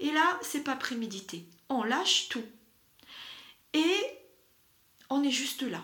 Et 0.00 0.10
là, 0.10 0.38
c'est 0.42 0.64
pas 0.64 0.74
prémédité. 0.74 1.44
On 1.68 1.84
lâche 1.84 2.28
tout. 2.28 2.44
Et 3.72 3.94
on 5.10 5.22
est 5.22 5.30
juste 5.30 5.62
là 5.62 5.82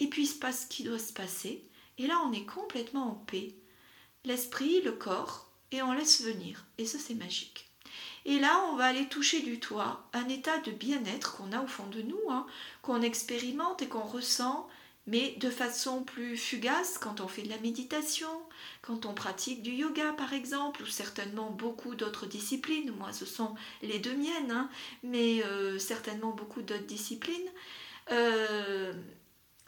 et 0.00 0.08
puis 0.08 0.22
il 0.22 0.26
se 0.26 0.38
passe 0.38 0.62
ce 0.62 0.66
qui 0.66 0.82
doit 0.82 0.98
se 0.98 1.12
passer, 1.12 1.68
et 1.98 2.06
là 2.06 2.20
on 2.26 2.32
est 2.32 2.46
complètement 2.46 3.10
en 3.10 3.14
paix, 3.14 3.54
l'esprit, 4.24 4.80
le 4.82 4.92
corps, 4.92 5.50
et 5.70 5.82
on 5.82 5.92
laisse 5.92 6.22
venir, 6.22 6.66
et 6.78 6.86
ça 6.86 6.98
c'est 6.98 7.14
magique. 7.14 7.70
Et 8.26 8.38
là, 8.38 8.64
on 8.70 8.76
va 8.76 8.84
aller 8.84 9.06
toucher 9.06 9.40
du 9.40 9.60
toit 9.60 10.08
un 10.12 10.28
état 10.28 10.58
de 10.58 10.70
bien-être 10.70 11.36
qu'on 11.36 11.52
a 11.52 11.60
au 11.62 11.66
fond 11.66 11.86
de 11.86 12.00
nous, 12.02 12.30
hein, 12.30 12.46
qu'on 12.82 13.02
expérimente 13.02 13.82
et 13.82 13.88
qu'on 13.88 14.00
ressent, 14.02 14.66
mais 15.06 15.32
de 15.32 15.50
façon 15.50 16.02
plus 16.02 16.38
fugace 16.38 16.96
quand 16.96 17.20
on 17.20 17.28
fait 17.28 17.42
de 17.42 17.50
la 17.50 17.58
méditation, 17.58 18.30
quand 18.80 19.04
on 19.04 19.12
pratique 19.12 19.62
du 19.62 19.72
yoga 19.72 20.14
par 20.14 20.32
exemple, 20.32 20.82
ou 20.82 20.86
certainement 20.86 21.50
beaucoup 21.50 21.94
d'autres 21.94 22.26
disciplines. 22.26 22.90
Moi, 22.92 23.12
ce 23.12 23.26
sont 23.26 23.54
les 23.82 23.98
deux 23.98 24.16
miennes, 24.16 24.50
hein, 24.50 24.70
mais 25.02 25.44
euh, 25.44 25.78
certainement 25.78 26.30
beaucoup 26.30 26.62
d'autres 26.62 26.86
disciplines. 26.86 27.50
Euh, 28.10 28.94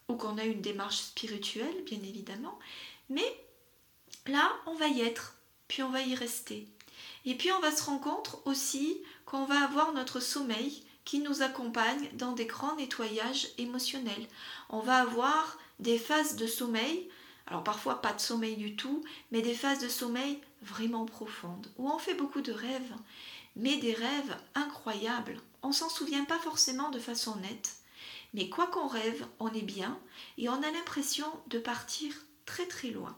ou 0.09 0.17
qu'on 0.17 0.39
a 0.39 0.45
une 0.45 0.61
démarche 0.61 0.99
spirituelle, 0.99 1.85
bien 1.85 1.99
évidemment. 1.99 2.59
Mais 3.09 3.45
là, 4.27 4.53
on 4.67 4.75
va 4.75 4.89
y 4.89 5.01
être, 5.01 5.35
puis 5.69 5.83
on 5.83 5.91
va 5.91 6.03
y 6.03 6.15
rester. 6.15 6.69
Et 7.25 7.35
puis 7.35 7.51
on 7.53 7.61
va 7.61 7.75
se 7.75 7.85
rendre 7.85 8.01
compte 8.01 8.37
aussi 8.45 9.03
qu'on 9.25 9.45
va 9.45 9.65
avoir 9.65 9.93
notre 9.93 10.21
sommeil 10.21 10.85
qui 11.05 11.21
nous 11.21 11.43
accompagne 11.43 12.09
dans 12.15 12.33
des 12.33 12.47
grands 12.47 12.77
nettoyages 12.77 13.49
émotionnels. 13.59 14.27
On 14.71 14.81
va 14.81 15.03
avoir 15.03 15.59
des 15.79 15.99
phases 15.99 16.37
de 16.37 16.47
sommeil 16.47 17.09
alors 17.47 17.63
parfois 17.63 18.03
pas 18.03 18.13
de 18.13 18.21
sommeil 18.21 18.57
du 18.57 18.77
tout, 18.77 19.05
mais 19.31 19.41
des 19.41 19.55
phases 19.55 19.79
de 19.79 19.89
sommeil 19.89 20.41
vraiment 20.63 21.05
profondes, 21.05 21.71
où 21.79 21.89
on 21.89 21.99
fait 21.99 22.15
beaucoup 22.15 22.41
de 22.41 22.53
rêves, 22.53 22.95
mais 23.55 23.77
des 23.77 23.95
rêves 23.95 24.37
incroyables. 24.55 25.41
On 25.63 25.73
s'en 25.73 25.89
souvient 25.89 26.25
pas 26.25 26.39
forcément 26.39 26.91
de 26.91 26.99
façon 26.99 27.37
nette, 27.37 27.77
mais 28.35 28.49
quoi 28.49 28.67
qu'on 28.67 28.89
rêve, 28.89 29.27
on 29.39 29.53
est 29.53 29.63
bien 29.63 29.99
et 30.39 30.49
on 30.49 30.63
a 30.63 30.71
l'impression 30.71 31.27
de 31.49 31.59
partir 31.59 32.13
très 32.45 32.67
très 32.67 32.91
loin. 32.91 33.17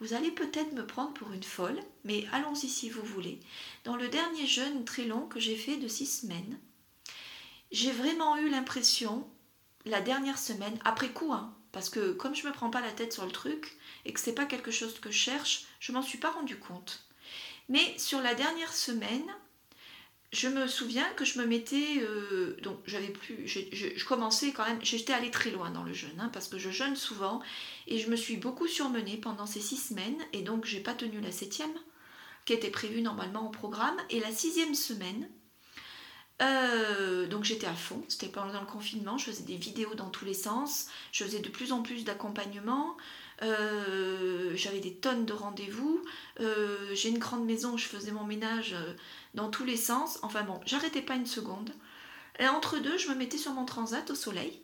Vous 0.00 0.12
allez 0.12 0.30
peut-être 0.30 0.72
me 0.72 0.86
prendre 0.86 1.14
pour 1.14 1.32
une 1.32 1.42
folle, 1.42 1.80
mais 2.04 2.26
allons-y 2.32 2.68
si 2.68 2.90
vous 2.90 3.02
voulez. 3.02 3.40
Dans 3.84 3.96
le 3.96 4.08
dernier 4.08 4.46
jeûne 4.46 4.84
très 4.84 5.04
long 5.04 5.26
que 5.26 5.40
j'ai 5.40 5.56
fait 5.56 5.76
de 5.76 5.88
six 5.88 6.06
semaines, 6.06 6.58
j'ai 7.72 7.92
vraiment 7.92 8.36
eu 8.36 8.48
l'impression, 8.48 9.28
la 9.84 10.00
dernière 10.00 10.38
semaine, 10.38 10.78
après 10.84 11.10
coup, 11.10 11.32
hein, 11.32 11.54
parce 11.72 11.90
que 11.90 12.12
comme 12.12 12.34
je 12.34 12.44
ne 12.44 12.48
me 12.48 12.54
prends 12.54 12.70
pas 12.70 12.80
la 12.80 12.92
tête 12.92 13.12
sur 13.12 13.24
le 13.24 13.32
truc 13.32 13.76
et 14.04 14.12
que 14.12 14.20
c'est 14.20 14.34
pas 14.34 14.46
quelque 14.46 14.70
chose 14.70 15.00
que 15.00 15.10
je 15.10 15.18
cherche, 15.18 15.64
je 15.80 15.92
m'en 15.92 16.02
suis 16.02 16.18
pas 16.18 16.30
rendu 16.30 16.56
compte. 16.56 17.08
Mais 17.68 17.98
sur 17.98 18.20
la 18.20 18.34
dernière 18.34 18.72
semaine, 18.72 19.26
je 20.34 20.48
me 20.48 20.66
souviens 20.66 21.06
que 21.16 21.24
je 21.24 21.38
me 21.38 21.46
mettais, 21.46 22.00
euh, 22.00 22.56
donc 22.62 22.78
j'avais 22.86 23.08
plus, 23.08 23.46
je, 23.46 24.04
commençais 24.04 24.52
quand 24.52 24.64
même, 24.64 24.78
j'étais 24.82 25.12
allée 25.12 25.30
très 25.30 25.50
loin 25.50 25.70
dans 25.70 25.84
le 25.84 25.92
jeûne, 25.92 26.18
hein, 26.18 26.28
parce 26.32 26.48
que 26.48 26.58
je 26.58 26.70
jeûne 26.70 26.96
souvent 26.96 27.40
et 27.86 27.98
je 27.98 28.10
me 28.10 28.16
suis 28.16 28.36
beaucoup 28.36 28.66
surmenée 28.66 29.16
pendant 29.16 29.46
ces 29.46 29.60
six 29.60 29.76
semaines 29.76 30.18
et 30.32 30.42
donc 30.42 30.64
j'ai 30.64 30.80
pas 30.80 30.92
tenu 30.92 31.20
la 31.20 31.30
septième 31.30 31.72
qui 32.46 32.52
était 32.52 32.70
prévue 32.70 33.00
normalement 33.00 33.46
au 33.46 33.50
programme 33.50 33.96
et 34.10 34.18
la 34.18 34.32
sixième 34.32 34.74
semaine, 34.74 35.28
euh, 36.42 37.28
donc 37.28 37.44
j'étais 37.44 37.68
à 37.68 37.74
fond, 37.74 38.02
c'était 38.08 38.28
pendant 38.28 38.60
le 38.60 38.66
confinement, 38.66 39.16
je 39.16 39.26
faisais 39.26 39.44
des 39.44 39.56
vidéos 39.56 39.94
dans 39.94 40.10
tous 40.10 40.24
les 40.24 40.34
sens, 40.34 40.88
je 41.12 41.22
faisais 41.22 41.38
de 41.38 41.48
plus 41.48 41.70
en 41.70 41.82
plus 41.82 42.04
d'accompagnement, 42.04 42.96
euh, 43.42 44.52
j'avais 44.54 44.80
des 44.80 44.94
tonnes 44.94 45.26
de 45.26 45.32
rendez-vous, 45.32 46.02
j'ai 46.92 47.08
une 47.08 47.18
grande 47.18 47.44
maison 47.44 47.76
je 47.76 47.86
faisais 47.86 48.12
mon 48.12 48.24
ménage 48.24 48.76
dans 49.34 49.50
tous 49.50 49.64
les 49.64 49.76
sens. 49.76 50.18
Enfin 50.22 50.42
bon, 50.42 50.60
j'arrêtais 50.66 51.02
pas 51.02 51.16
une 51.16 51.26
seconde. 51.26 51.70
Et 52.38 52.48
entre 52.48 52.78
deux, 52.78 52.98
je 52.98 53.08
me 53.08 53.14
mettais 53.14 53.38
sur 53.38 53.52
mon 53.52 53.64
transat 53.64 54.10
au 54.10 54.14
soleil. 54.14 54.60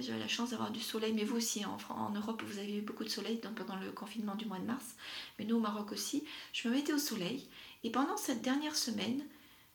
J'avais 0.00 0.18
la 0.18 0.28
chance 0.28 0.50
d'avoir 0.50 0.70
du 0.70 0.80
soleil, 0.80 1.12
mais 1.12 1.24
vous 1.24 1.36
aussi, 1.36 1.64
en, 1.64 1.76
en, 1.90 2.10
Europe, 2.10 2.42
vous 2.46 2.58
avez 2.58 2.76
eu 2.76 2.82
beaucoup 2.82 3.04
de 3.04 3.08
soleil 3.08 3.40
pendant 3.56 3.76
le 3.76 3.90
confinement 3.90 4.34
du 4.34 4.46
mois 4.46 4.58
de 4.58 4.64
mars, 4.64 4.94
mais 5.38 5.44
nous 5.44 5.56
au 5.56 5.60
Maroc 5.60 5.92
aussi. 5.92 6.24
Je 6.52 6.68
me 6.68 6.74
mettais 6.74 6.92
au 6.92 6.98
soleil, 6.98 7.48
et 7.82 7.90
pendant 7.90 8.16
cette 8.16 8.42
dernière 8.42 8.76
semaine, 8.76 9.22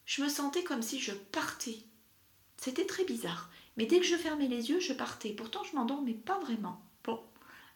je 0.06 0.24
me 0.24 0.30
sentais 0.30 0.64
comme 0.64 0.82
si 0.82 1.00
je 1.00 1.12
partais. 1.12 1.80
C'était 2.58 2.86
très 2.86 3.04
bizarre, 3.04 3.50
mais 3.76 3.86
dès 3.86 4.00
que 4.00 4.06
je 4.06 4.16
fermais 4.16 4.48
les 4.48 4.70
yeux, 4.70 4.80
je 4.80 4.94
partais. 4.94 5.32
Pourtant, 5.32 5.64
je 5.64 5.76
m'endormais 5.76 6.14
pas 6.14 6.40
vraiment. 6.40 6.82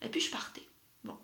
Et 0.02 0.10
puis 0.10 0.22
je 0.22 0.32
partais. 0.32 0.68
Bon. 1.04 1.18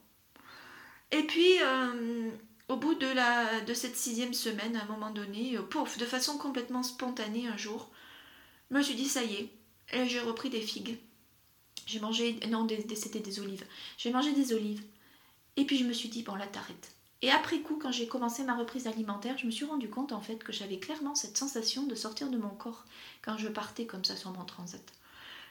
Et 1.11 1.23
puis, 1.23 1.61
euh, 1.61 2.29
au 2.67 2.77
bout 2.77 2.95
de, 2.95 3.07
la, 3.07 3.61
de 3.61 3.73
cette 3.73 3.95
sixième 3.95 4.33
semaine, 4.33 4.75
à 4.75 4.83
un 4.83 4.87
moment 4.87 5.11
donné, 5.11 5.57
euh, 5.57 5.61
pouf, 5.61 5.97
de 5.97 6.05
façon 6.05 6.37
complètement 6.37 6.83
spontanée 6.83 7.47
un 7.47 7.57
jour, 7.57 7.89
je 8.69 8.77
me 8.77 8.81
suis 8.81 8.95
dit 8.95 9.07
ça 9.07 9.23
y 9.23 9.35
est, 9.35 9.49
et 9.93 10.07
j'ai 10.07 10.19
repris 10.19 10.49
des 10.49 10.61
figues. 10.61 10.99
J'ai 11.85 11.99
mangé, 11.99 12.37
non, 12.49 12.67
c'était 12.95 13.19
des 13.19 13.39
olives. 13.39 13.65
J'ai 13.97 14.11
mangé 14.11 14.33
des 14.33 14.53
olives. 14.53 14.83
Et 15.55 15.65
puis 15.65 15.77
je 15.77 15.85
me 15.85 15.93
suis 15.93 16.09
dit, 16.09 16.23
bon 16.23 16.35
là 16.35 16.45
t'arrêtes. 16.45 16.93
Et 17.21 17.31
après 17.31 17.59
coup, 17.61 17.79
quand 17.81 17.91
j'ai 17.91 18.07
commencé 18.07 18.43
ma 18.43 18.55
reprise 18.55 18.85
alimentaire, 18.85 19.37
je 19.37 19.45
me 19.47 19.51
suis 19.51 19.65
rendu 19.65 19.89
compte 19.89 20.11
en 20.11 20.21
fait 20.21 20.43
que 20.43 20.51
j'avais 20.51 20.77
clairement 20.77 21.15
cette 21.15 21.37
sensation 21.37 21.87
de 21.87 21.95
sortir 21.95 22.29
de 22.29 22.37
mon 22.37 22.49
corps 22.49 22.85
quand 23.23 23.37
je 23.37 23.47
partais 23.47 23.85
comme 23.85 24.05
ça 24.05 24.15
sur 24.15 24.31
mon 24.31 24.45
transat. 24.45 24.83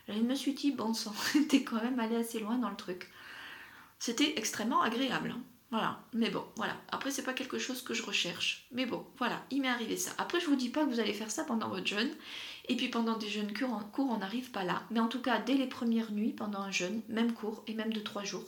Je 0.08 0.20
me 0.20 0.34
suis 0.34 0.54
dit, 0.54 0.72
bon 0.72 0.94
sang, 0.94 1.14
t'es 1.48 1.62
quand 1.62 1.82
même 1.82 1.98
allé 1.98 2.16
assez 2.16 2.38
loin 2.38 2.58
dans 2.58 2.70
le 2.70 2.76
truc. 2.76 3.10
C'était 3.98 4.38
extrêmement 4.38 4.82
agréable. 4.82 5.34
Hein. 5.36 5.42
Voilà, 5.72 5.98
mais 6.12 6.30
bon, 6.30 6.44
voilà. 6.54 6.76
Après, 6.92 7.10
c'est 7.10 7.24
pas 7.24 7.32
quelque 7.32 7.58
chose 7.58 7.82
que 7.82 7.92
je 7.92 8.04
recherche. 8.04 8.68
Mais 8.70 8.86
bon, 8.86 9.04
voilà, 9.18 9.42
il 9.50 9.60
m'est 9.60 9.68
arrivé 9.68 9.96
ça. 9.96 10.12
Après, 10.16 10.38
je 10.38 10.46
vous 10.46 10.54
dis 10.54 10.68
pas 10.68 10.84
que 10.84 10.90
vous 10.90 11.00
allez 11.00 11.12
faire 11.12 11.30
ça 11.30 11.42
pendant 11.42 11.68
votre 11.68 11.86
jeûne. 11.86 12.10
Et 12.68 12.76
puis 12.76 12.88
pendant 12.88 13.16
des 13.16 13.28
jeûnes 13.28 13.52
courts, 13.52 14.08
on 14.10 14.18
n'arrive 14.18 14.52
pas 14.52 14.62
là. 14.62 14.82
Mais 14.90 15.00
en 15.00 15.08
tout 15.08 15.20
cas, 15.20 15.40
dès 15.40 15.54
les 15.54 15.66
premières 15.66 16.12
nuits, 16.12 16.32
pendant 16.32 16.60
un 16.60 16.70
jeûne, 16.70 17.02
même 17.08 17.32
court 17.32 17.64
et 17.66 17.74
même 17.74 17.92
de 17.92 17.98
trois 18.00 18.22
jours, 18.22 18.44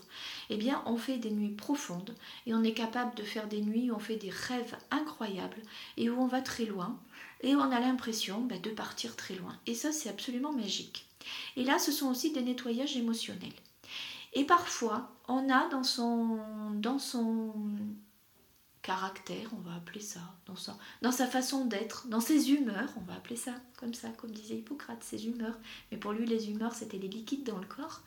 eh 0.49 0.57
bien, 0.57 0.81
on 0.87 0.97
fait 0.97 1.19
des 1.19 1.33
nuits 1.33 1.55
profondes. 1.55 2.15
Et 2.47 2.55
on 2.55 2.63
est 2.63 2.73
capable 2.73 3.17
de 3.17 3.25
faire 3.25 3.49
des 3.49 3.63
nuits 3.63 3.91
où 3.91 3.97
on 3.97 4.01
fait 4.01 4.17
des 4.17 4.31
rêves 4.31 4.77
incroyables 4.93 5.63
et 5.97 6.11
où 6.11 6.21
on 6.21 6.29
va 6.29 6.41
très 6.41 6.67
loin. 6.67 7.01
Et 7.41 7.57
on 7.57 7.73
a 7.73 7.81
l'impression 7.81 8.43
ben, 8.43 8.61
de 8.61 8.71
partir 8.71 9.17
très 9.17 9.35
loin. 9.35 9.57
Et 9.67 9.75
ça, 9.75 9.91
c'est 9.91 10.09
absolument 10.09 10.53
magique. 10.53 11.08
Et 11.57 11.65
là, 11.65 11.79
ce 11.79 11.93
sont 11.93 12.09
aussi 12.09 12.33
des 12.33 12.43
nettoyages 12.43 12.97
émotionnels. 12.97 13.53
Et 14.35 14.45
parfois, 14.45 15.11
on 15.27 15.49
a 15.51 15.69
dans 15.69 15.83
son, 15.83 16.39
dans 16.75 16.99
son 16.99 17.53
caractère, 18.83 19.51
on 19.53 19.61
va 19.61 19.77
appeler 19.77 20.01
ça, 20.01 20.21
dans 20.47 21.13
sa, 21.13 21.27
façon 21.27 21.67
d'être, 21.67 22.07
dans 22.09 22.21
ses 22.21 22.53
humeurs, 22.53 22.89
on 22.97 23.01
va 23.03 23.15
appeler 23.15 23.37
ça 23.37 23.53
comme 23.77 23.95
ça, 23.95 24.09
comme 24.11 24.31
disait 24.31 24.57
Hippocrate, 24.57 25.03
ses 25.03 25.27
humeurs. 25.27 25.59
Mais 25.91 25.99
pour 25.99 26.13
lui, 26.13 26.27
les 26.27 26.51
humeurs, 26.51 26.75
c'était 26.75 26.99
les 26.99 27.09
liquides 27.09 27.45
dans 27.45 27.59
le 27.59 27.67
corps. 27.67 28.03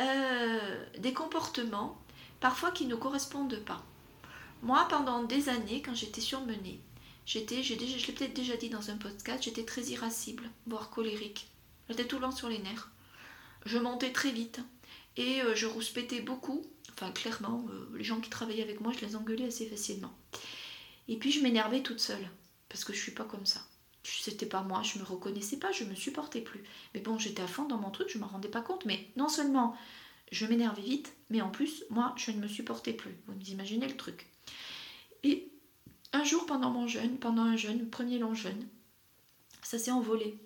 Euh, 0.00 0.84
des 0.98 1.12
comportements, 1.12 1.98
parfois 2.40 2.72
qui 2.72 2.86
ne 2.86 2.94
correspondent 2.94 3.62
pas. 3.64 3.82
Moi, 4.62 4.86
pendant 4.90 5.22
des 5.22 5.48
années, 5.48 5.82
quand 5.82 5.94
j'étais 5.94 6.20
surmenée, 6.20 6.80
j'étais, 7.24 7.62
je 7.62 7.74
l'ai 7.74 8.12
peut-être 8.12 8.34
déjà 8.34 8.56
dit 8.56 8.68
dans 8.68 8.90
un 8.90 8.96
podcast, 8.96 9.44
j'étais 9.44 9.64
très 9.64 9.82
irascible, 9.82 10.50
voire 10.66 10.90
colérique. 10.90 11.51
J'étais 11.92 12.08
tout 12.08 12.18
le 12.18 12.30
sur 12.30 12.48
les 12.48 12.58
nerfs. 12.58 12.90
Je 13.66 13.76
montais 13.76 14.12
très 14.12 14.30
vite. 14.30 14.60
Et 15.18 15.42
euh, 15.42 15.54
je 15.54 15.66
rouspétais 15.66 16.22
beaucoup. 16.22 16.64
Enfin, 16.94 17.10
clairement, 17.10 17.66
euh, 17.68 17.86
les 17.98 18.02
gens 18.02 18.18
qui 18.18 18.30
travaillaient 18.30 18.62
avec 18.62 18.80
moi, 18.80 18.94
je 18.98 19.04
les 19.04 19.14
engueulais 19.14 19.44
assez 19.44 19.66
facilement. 19.66 20.10
Et 21.08 21.18
puis, 21.18 21.30
je 21.30 21.42
m'énervais 21.42 21.82
toute 21.82 22.00
seule. 22.00 22.30
Parce 22.70 22.84
que 22.84 22.94
je 22.94 22.98
suis 22.98 23.12
pas 23.12 23.24
comme 23.24 23.44
ça. 23.44 23.60
C'était 24.04 24.46
pas 24.46 24.62
moi, 24.62 24.82
je 24.82 24.98
me 24.98 25.04
reconnaissais 25.04 25.58
pas, 25.58 25.70
je 25.70 25.84
me 25.84 25.94
supportais 25.94 26.40
plus. 26.40 26.64
Mais 26.94 27.00
bon, 27.00 27.18
j'étais 27.18 27.42
à 27.42 27.46
fond 27.46 27.66
dans 27.66 27.76
mon 27.76 27.90
truc, 27.90 28.08
je 28.08 28.16
m'en 28.16 28.26
rendais 28.26 28.48
pas 28.48 28.62
compte. 28.62 28.86
Mais 28.86 29.10
non 29.16 29.28
seulement 29.28 29.76
je 30.30 30.46
m'énervais 30.46 30.80
vite, 30.80 31.12
mais 31.28 31.42
en 31.42 31.50
plus, 31.50 31.84
moi, 31.90 32.14
je 32.16 32.30
ne 32.30 32.38
me 32.38 32.48
supportais 32.48 32.94
plus. 32.94 33.14
Vous 33.26 33.50
imaginez 33.50 33.86
le 33.86 33.98
truc. 33.98 34.28
Et 35.24 35.52
un 36.14 36.24
jour, 36.24 36.46
pendant 36.46 36.70
mon 36.70 36.88
jeûne, 36.88 37.18
pendant 37.18 37.42
un 37.42 37.56
jeûne, 37.56 37.90
premier 37.90 38.18
long 38.18 38.34
jeûne, 38.34 38.66
ça 39.62 39.78
s'est 39.78 39.90
envolé. 39.90 40.38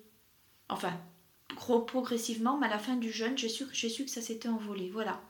Enfin, 0.67 0.99
progressivement, 1.55 2.57
mais 2.57 2.67
à 2.67 2.71
la 2.71 2.79
fin 2.79 2.95
du 2.95 3.11
jeûne, 3.11 3.37
j'ai 3.37 3.49
su, 3.49 3.65
que 4.05 4.11
ça 4.11 4.21
s'était 4.21 4.49
envolé. 4.49 4.89
Voilà. 4.89 5.21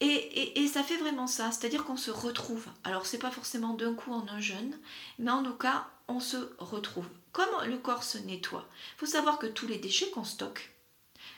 Et, 0.00 0.60
et, 0.60 0.66
ça 0.66 0.82
fait 0.82 0.96
vraiment 0.96 1.26
ça, 1.26 1.50
c'est-à-dire 1.50 1.84
qu'on 1.84 1.96
se 1.96 2.10
retrouve. 2.10 2.66
Alors, 2.82 3.06
c'est 3.06 3.18
pas 3.18 3.30
forcément 3.30 3.74
d'un 3.74 3.94
coup 3.94 4.12
en 4.12 4.26
un 4.28 4.40
jeûne, 4.40 4.78
mais 5.18 5.30
en 5.30 5.42
tout 5.42 5.54
cas, 5.54 5.88
on 6.08 6.20
se 6.20 6.36
retrouve. 6.58 7.08
Comme 7.32 7.48
le 7.66 7.78
corps 7.78 8.04
se 8.04 8.18
nettoie, 8.18 8.68
il 8.96 8.98
faut 8.98 9.06
savoir 9.06 9.38
que 9.38 9.46
tous 9.46 9.66
les 9.66 9.78
déchets 9.78 10.10
qu'on 10.10 10.24
stocke 10.24 10.74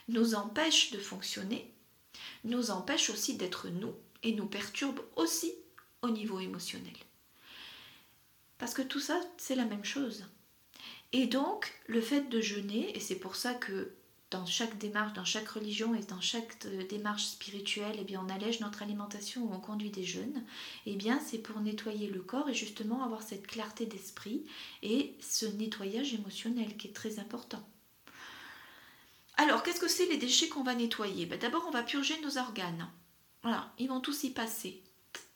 nous 0.09 0.35
empêchent 0.35 0.91
de 0.91 0.99
fonctionner, 0.99 1.73
nous 2.43 2.71
empêchent 2.71 3.09
aussi 3.09 3.35
d'être 3.37 3.69
nous 3.69 3.93
et 4.23 4.33
nous 4.33 4.47
perturbent 4.47 5.01
aussi 5.15 5.53
au 6.01 6.09
niveau 6.09 6.39
émotionnel. 6.39 6.95
Parce 8.57 8.73
que 8.73 8.81
tout 8.81 8.99
ça, 8.99 9.19
c'est 9.37 9.55
la 9.55 9.65
même 9.65 9.85
chose. 9.85 10.25
Et 11.13 11.27
donc, 11.27 11.73
le 11.87 12.01
fait 12.01 12.29
de 12.29 12.41
jeûner, 12.41 12.95
et 12.95 12.99
c'est 12.99 13.15
pour 13.15 13.35
ça 13.35 13.53
que 13.53 13.93
dans 14.29 14.45
chaque 14.45 14.77
démarche, 14.77 15.13
dans 15.13 15.23
chaque 15.23 15.47
religion 15.47 15.95
et 15.95 16.03
dans 16.03 16.19
chaque 16.19 16.65
euh, 16.65 16.85
démarche 16.87 17.25
spirituelle, 17.25 17.95
eh 17.99 18.03
bien, 18.03 18.21
on 18.25 18.29
allège 18.29 18.59
notre 18.59 18.83
alimentation 18.83 19.43
ou 19.45 19.53
on 19.53 19.59
conduit 19.59 19.89
des 19.89 20.03
jeûnes, 20.03 20.43
eh 20.85 20.95
bien, 20.95 21.19
c'est 21.25 21.37
pour 21.37 21.61
nettoyer 21.61 22.07
le 22.07 22.21
corps 22.21 22.49
et 22.49 22.53
justement 22.53 23.03
avoir 23.03 23.21
cette 23.21 23.47
clarté 23.47 23.85
d'esprit 23.85 24.45
et 24.83 25.15
ce 25.21 25.45
nettoyage 25.45 26.13
émotionnel 26.13 26.75
qui 26.75 26.87
est 26.87 26.93
très 26.93 27.19
important. 27.19 27.65
Alors, 29.37 29.63
qu'est-ce 29.63 29.79
que 29.79 29.87
c'est 29.87 30.07
les 30.07 30.17
déchets 30.17 30.49
qu'on 30.49 30.63
va 30.63 30.75
nettoyer? 30.75 31.25
Ben, 31.25 31.39
D'abord, 31.39 31.63
on 31.67 31.71
va 31.71 31.83
purger 31.83 32.19
nos 32.21 32.37
organes. 32.37 32.89
Voilà, 33.43 33.71
ils 33.77 33.87
vont 33.87 34.01
tous 34.01 34.23
y 34.23 34.31
passer. 34.31 34.83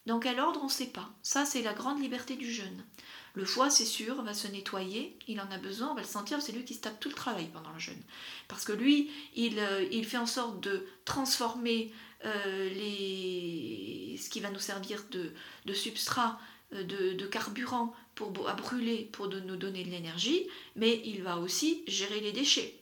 Dans 0.06 0.20
quel 0.20 0.40
ordre, 0.40 0.60
on 0.62 0.66
ne 0.66 0.70
sait 0.70 0.88
pas. 0.88 1.10
Ça, 1.22 1.46
c'est 1.46 1.62
la 1.62 1.74
grande 1.74 2.02
liberté 2.02 2.36
du 2.36 2.52
jeûne. 2.52 2.84
Le 3.34 3.46
foie, 3.46 3.70
c'est 3.70 3.86
sûr, 3.86 4.22
va 4.24 4.34
se 4.34 4.48
nettoyer, 4.48 5.18
il 5.28 5.40
en 5.40 5.50
a 5.52 5.58
besoin, 5.58 5.92
on 5.92 5.96
va 5.96 6.02
le 6.02 6.08
sentir, 6.08 6.42
c'est 6.42 6.52
lui 6.52 6.66
qui 6.66 6.74
se 6.74 6.82
tape 6.82 7.00
tout 7.00 7.10
le 7.10 7.16
travail 7.16 7.48
pendant 7.54 7.72
le 7.72 7.80
jeûne. 7.80 8.02
Parce 8.48 8.66
que 8.66 8.74
lui, 8.74 9.10
il, 9.36 9.58
euh, 9.60 10.04
fait 10.04 10.18
en 10.18 10.26
sorte 10.26 10.60
de 10.60 10.86
transformer 11.06 11.94
euh, 12.26 12.70
les, 12.70 14.18
ce 14.22 14.30
qui 14.30 14.42
va 14.42 14.52
nous 14.52 14.60
servir 14.60 15.06
de, 15.12 15.74
substrat, 15.74 16.40
euh, 16.74 16.84
de, 16.84 17.26
carburant 17.28 17.96
pour, 18.16 18.50
à 18.50 18.54
brûler 18.54 19.10
pour 19.14 19.30
nous 19.30 19.56
donner 19.56 19.86
de 19.86 19.90
l'énergie, 19.90 20.48
mais 20.76 21.02
il 21.06 21.24
va 21.24 21.38
aussi 21.38 21.84
gérer 21.88 22.20
les 22.20 22.34
déchets. 22.34 22.76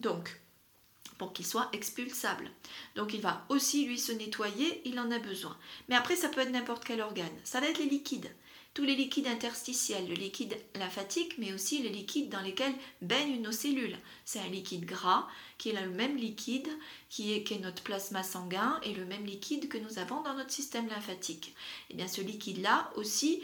Donc, 0.00 0.40
pour 1.20 1.34
qu'il 1.34 1.46
soit 1.46 1.68
expulsable. 1.74 2.50
Donc 2.96 3.12
il 3.12 3.20
va 3.20 3.44
aussi 3.50 3.84
lui 3.84 3.98
se 3.98 4.10
nettoyer, 4.10 4.80
il 4.86 4.98
en 4.98 5.10
a 5.10 5.18
besoin. 5.18 5.54
Mais 5.88 5.94
après, 5.94 6.16
ça 6.16 6.30
peut 6.30 6.40
être 6.40 6.50
n'importe 6.50 6.82
quel 6.82 7.02
organe. 7.02 7.28
Ça 7.44 7.60
va 7.60 7.68
être 7.68 7.78
les 7.78 7.90
liquides. 7.90 8.34
Tous 8.72 8.84
les 8.84 8.94
liquides 8.94 9.26
interstitiels, 9.26 10.08
le 10.08 10.14
liquide 10.14 10.56
lymphatique, 10.76 11.36
mais 11.38 11.52
aussi 11.52 11.82
les 11.82 11.88
liquides 11.88 12.28
dans 12.28 12.40
lesquels 12.40 12.74
baignent 13.02 13.42
nos 13.42 13.52
cellules. 13.52 13.98
C'est 14.24 14.38
un 14.38 14.48
liquide 14.48 14.84
gras 14.84 15.26
qui 15.58 15.70
est 15.70 15.80
le 15.80 15.90
même 15.90 16.16
liquide 16.16 16.68
qui 17.08 17.32
est, 17.32 17.60
notre 17.60 17.82
plasma 17.82 18.22
sanguin 18.22 18.78
et 18.84 18.94
le 18.94 19.04
même 19.04 19.26
liquide 19.26 19.68
que 19.68 19.78
nous 19.78 19.98
avons 19.98 20.22
dans 20.22 20.34
notre 20.34 20.52
système 20.52 20.88
lymphatique. 20.88 21.48
Et 21.48 21.54
eh 21.90 21.94
bien 21.94 22.06
ce 22.06 22.20
liquide-là 22.20 22.92
aussi 22.94 23.42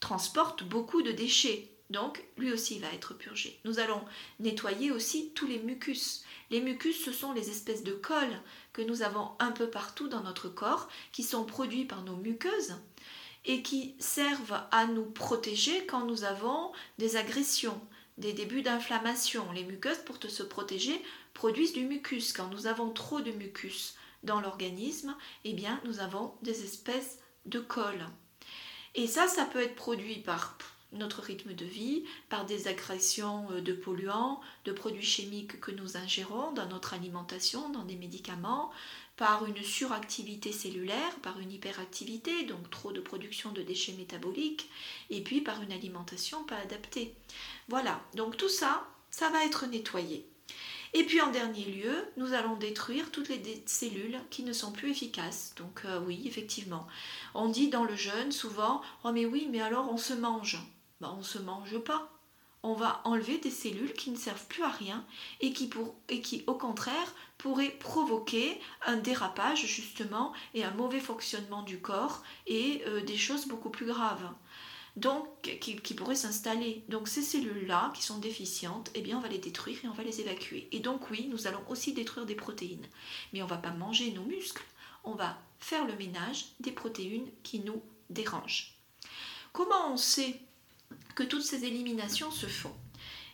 transporte 0.00 0.62
beaucoup 0.62 1.02
de 1.02 1.12
déchets. 1.12 1.68
Donc, 1.88 2.24
lui 2.36 2.52
aussi 2.52 2.78
va 2.78 2.92
être 2.92 3.14
purgé. 3.14 3.58
Nous 3.64 3.80
allons 3.80 4.00
nettoyer 4.38 4.92
aussi 4.92 5.32
tous 5.34 5.48
les 5.48 5.58
mucus. 5.58 6.22
Les 6.50 6.60
mucus, 6.60 7.04
ce 7.04 7.10
sont 7.10 7.32
les 7.32 7.50
espèces 7.50 7.82
de 7.82 7.92
colle 7.92 8.40
que 8.72 8.82
nous 8.82 9.02
avons 9.02 9.30
un 9.40 9.50
peu 9.50 9.68
partout 9.68 10.06
dans 10.06 10.22
notre 10.22 10.48
corps, 10.48 10.88
qui 11.10 11.24
sont 11.24 11.44
produits 11.44 11.84
par 11.84 12.04
nos 12.04 12.14
muqueuses 12.14 12.76
et 13.44 13.62
qui 13.62 13.94
servent 13.98 14.60
à 14.70 14.86
nous 14.86 15.04
protéger 15.04 15.86
quand 15.86 16.04
nous 16.04 16.24
avons 16.24 16.72
des 16.98 17.16
agressions, 17.16 17.80
des 18.18 18.32
débuts 18.32 18.62
d'inflammation. 18.62 19.50
Les 19.52 19.64
muqueuses, 19.64 20.04
pour 20.04 20.18
se 20.22 20.42
protéger, 20.42 21.02
produisent 21.34 21.72
du 21.72 21.84
mucus. 21.84 22.32
Quand 22.32 22.48
nous 22.48 22.66
avons 22.66 22.90
trop 22.90 23.20
de 23.20 23.32
mucus 23.32 23.94
dans 24.22 24.40
l'organisme, 24.40 25.16
eh 25.44 25.54
bien, 25.54 25.80
nous 25.84 26.00
avons 26.00 26.34
des 26.42 26.64
espèces 26.64 27.18
de 27.46 27.60
colle. 27.60 28.06
Et 28.94 29.06
ça, 29.06 29.28
ça 29.28 29.44
peut 29.44 29.62
être 29.62 29.76
produit 29.76 30.18
par 30.18 30.58
notre 30.92 31.22
rythme 31.22 31.54
de 31.54 31.64
vie, 31.64 32.04
par 32.28 32.44
des 32.44 32.66
agressions 32.66 33.48
euh, 33.52 33.60
de 33.60 33.72
polluants, 33.72 34.40
de 34.64 34.72
produits 34.72 35.04
chimiques 35.04 35.60
que 35.60 35.70
nous 35.70 35.96
ingérons 35.96 36.52
dans 36.52 36.66
notre 36.66 36.94
alimentation, 36.94 37.68
dans 37.70 37.84
des 37.84 37.94
médicaments, 37.94 38.70
par 39.20 39.44
une 39.44 39.62
suractivité 39.62 40.50
cellulaire, 40.50 41.14
par 41.22 41.38
une 41.40 41.52
hyperactivité, 41.52 42.44
donc 42.44 42.70
trop 42.70 42.90
de 42.90 43.02
production 43.02 43.52
de 43.52 43.60
déchets 43.60 43.92
métaboliques, 43.92 44.70
et 45.10 45.20
puis 45.22 45.42
par 45.42 45.60
une 45.60 45.72
alimentation 45.72 46.42
pas 46.44 46.56
adaptée. 46.56 47.14
Voilà, 47.68 48.00
donc 48.14 48.38
tout 48.38 48.48
ça, 48.48 48.88
ça 49.10 49.28
va 49.28 49.44
être 49.44 49.66
nettoyé. 49.66 50.26
Et 50.94 51.04
puis 51.04 51.20
en 51.20 51.30
dernier 51.30 51.66
lieu, 51.66 51.94
nous 52.16 52.32
allons 52.32 52.56
détruire 52.56 53.10
toutes 53.12 53.28
les 53.28 53.62
cellules 53.66 54.18
qui 54.30 54.42
ne 54.42 54.54
sont 54.54 54.72
plus 54.72 54.92
efficaces. 54.92 55.52
Donc 55.58 55.82
euh, 55.84 56.00
oui, 56.00 56.22
effectivement. 56.24 56.86
On 57.34 57.50
dit 57.50 57.68
dans 57.68 57.84
le 57.84 57.96
jeûne 57.96 58.32
souvent, 58.32 58.80
oh 59.04 59.12
mais 59.12 59.26
oui, 59.26 59.48
mais 59.52 59.60
alors 59.60 59.92
on 59.92 59.98
se 59.98 60.14
mange. 60.14 60.58
Ben, 61.02 61.12
on 61.14 61.18
ne 61.18 61.22
se 61.22 61.38
mange 61.38 61.78
pas. 61.80 62.10
On 62.62 62.74
va 62.74 63.00
enlever 63.04 63.38
des 63.38 63.50
cellules 63.50 63.94
qui 63.94 64.10
ne 64.10 64.16
servent 64.16 64.46
plus 64.46 64.62
à 64.62 64.68
rien 64.68 65.04
et 65.40 65.52
qui, 65.52 65.70
qui 66.22 66.44
au 66.46 66.54
contraire 66.54 67.14
pourraient 67.38 67.70
provoquer 67.70 68.60
un 68.86 68.96
dérapage 68.96 69.64
justement 69.64 70.32
et 70.52 70.64
un 70.64 70.72
mauvais 70.72 71.00
fonctionnement 71.00 71.62
du 71.62 71.80
corps 71.80 72.22
et 72.46 72.82
euh, 72.86 73.00
des 73.02 73.16
choses 73.16 73.46
beaucoup 73.46 73.70
plus 73.70 73.86
graves 73.86 74.30
donc 74.96 75.58
qui, 75.60 75.94
pourraient 75.94 76.14
s'installer. 76.14 76.84
Donc 76.88 77.08
ces 77.08 77.22
cellules-là 77.22 77.92
qui 77.94 78.02
sont 78.02 78.18
déficientes, 78.18 78.90
eh 78.94 79.00
bien 79.00 79.16
on 79.16 79.20
va 79.20 79.28
les 79.28 79.38
détruire 79.38 79.78
et 79.84 79.88
on 79.88 79.92
va 79.92 80.02
les 80.02 80.20
évacuer. 80.20 80.68
Et 80.72 80.80
donc 80.80 81.10
oui, 81.10 81.28
nous 81.30 81.46
allons 81.46 81.62
aussi 81.68 81.92
détruire 81.92 82.26
des 82.26 82.34
protéines. 82.34 82.86
Mais 83.32 83.42
on 83.42 83.46
ne 83.46 83.50
va 83.50 83.56
pas 83.56 83.70
manger 83.70 84.12
nos 84.12 84.24
muscles, 84.24 84.64
on 85.04 85.14
va 85.14 85.38
faire 85.58 85.86
le 85.86 85.96
ménage 85.96 86.46
des 86.60 86.72
protéines 86.72 87.30
qui 87.42 87.60
nous 87.60 87.82
dérangent. 88.10 88.74
Comment 89.52 89.92
on 89.92 89.96
sait 89.96 90.40
que 91.14 91.22
toutes 91.22 91.42
ces 91.42 91.64
éliminations 91.64 92.30
se 92.30 92.46
font 92.46 92.74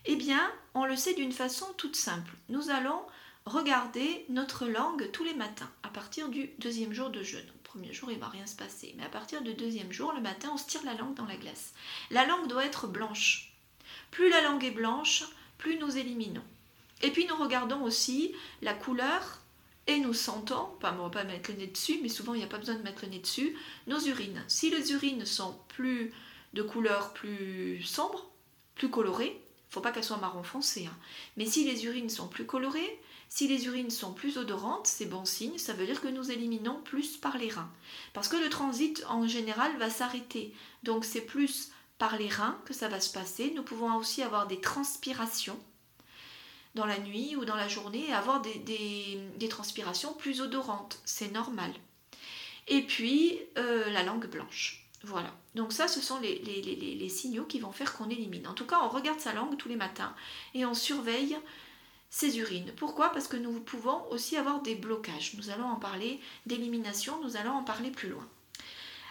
Eh 0.05 0.16
bien, 0.16 0.53
on 0.75 0.85
le 0.85 0.97
sait 0.97 1.14
d'une 1.14 1.33
façon 1.33 1.66
toute 1.77 1.97
simple. 1.97 2.33
Nous 2.49 2.71
allons 2.71 3.01
regarder 3.45 4.25
notre 4.29 4.66
langue 4.66 5.11
tous 5.12 5.25
les 5.25 5.35
matins 5.35 5.71
à 5.83 5.88
partir 5.88 6.29
du 6.29 6.51
deuxième 6.59 6.92
jour 6.92 7.11
de 7.11 7.23
jeûne 7.23 7.47
premier 7.77 7.92
jour, 7.92 8.11
il 8.11 8.19
va 8.19 8.29
rien 8.29 8.47
se 8.47 8.57
passer. 8.57 8.95
Mais 8.97 9.05
à 9.05 9.09
partir 9.11 9.42
du 9.42 9.53
deuxième 9.53 9.92
jour, 9.92 10.12
le 10.14 10.23
matin, 10.23 10.51
on 10.55 10.57
se 10.57 10.66
tire 10.66 10.83
la 10.85 10.95
langue 10.95 11.14
dans 11.14 11.27
la 11.27 11.37
glace. 11.37 11.75
La 12.11 12.25
langue 12.25 12.49
doit 12.49 12.64
être 12.64 12.87
blanche. 12.87 13.53
Plus 14.11 14.31
la 14.31 14.40
langue 14.40 14.64
est 14.64 14.71
blanche, 14.71 15.25
plus 15.59 15.79
nous 15.79 15.99
éliminons. 15.99 16.45
Et 17.03 17.11
puis 17.11 17.27
nous 17.27 17.37
regardons 17.37 17.83
aussi 17.83 18.33
la 18.62 18.73
couleur 18.73 19.40
et 19.87 19.99
nous 19.99 20.14
sentons, 20.14 20.69
pas, 20.81 20.97
on 20.99 21.03
va 21.03 21.11
pas 21.11 21.25
mettre 21.25 21.51
le 21.51 21.59
nez 21.59 21.66
dessus, 21.66 21.99
mais 22.03 22.09
souvent 22.09 22.33
il 22.33 22.38
n'y 22.38 22.45
a 22.45 22.49
pas 22.49 22.59
besoin 22.59 22.77
de 22.77 22.83
mettre 22.83 23.05
le 23.05 23.11
nez 23.11 23.19
dessus, 23.19 23.55
nos 23.87 24.01
urines. 24.01 24.42
Si 24.49 24.71
les 24.71 24.92
urines 24.92 25.27
sont 25.27 25.55
plus 25.69 26.14
de 26.57 26.62
couleur 26.62 27.12
plus 27.12 27.83
sombre, 27.83 28.27
plus 28.75 28.90
colorée, 28.90 29.40
faut 29.69 29.81
pas 29.81 29.92
qu'elles 29.92 30.05
soient 30.05 30.16
marron 30.16 30.42
foncé, 30.42 30.87
hein. 30.87 30.97
mais 31.37 31.47
si 31.47 31.64
les 31.64 31.85
urines 31.85 32.11
sont 32.11 32.29
plus 32.29 32.47
colorées, 32.47 33.01
si 33.29 33.49
les 33.49 33.66
urines 33.66 33.90
sont 33.90 34.12
plus 34.12 34.38
odorantes, 34.38 34.87
c'est 34.87 35.07
bon 35.07 35.25
signe, 35.25 35.59
ça 35.59 35.73
veut 35.73 35.87
dire 35.87 36.01
que 36.01 36.09
nous 36.09 36.31
éliminons 36.31 36.81
plus 36.83 37.16
par 37.16 37.37
les 37.38 37.51
reins. 37.51 37.71
Parce 38.14 38.29
que 38.29 38.37
le 38.37 38.49
transit 38.49 39.05
en 39.09 39.27
général 39.27 39.77
va 39.79 39.90
s'arrêter. 39.90 40.55
Donc 40.85 41.05
c'est 41.05 41.21
plus 41.21 41.73
par 41.99 42.16
les 42.16 42.29
reins 42.29 42.59
que 42.64 42.73
ça 42.73 42.88
va 42.88 43.01
se 43.01 43.12
passer. 43.12 43.53
Nous 43.55 43.64
pouvons 43.64 43.95
aussi 43.97 44.23
avoir 44.23 44.47
des 44.47 44.61
transpirations 44.61 45.59
dans 46.75 46.87
la 46.87 46.99
nuit 46.99 47.37
ou 47.37 47.45
dans 47.45 47.57
la 47.57 47.69
journée 47.69 48.12
avoir 48.12 48.40
des, 48.40 49.49
transpirations 49.49 50.14
plus 50.14 50.40
odorantes. 50.40 51.01
C'est 51.05 51.33
normal. 51.33 51.73
Et 52.69 52.83
puis 52.83 53.40
euh, 53.59 53.90
la 53.90 54.05
langue 54.05 54.29
blanche. 54.29 54.86
Voilà. 55.07 55.33
Donc 55.55 55.73
ça, 55.73 55.87
ce 55.87 56.01
sont 56.01 56.19
les, 56.19 57.09
signaux 57.09 57.45
qui 57.45 57.61
vont 57.61 57.71
faire 57.71 57.97
qu'on 57.97 58.11
élimine. 58.11 58.49
En 58.49 58.55
tout 58.55 58.66
cas, 58.66 58.81
on 58.83 58.88
regarde 58.88 59.21
sa 59.21 59.33
langue 59.33 59.57
tous 59.57 59.69
les 59.69 59.77
matins 59.77 60.12
et 60.53 60.66
on 60.66 60.75
surveille 60.75 61.38
ces 62.11 62.38
urines. 62.38 62.73
Pourquoi? 62.77 63.11
Parce 63.11 63.29
que 63.29 63.37
nous 63.37 63.61
pouvons 63.61 64.03
aussi 64.11 64.37
avoir 64.37 64.62
des 64.62 64.75
blocages. 64.75 65.35
Nous 65.37 65.51
allons 65.51 65.66
en 65.66 65.77
parler 65.77 66.21
d'élimination, 66.47 67.23
nous 67.23 67.37
allons 67.37 67.53
en 67.53 67.62
parler 67.62 67.90
plus 67.90 68.09
loin. 68.09 68.27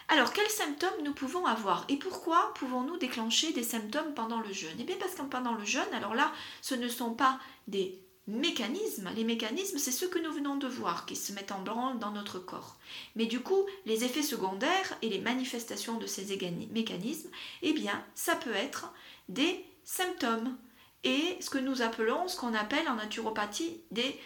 Alors, 0.08 0.34
quels 0.34 0.50
symptômes 0.50 1.02
nous 1.02 1.14
pouvons 1.14 1.46
avoir? 1.46 1.86
Et 1.88 1.96
pourquoi 1.96 2.52
pouvons-nous 2.54 2.98
déclencher 2.98 3.52
des 3.52 3.62
symptômes 3.62 4.12
pendant 4.14 4.40
le 4.40 4.52
jeûne? 4.52 4.76
Eh 4.78 4.84
bien, 4.84 4.96
parce 5.00 5.14
que 5.14 5.22
pendant 5.22 5.54
le 5.54 5.64
jeûne, 5.64 5.94
alors 5.94 6.14
là, 6.14 6.30
ce 6.60 6.74
ne 6.74 6.88
sont 6.88 7.14
pas 7.14 7.40
des 7.68 7.98
mécanismes. 8.26 9.10
Les 9.14 9.24
mécanismes, 9.24 9.78
c'est 9.78 9.92
ceux 9.92 10.08
que 10.08 10.18
nous 10.18 10.32
venons 10.32 10.56
de 10.56 10.66
voir 10.66 11.06
qui 11.06 11.16
se 11.16 11.32
mettent 11.32 11.52
en 11.52 11.62
branle 11.62 11.98
dans 11.98 12.10
notre 12.10 12.38
corps. 12.38 12.76
Mais 13.14 13.26
du 13.26 13.40
coup, 13.40 13.66
les 13.84 14.04
effets 14.04 14.22
secondaires 14.22 14.96
et 15.02 15.08
les 15.08 15.20
manifestations 15.20 15.98
de 15.98 16.06
ces 16.06 16.36
mécanismes, 16.72 17.30
eh 17.62 17.72
bien, 17.72 18.04
ça 18.14 18.36
peut 18.36 18.54
être 18.54 18.92
des 19.28 19.64
symptômes 19.84 20.56
et 21.04 21.36
ce 21.40 21.50
que 21.50 21.58
nous 21.58 21.82
appelons, 21.82 22.26
ce 22.26 22.36
qu'on 22.36 22.54
appelle 22.54 22.88
en 22.88 22.96
naturopathie, 22.96 23.80
des 23.92 24.18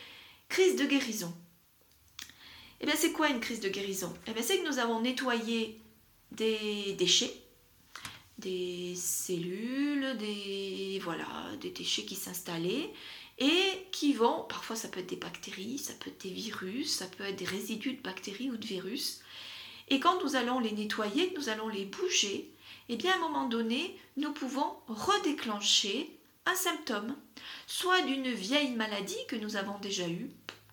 crises 0.48 0.76
de 0.76 0.86
guérison. 0.86 1.32
Eh 2.80 2.86
bien 2.86 2.96
c'est 2.96 3.12
quoi 3.12 3.28
une 3.28 3.40
crise 3.40 3.60
de 3.60 3.68
guérison? 3.68 4.12
Eh 4.26 4.32
bien 4.32 4.42
c'est 4.42 4.58
que 4.58 4.66
nous 4.66 4.78
avons 4.78 5.00
nettoyé 5.00 5.78
des 6.32 6.94
déchets, 6.94 7.34
des 8.38 8.94
cellules, 8.96 10.16
des 10.16 10.98
voilà, 11.04 11.26
des 11.60 11.70
déchets 11.70 12.04
qui 12.04 12.14
s'installaient 12.14 12.90
et 13.40 13.88
qui 13.90 14.12
vont, 14.12 14.44
parfois 14.44 14.76
ça 14.76 14.88
peut 14.88 15.00
être 15.00 15.09
des 15.09 15.16
bactéries, 15.16 15.79
ça 15.79 15.94
peut 15.94 16.11
être 16.11 16.22
des 16.22 16.31
virus, 16.31 16.94
ça 16.94 17.07
peut 17.07 17.24
être 17.24 17.37
des 17.37 17.46
résidus 17.46 17.94
de 17.94 18.03
bactéries 18.03 18.50
ou 18.50 18.57
de 18.57 18.66
virus. 18.66 19.22
Et 19.88 19.98
quand 19.98 20.22
nous 20.22 20.37
allons 20.37 20.61
les 20.61 20.72
nettoyer, 20.72 21.33
nous 21.37 21.48
allons 21.48 21.68
les 21.68 21.87
bouger, 21.87 22.53
et 22.88 22.94
eh 22.94 22.96
bien 22.96 23.12
à 23.12 23.16
un 23.16 23.20
moment 23.20 23.46
donné, 23.46 23.98
nous 24.16 24.33
pouvons 24.33 24.76
redéclencher 24.88 26.16
un 26.44 26.55
symptôme, 26.55 27.16
soit 27.66 28.03
d'une 28.03 28.31
vieille 28.31 28.72
maladie 28.72 29.26
que 29.29 29.37
nous 29.37 29.57
avons 29.57 29.79
déjà 29.79 30.09
eue, 30.09 30.31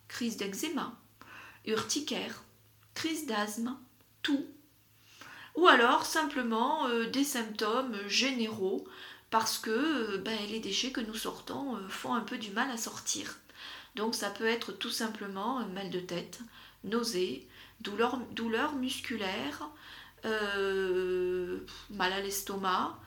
crise 0.08 0.38
d'eczéma, 0.38 1.00
urticaire, 1.66 2.44
crise 2.96 3.28
d'asthme, 3.28 3.78
tout, 4.24 4.46
ou 5.56 5.68
alors 5.68 6.06
simplement 6.06 6.88
euh, 6.88 7.10
des 7.10 7.24
symptômes 7.24 7.98
généraux 8.08 8.88
parce 9.30 9.58
que 9.58 9.70
euh, 9.70 10.18
ben, 10.18 10.38
les 10.50 10.60
déchets 10.60 10.92
que 10.92 11.02
nous 11.02 11.16
sortons 11.16 11.76
euh, 11.76 11.90
font 11.90 12.14
un 12.14 12.22
peu 12.22 12.38
du 12.38 12.52
mal 12.52 12.70
à 12.72 12.78
sortir. 12.78 13.38
Donc 13.96 14.16
ça 14.16 14.30
peut 14.30 14.46
être 14.46 14.72
tout 14.72 14.90
simplement 14.90 15.66
mal 15.68 15.90
de 15.90 16.00
tête, 16.00 16.40
nausée, 16.84 17.48
douleur, 17.82 18.18
douleur 18.32 18.76
musculaire, 18.76 19.70
mal 20.24 22.14
à 22.14 22.20
l'estomac, 22.22 23.00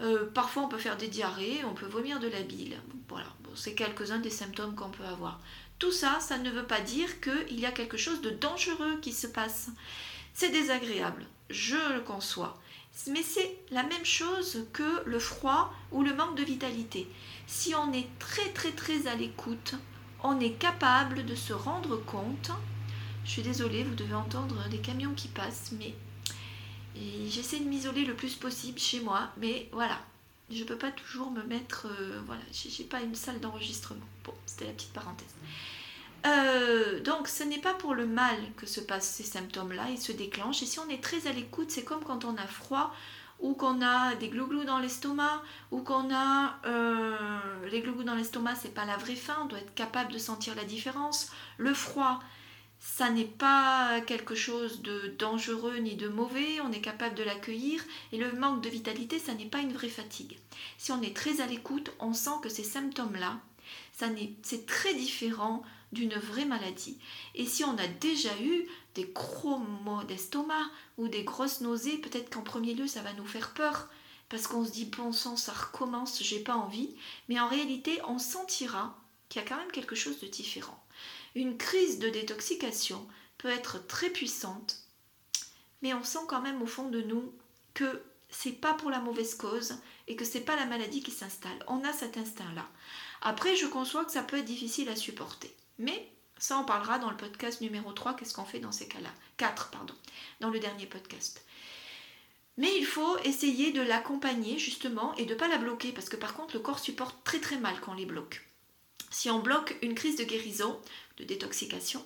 euh, 0.00 0.26
parfois, 0.32 0.62
on 0.62 0.68
peut 0.68 0.78
faire 0.78 0.96
des 0.96 1.08
diarrhées, 1.08 1.64
on 1.64 1.74
peut 1.74 1.86
vomir 1.86 2.20
de 2.20 2.28
la 2.28 2.42
bile. 2.42 2.76
Voilà, 3.08 3.26
c'est 3.54 3.74
quelques-uns 3.74 4.18
des 4.18 4.30
symptômes 4.30 4.74
qu'on 4.74 4.90
peut 4.90 5.04
avoir. 5.04 5.40
Tout 5.78 5.92
ça, 5.92 6.18
ça 6.20 6.38
ne 6.38 6.50
veut 6.50 6.66
pas 6.66 6.80
dire 6.80 7.20
qu'il 7.20 7.58
y 7.58 7.66
a 7.66 7.72
quelque 7.72 7.96
chose 7.96 8.20
de 8.20 8.30
dangereux 8.30 8.98
qui 9.00 9.12
se 9.12 9.26
passe. 9.26 9.70
C'est 10.34 10.50
désagréable, 10.50 11.26
je 11.50 11.94
le 11.94 12.00
conçois. 12.00 12.60
Mais 13.06 13.22
c'est 13.22 13.56
la 13.70 13.84
même 13.84 14.04
chose 14.04 14.66
que 14.72 15.02
le 15.06 15.18
froid 15.18 15.72
ou 15.92 16.02
le 16.02 16.14
manque 16.14 16.36
de 16.36 16.42
vitalité. 16.42 17.08
Si 17.46 17.74
on 17.74 17.92
est 17.92 18.08
très 18.18 18.50
très 18.50 18.72
très 18.72 19.06
à 19.06 19.14
l'écoute, 19.14 19.74
on 20.22 20.40
est 20.40 20.52
capable 20.52 21.24
de 21.24 21.34
se 21.34 21.52
rendre 21.52 21.96
compte. 22.04 22.50
Je 23.24 23.30
suis 23.30 23.42
désolée, 23.42 23.84
vous 23.84 23.94
devez 23.94 24.14
entendre 24.14 24.68
des 24.68 24.78
camions 24.78 25.14
qui 25.14 25.28
passent, 25.28 25.72
mais 25.78 25.94
j'essaie 27.28 27.60
de 27.60 27.64
m'isoler 27.68 28.04
le 28.04 28.14
plus 28.14 28.34
possible 28.34 28.78
chez 28.78 29.00
moi, 29.00 29.30
mais 29.36 29.68
voilà, 29.72 29.98
je 30.50 30.64
peux 30.64 30.78
pas 30.78 30.90
toujours 30.90 31.30
me 31.30 31.42
mettre. 31.42 31.86
Euh, 31.86 32.20
voilà, 32.26 32.42
j'ai 32.52 32.84
pas 32.84 33.00
une 33.00 33.14
salle 33.14 33.40
d'enregistrement. 33.40 34.06
Bon, 34.24 34.32
c'était 34.46 34.64
la 34.64 34.72
petite 34.72 34.92
parenthèse. 34.92 35.34
Euh, 36.26 37.00
donc, 37.00 37.28
ce 37.28 37.44
n'est 37.44 37.60
pas 37.60 37.74
pour 37.74 37.94
le 37.94 38.06
mal 38.06 38.36
que 38.56 38.66
se 38.66 38.80
passent 38.80 39.10
ces 39.10 39.22
symptômes-là, 39.22 39.86
ils 39.90 40.00
se 40.00 40.12
déclenchent. 40.12 40.62
Et 40.62 40.66
si 40.66 40.78
on 40.78 40.88
est 40.88 41.02
très 41.02 41.26
à 41.26 41.32
l'écoute, 41.32 41.70
c'est 41.70 41.84
comme 41.84 42.02
quand 42.04 42.24
on 42.24 42.36
a 42.36 42.46
froid, 42.46 42.92
ou 43.40 43.54
qu'on 43.54 43.82
a 43.82 44.14
des 44.16 44.28
glouglous 44.28 44.64
dans 44.64 44.78
l'estomac, 44.78 45.42
ou 45.70 45.80
qu'on 45.82 46.12
a 46.12 46.58
euh, 46.66 47.16
les 47.70 47.80
glouglous 47.80 48.02
dans 48.02 48.16
l'estomac, 48.16 48.56
c'est 48.56 48.74
pas 48.74 48.84
la 48.84 48.96
vraie 48.96 49.14
faim, 49.14 49.36
on 49.42 49.46
doit 49.46 49.60
être 49.60 49.74
capable 49.74 50.12
de 50.12 50.18
sentir 50.18 50.54
la 50.56 50.64
différence. 50.64 51.30
Le 51.56 51.72
froid, 51.72 52.18
ça 52.80 53.10
n'est 53.10 53.24
pas 53.24 54.00
quelque 54.06 54.34
chose 54.34 54.82
de 54.82 55.14
dangereux 55.18 55.76
ni 55.76 55.94
de 55.94 56.08
mauvais, 56.08 56.60
on 56.62 56.72
est 56.72 56.80
capable 56.80 57.14
de 57.14 57.22
l'accueillir 57.22 57.80
et 58.12 58.18
le 58.18 58.32
manque 58.32 58.62
de 58.62 58.68
vitalité, 58.68 59.18
ça 59.18 59.34
n'est 59.34 59.46
pas 59.46 59.58
une 59.58 59.72
vraie 59.72 59.88
fatigue. 59.88 60.38
Si 60.76 60.90
on 60.90 61.02
est 61.02 61.16
très 61.16 61.40
à 61.40 61.46
l'écoute, 61.46 61.92
on 62.00 62.14
sent 62.14 62.38
que 62.42 62.48
ces 62.48 62.64
symptômes-là, 62.64 63.38
c'est 64.42 64.66
très 64.66 64.94
différent 64.94 65.62
d'une 65.92 66.14
vraie 66.14 66.44
maladie. 66.44 66.98
Et 67.34 67.46
si 67.46 67.64
on 67.64 67.76
a 67.78 67.86
déjà 67.86 68.30
eu 68.40 68.66
des 68.94 69.04
gros 69.04 69.58
maux 69.58 70.02
d'estomac 70.04 70.70
ou 70.96 71.08
des 71.08 71.24
grosses 71.24 71.60
nausées, 71.60 71.98
peut-être 71.98 72.30
qu'en 72.30 72.42
premier 72.42 72.74
lieu 72.74 72.86
ça 72.86 73.02
va 73.02 73.12
nous 73.14 73.26
faire 73.26 73.54
peur 73.54 73.88
parce 74.28 74.46
qu'on 74.46 74.64
se 74.64 74.70
dit 74.70 74.84
bon 74.84 75.12
sang 75.12 75.36
ça 75.36 75.52
recommence, 75.52 76.22
j'ai 76.22 76.40
pas 76.40 76.56
envie, 76.56 76.94
mais 77.28 77.40
en 77.40 77.48
réalité 77.48 78.00
on 78.06 78.18
sentira 78.18 78.98
qu'il 79.28 79.40
y 79.42 79.44
a 79.44 79.48
quand 79.48 79.56
même 79.56 79.72
quelque 79.72 79.94
chose 79.94 80.20
de 80.20 80.26
différent. 80.26 80.82
Une 81.34 81.56
crise 81.56 81.98
de 81.98 82.08
détoxication 82.08 83.06
peut 83.38 83.48
être 83.48 83.86
très 83.86 84.10
puissante, 84.10 84.82
mais 85.82 85.94
on 85.94 86.02
sent 86.02 86.26
quand 86.28 86.42
même 86.42 86.60
au 86.62 86.66
fond 86.66 86.88
de 86.88 87.00
nous 87.02 87.32
que 87.74 88.02
c'est 88.30 88.52
pas 88.52 88.74
pour 88.74 88.90
la 88.90 89.00
mauvaise 89.00 89.34
cause 89.34 89.74
et 90.06 90.16
que 90.16 90.24
c'est 90.24 90.40
pas 90.40 90.56
la 90.56 90.66
maladie 90.66 91.02
qui 91.02 91.10
s'installe. 91.10 91.64
On 91.66 91.84
a 91.84 91.92
cet 91.92 92.18
instinct-là. 92.18 92.66
Après, 93.22 93.56
je 93.56 93.66
conçois 93.66 94.04
que 94.04 94.12
ça 94.12 94.22
peut 94.22 94.38
être 94.38 94.44
difficile 94.44 94.88
à 94.88 94.96
supporter. 94.96 95.54
Mais 95.78 96.10
ça, 96.38 96.58
on 96.58 96.64
parlera 96.64 96.98
dans 96.98 97.10
le 97.10 97.16
podcast 97.16 97.60
numéro 97.60 97.92
3, 97.92 98.16
qu'est-ce 98.16 98.34
qu'on 98.34 98.44
fait 98.44 98.60
dans 98.60 98.72
ces 98.72 98.88
cas-là 98.88 99.10
4, 99.36 99.70
pardon, 99.70 99.94
dans 100.40 100.50
le 100.50 100.60
dernier 100.60 100.86
podcast. 100.86 101.44
Mais 102.56 102.76
il 102.76 102.86
faut 102.86 103.18
essayer 103.18 103.72
de 103.72 103.80
l'accompagner 103.80 104.58
justement 104.58 105.14
et 105.14 105.24
de 105.24 105.34
ne 105.34 105.38
pas 105.38 105.48
la 105.48 105.58
bloquer 105.58 105.92
parce 105.92 106.08
que 106.08 106.16
par 106.16 106.34
contre 106.34 106.56
le 106.56 106.60
corps 106.60 106.80
supporte 106.80 107.16
très 107.22 107.38
très 107.38 107.56
mal 107.56 107.80
quand 107.80 107.92
on 107.92 107.96
les 107.96 108.04
bloque. 108.04 108.44
Si 109.10 109.30
on 109.30 109.38
bloque 109.38 109.76
une 109.80 109.94
crise 109.94 110.16
de 110.16 110.24
guérison, 110.24 110.78
de 111.18 111.24
détoxication, 111.24 112.04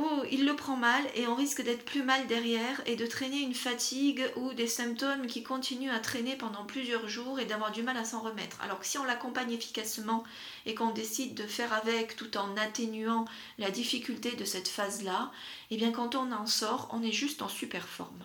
oh, 0.00 0.24
il 0.30 0.46
le 0.46 0.56
prend 0.56 0.76
mal 0.76 1.02
et 1.14 1.26
on 1.26 1.34
risque 1.34 1.62
d'être 1.62 1.84
plus 1.84 2.02
mal 2.02 2.26
derrière 2.26 2.82
et 2.86 2.96
de 2.96 3.06
traîner 3.06 3.40
une 3.40 3.54
fatigue 3.54 4.22
ou 4.36 4.52
des 4.52 4.66
symptômes 4.66 5.26
qui 5.26 5.42
continuent 5.42 5.92
à 5.92 5.98
traîner 5.98 6.36
pendant 6.36 6.64
plusieurs 6.64 7.08
jours 7.08 7.38
et 7.38 7.44
d'avoir 7.44 7.72
du 7.72 7.82
mal 7.82 7.96
à 7.96 8.04
s'en 8.04 8.20
remettre. 8.20 8.60
Alors 8.62 8.78
que 8.78 8.86
si 8.86 8.98
on 8.98 9.04
l'accompagne 9.04 9.52
efficacement 9.52 10.24
et 10.66 10.74
qu'on 10.74 10.90
décide 10.90 11.34
de 11.34 11.46
faire 11.46 11.72
avec 11.72 12.16
tout 12.16 12.36
en 12.36 12.56
atténuant 12.56 13.24
la 13.58 13.70
difficulté 13.70 14.32
de 14.32 14.44
cette 14.44 14.68
phase-là, 14.68 15.30
eh 15.70 15.76
bien 15.76 15.92
quand 15.92 16.14
on 16.14 16.32
en 16.32 16.46
sort, 16.46 16.88
on 16.92 17.02
est 17.02 17.12
juste 17.12 17.42
en 17.42 17.48
super 17.48 17.86
forme. 17.86 18.24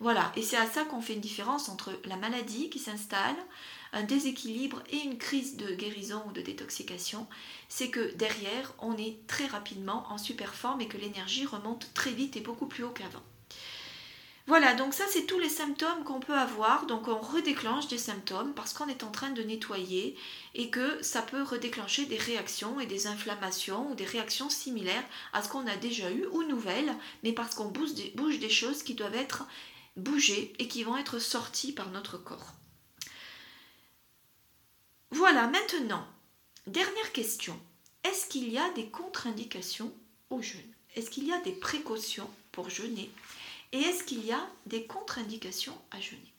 Voilà, 0.00 0.32
et 0.36 0.42
c'est 0.42 0.56
à 0.56 0.66
ça 0.66 0.84
qu'on 0.84 1.00
fait 1.00 1.14
une 1.14 1.20
différence 1.20 1.68
entre 1.68 1.92
la 2.04 2.16
maladie 2.16 2.70
qui 2.70 2.78
s'installe, 2.78 3.36
un 3.92 4.02
déséquilibre 4.02 4.82
et 4.90 4.98
une 4.98 5.18
crise 5.18 5.56
de 5.56 5.74
guérison 5.74 6.22
ou 6.28 6.32
de 6.32 6.40
détoxication, 6.40 7.26
c'est 7.68 7.90
que 7.90 8.14
derrière, 8.14 8.74
on 8.80 8.96
est 8.96 9.18
très 9.26 9.46
rapidement 9.46 10.06
en 10.10 10.18
super 10.18 10.54
forme 10.54 10.80
et 10.80 10.88
que 10.88 10.98
l'énergie 10.98 11.46
remonte 11.46 11.92
très 11.94 12.12
vite 12.12 12.36
et 12.36 12.40
beaucoup 12.40 12.66
plus 12.66 12.84
haut 12.84 12.90
qu'avant. 12.90 13.22
Voilà, 14.48 14.72
donc 14.72 14.94
ça 14.94 15.04
c'est 15.10 15.26
tous 15.26 15.38
les 15.38 15.50
symptômes 15.50 16.04
qu'on 16.04 16.20
peut 16.20 16.38
avoir. 16.38 16.86
Donc 16.86 17.06
on 17.06 17.18
redéclenche 17.18 17.86
des 17.88 17.98
symptômes 17.98 18.54
parce 18.54 18.72
qu'on 18.72 18.88
est 18.88 19.04
en 19.04 19.10
train 19.10 19.28
de 19.28 19.42
nettoyer 19.42 20.16
et 20.54 20.70
que 20.70 21.02
ça 21.02 21.20
peut 21.20 21.42
redéclencher 21.42 22.06
des 22.06 22.16
réactions 22.16 22.80
et 22.80 22.86
des 22.86 23.06
inflammations 23.08 23.90
ou 23.90 23.94
des 23.94 24.06
réactions 24.06 24.48
similaires 24.48 25.04
à 25.34 25.42
ce 25.42 25.50
qu'on 25.50 25.66
a 25.66 25.76
déjà 25.76 26.10
eu 26.10 26.24
ou 26.32 26.44
nouvelles, 26.44 26.96
mais 27.24 27.32
parce 27.32 27.54
qu'on 27.54 27.68
bouge 27.68 27.92
des, 27.92 28.10
bouge 28.16 28.38
des 28.38 28.48
choses 28.48 28.82
qui 28.82 28.94
doivent 28.94 29.16
être 29.16 29.46
bougées 29.98 30.54
et 30.58 30.66
qui 30.66 30.82
vont 30.82 30.96
être 30.96 31.18
sorties 31.18 31.72
par 31.72 31.90
notre 31.90 32.16
corps. 32.16 32.54
Voilà, 35.10 35.46
maintenant, 35.46 36.06
dernière 36.66 37.12
question. 37.12 37.58
Est-ce 38.04 38.26
qu'il 38.26 38.50
y 38.50 38.58
a 38.58 38.70
des 38.72 38.90
contre-indications 38.90 39.90
au 40.28 40.42
jeûne 40.42 40.60
Est-ce 40.96 41.08
qu'il 41.08 41.26
y 41.26 41.32
a 41.32 41.40
des 41.40 41.52
précautions 41.52 42.28
pour 42.52 42.68
jeûner? 42.68 43.10
Et 43.72 43.78
est-ce 43.78 44.04
qu'il 44.04 44.24
y 44.26 44.32
a 44.32 44.46
des 44.66 44.84
contre-indications 44.84 45.76
à 45.92 46.00
jeûner? 46.00 46.32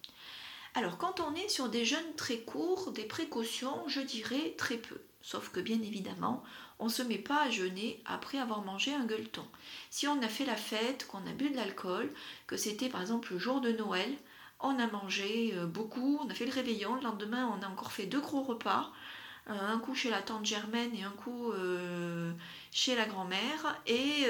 Alors, 0.76 1.00
quand 1.00 1.20
on 1.20 1.34
est 1.34 1.50
sur 1.50 1.70
des 1.70 1.84
jeûnes 1.84 2.16
très 2.16 2.42
courts, 2.42 2.92
des 2.92 3.06
précautions, 3.06 3.88
je 3.88 4.02
dirais 4.02 4.54
très 4.56 4.78
peu. 4.78 5.02
Sauf 5.24 5.50
que 5.50 5.60
bien 5.60 5.82
évidemment, 5.82 6.44
on 6.78 6.86
ne 6.86 6.92
se 6.92 7.02
met 7.02 7.18
pas 7.18 7.42
à 7.42 7.50
jeûner 7.50 8.02
après 8.06 8.38
avoir 8.38 8.62
mangé 8.62 8.94
un 8.94 9.06
gueuleton. 9.06 9.46
Si 9.90 10.08
on 10.08 10.22
a 10.22 10.28
fait 10.28 10.46
la 10.46 10.56
fête, 10.56 11.08
qu'on 11.08 11.26
a 11.26 11.34
bu 11.34 11.50
de 11.50 11.56
l'alcool, 11.56 12.14
que 12.46 12.56
c'était 12.56 12.90
par 12.90 13.02
exemple 13.02 13.34
le 13.34 13.40
jour 13.40 13.62
de 13.62 13.72
Noël, 13.72 14.16
on 14.60 14.78
a 14.80 14.88
mangé 14.88 15.54
euh, 15.56 15.66
beaucoup, 15.66 16.20
on 16.24 16.30
a 16.30 16.34
fait 16.34 16.46
le 16.46 16.52
réveillon, 16.52 16.96
le 16.96 17.02
lendemain 17.02 17.50
on 17.58 17.64
a 17.64 17.70
encore 17.70 17.92
fait 17.92 18.06
deux 18.06 18.20
gros 18.20 18.44
repas, 18.44 18.92
euh, 19.50 19.54
un 19.54 19.80
coup 19.80 19.96
chez 19.96 20.10
la 20.10 20.22
tante 20.22 20.46
Germaine 20.46 20.94
et 20.96 21.04
un 21.04 21.12
coup 21.12 21.52
euh, 21.52 22.32
chez 22.72 22.96
la 22.96 23.06
grand-mère, 23.06 23.82
et 23.88 24.28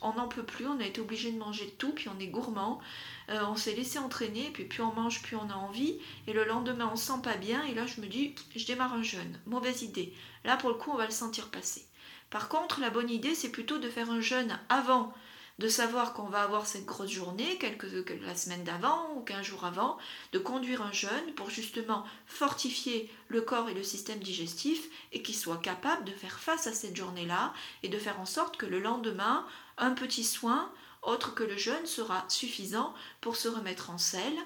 on 0.00 0.14
n'en 0.14 0.28
peut 0.28 0.44
plus, 0.44 0.66
on 0.66 0.80
a 0.80 0.86
été 0.86 1.00
obligé 1.00 1.30
de 1.32 1.38
manger 1.38 1.74
tout, 1.78 1.92
puis 1.92 2.08
on 2.08 2.18
est 2.18 2.28
gourmand, 2.28 2.80
on 3.28 3.56
s'est 3.56 3.74
laissé 3.74 3.98
entraîner, 3.98 4.50
puis 4.54 4.64
plus 4.64 4.82
on 4.82 4.92
mange, 4.94 5.20
plus 5.22 5.36
on 5.36 5.50
a 5.50 5.54
envie, 5.54 5.98
et 6.26 6.32
le 6.32 6.44
lendemain 6.44 6.88
on 6.90 6.96
se 6.96 7.12
sent 7.12 7.20
pas 7.22 7.36
bien, 7.36 7.62
et 7.64 7.74
là 7.74 7.84
je 7.86 8.00
me 8.00 8.06
dis, 8.06 8.34
je 8.56 8.64
démarre 8.64 8.94
un 8.94 9.02
jeûne, 9.02 9.38
mauvaise 9.46 9.82
idée. 9.82 10.14
Là 10.44 10.56
pour 10.56 10.70
le 10.70 10.76
coup 10.76 10.90
on 10.92 10.96
va 10.96 11.04
le 11.04 11.10
sentir 11.10 11.50
passer. 11.50 11.84
Par 12.30 12.48
contre, 12.48 12.80
la 12.80 12.90
bonne 12.90 13.10
idée 13.10 13.34
c'est 13.34 13.50
plutôt 13.50 13.78
de 13.78 13.90
faire 13.90 14.10
un 14.10 14.20
jeûne 14.20 14.58
avant 14.70 15.12
de 15.58 15.68
savoir 15.68 16.12
qu'on 16.12 16.28
va 16.28 16.42
avoir 16.42 16.66
cette 16.66 16.86
grosse 16.86 17.10
journée, 17.10 17.58
quelques, 17.58 18.12
la 18.22 18.36
semaine 18.36 18.62
d'avant 18.62 19.12
ou 19.16 19.20
quinze 19.20 19.44
jours 19.44 19.64
avant, 19.64 19.98
de 20.32 20.38
conduire 20.38 20.82
un 20.82 20.92
jeûne 20.92 21.34
pour 21.34 21.50
justement 21.50 22.04
fortifier 22.26 23.10
le 23.26 23.40
corps 23.40 23.68
et 23.68 23.74
le 23.74 23.82
système 23.82 24.20
digestif 24.20 24.88
et 25.12 25.20
qu'il 25.20 25.34
soit 25.34 25.58
capable 25.58 26.04
de 26.04 26.12
faire 26.12 26.38
face 26.38 26.68
à 26.68 26.72
cette 26.72 26.96
journée-là 26.96 27.52
et 27.82 27.88
de 27.88 27.98
faire 27.98 28.20
en 28.20 28.26
sorte 28.26 28.56
que 28.56 28.66
le 28.66 28.78
lendemain, 28.78 29.44
un 29.78 29.92
petit 29.92 30.24
soin 30.24 30.70
autre 31.02 31.34
que 31.34 31.44
le 31.44 31.56
jeûne 31.56 31.86
sera 31.86 32.24
suffisant 32.28 32.94
pour 33.20 33.36
se 33.36 33.48
remettre 33.48 33.90
en 33.90 33.98
selle 33.98 34.38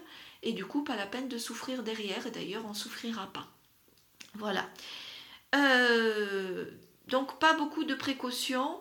et 0.43 0.53
du 0.53 0.65
coup 0.65 0.83
pas 0.83 0.97
la 0.97 1.07
peine 1.07 1.29
de 1.29 1.39
souffrir 1.39 1.83
derrière 1.83 2.27
et 2.27 2.31
d'ailleurs 2.31 2.65
on 2.67 2.75
souffrira 2.75 3.27
pas. 3.27 3.47
Voilà. 4.35 4.67
Euh, 5.55 6.71
donc 7.09 7.39
pas 7.39 7.53
beaucoup 7.55 7.85
de 7.85 7.95
précautions 7.95 8.81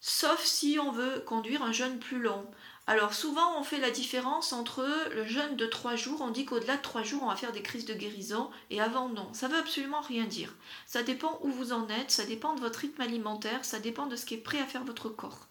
sauf 0.00 0.44
si 0.44 0.78
on 0.78 0.92
veut 0.92 1.20
conduire 1.26 1.62
un 1.62 1.72
jeûne 1.72 1.98
plus 1.98 2.20
long. 2.20 2.46
Alors 2.86 3.12
souvent 3.12 3.58
on 3.58 3.64
fait 3.64 3.80
la 3.80 3.90
différence 3.90 4.54
entre 4.54 4.88
le 5.14 5.26
jeûne 5.26 5.56
de 5.56 5.66
3 5.66 5.94
jours, 5.96 6.22
on 6.22 6.30
dit 6.30 6.46
qu'au-delà 6.46 6.78
de 6.78 6.82
3 6.82 7.02
jours 7.02 7.22
on 7.22 7.28
va 7.28 7.36
faire 7.36 7.52
des 7.52 7.62
crises 7.62 7.84
de 7.84 7.92
guérison 7.92 8.50
et 8.70 8.80
avant 8.80 9.10
non. 9.10 9.28
Ça 9.34 9.48
veut 9.48 9.58
absolument 9.58 10.00
rien 10.00 10.24
dire. 10.24 10.54
Ça 10.86 11.02
dépend 11.02 11.38
où 11.42 11.50
vous 11.50 11.72
en 11.72 11.88
êtes, 11.88 12.10
ça 12.10 12.24
dépend 12.24 12.54
de 12.54 12.60
votre 12.60 12.78
rythme 12.78 13.02
alimentaire, 13.02 13.64
ça 13.64 13.78
dépend 13.78 14.06
de 14.06 14.16
ce 14.16 14.24
qui 14.24 14.34
est 14.34 14.38
prêt 14.38 14.60
à 14.60 14.66
faire 14.66 14.84
votre 14.84 15.10
corps. 15.10 15.48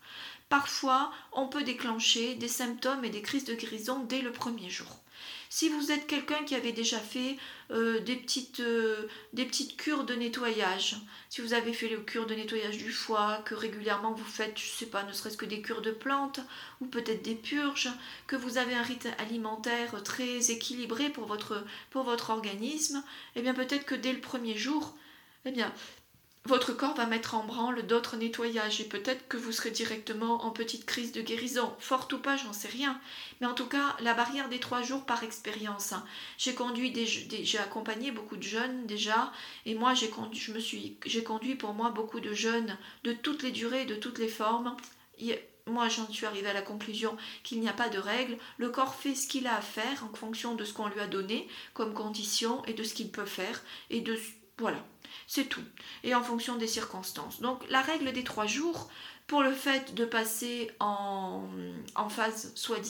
Parfois 0.50 1.12
on 1.32 1.48
peut 1.48 1.64
déclencher 1.64 2.34
des 2.34 2.48
symptômes 2.48 3.06
et 3.06 3.12
des 3.12 3.22
crises 3.22 3.46
de 3.46 3.54
guérison 3.54 4.00
dès 4.00 4.22
le 4.22 4.32
premier 4.32 4.70
jour. 4.70 4.88
Si 5.50 5.70
vous 5.70 5.92
êtes 5.92 6.08
quelqu'un 6.08 6.44
qui 6.44 6.56
avait 6.56 6.72
déjà 6.72 7.00
fait 7.00 7.38
euh, 7.72 8.00
des, 8.00 8.16
petites, 8.16 8.60
euh, 8.60 9.08
des 9.34 9.46
petites 9.46 9.78
cures 9.78 10.04
de 10.04 10.14
nettoyage, 10.14 10.98
si 11.30 11.42
vous 11.42 11.54
avez 11.54 11.74
fait 11.74 11.88
les 11.88 11.98
cures 12.04 12.26
de 12.26 12.36
nettoyage 12.36 12.78
du 12.78 12.92
foie, 12.92 13.42
que 13.46 13.56
régulièrement 13.56 14.12
vous 14.12 14.26
faites, 14.26 14.58
je 14.58 14.68
sais 14.68 14.86
pas, 14.86 15.04
ne 15.04 15.14
serait-ce 15.14 15.38
que 15.38 15.46
des 15.46 15.62
cures 15.62 15.82
de 15.82 15.92
plantes, 15.92 16.40
ou 16.82 16.86
peut-être 16.86 17.24
des 17.24 17.36
purges, 17.36 17.90
que 18.28 18.36
vous 18.36 18.58
avez 18.58 18.76
un 18.76 18.84
rythme 18.84 19.12
alimentaire 19.20 20.04
très 20.04 20.52
équilibré 20.52 21.10
pour 21.10 21.26
votre, 21.26 21.64
pour 21.92 22.04
votre 22.04 22.30
organisme, 22.30 23.04
eh 23.36 23.42
bien 23.42 23.54
peut-être 23.54 23.86
que 23.86 23.96
dès 23.96 24.14
le 24.14 24.22
premier 24.22 24.58
jour, 24.58 24.96
eh 25.46 25.52
bien, 25.52 25.74
votre 26.48 26.72
corps 26.72 26.96
va 26.96 27.06
mettre 27.06 27.36
en 27.36 27.44
branle 27.44 27.86
d'autres 27.86 28.16
nettoyages 28.16 28.80
et 28.80 28.86
peut-être 28.86 29.28
que 29.28 29.36
vous 29.36 29.52
serez 29.52 29.70
directement 29.70 30.46
en 30.46 30.52
petite 30.52 30.86
crise 30.86 31.12
de 31.12 31.22
guérison. 31.22 31.76
Fort 31.80 32.08
ou 32.14 32.18
pas, 32.18 32.38
j'en 32.38 32.54
sais 32.54 32.70
rien. 32.70 33.00
Mais 33.42 33.48
en 33.48 33.54
tout 33.54 33.68
cas, 33.68 33.96
la 34.00 34.14
barrière 34.14 34.48
des 34.48 34.60
trois 34.60 34.82
jours 34.82 35.06
par 35.06 35.24
expérience. 35.24 35.92
Hein. 35.92 36.06
J'ai 36.38 36.56
conduit 36.56 36.94
j'ai 37.44 37.60
accompagné 37.60 38.12
beaucoup 38.12 38.38
de 38.38 38.44
jeunes 38.44 38.86
déjà, 38.86 39.34
et 39.66 39.76
moi 39.76 39.94
j'ai 39.94 40.10
conduit, 40.10 40.40
je 40.40 40.58
suis, 40.58 40.98
j'ai 41.06 41.24
conduit 41.24 41.56
pour 41.56 41.74
moi 41.74 41.90
beaucoup 41.90 42.22
de 42.22 42.34
jeunes 42.34 42.78
de 43.04 43.12
toutes 43.12 43.44
les 43.44 43.52
durées, 43.52 43.86
de 43.86 43.96
toutes 43.96 44.18
les 44.18 44.30
formes. 44.30 44.76
moi, 45.68 45.90
j'en 45.90 46.10
suis 46.10 46.26
arrivée 46.26 46.50
à 46.50 46.54
la 46.54 46.62
conclusion 46.62 47.18
qu'il 47.44 47.60
n'y 47.60 47.68
a 47.68 47.74
pas 47.74 47.90
de 47.90 48.00
règle. 48.00 48.38
Le 48.58 48.70
corps 48.70 48.96
fait 48.96 49.16
ce 49.16 49.28
qu'il 49.28 49.48
a 49.48 49.58
à 49.58 49.62
faire 49.62 50.06
en 50.10 50.16
fonction 50.16 50.56
de 50.56 50.64
ce 50.64 50.72
qu'on 50.72 50.88
lui 50.88 51.02
a 51.02 51.08
donné 51.08 51.48
comme 51.74 51.94
condition 51.94 52.64
et 52.66 52.74
de 52.74 52.84
ce 52.84 52.94
qu'il 52.94 53.12
peut 53.12 53.26
faire 53.26 53.62
et 53.90 54.00
de 54.00 54.18
voilà. 54.60 54.84
C'est 55.28 55.46
tout. 55.46 55.64
Et 56.04 56.16
en 56.16 56.24
fonction 56.24 56.56
des 56.56 56.68
circonstances. 56.68 57.42
Donc 57.42 57.62
la 57.70 57.82
règle 57.82 58.14
des 58.14 58.24
trois 58.24 58.48
jours, 58.48 58.90
pour 59.28 59.44
le 59.44 59.52
fait 59.52 59.94
de 59.94 60.06
passer 60.06 60.72
en, 60.80 61.44
en 61.96 62.08
phase 62.08 62.54
soit 62.56 62.84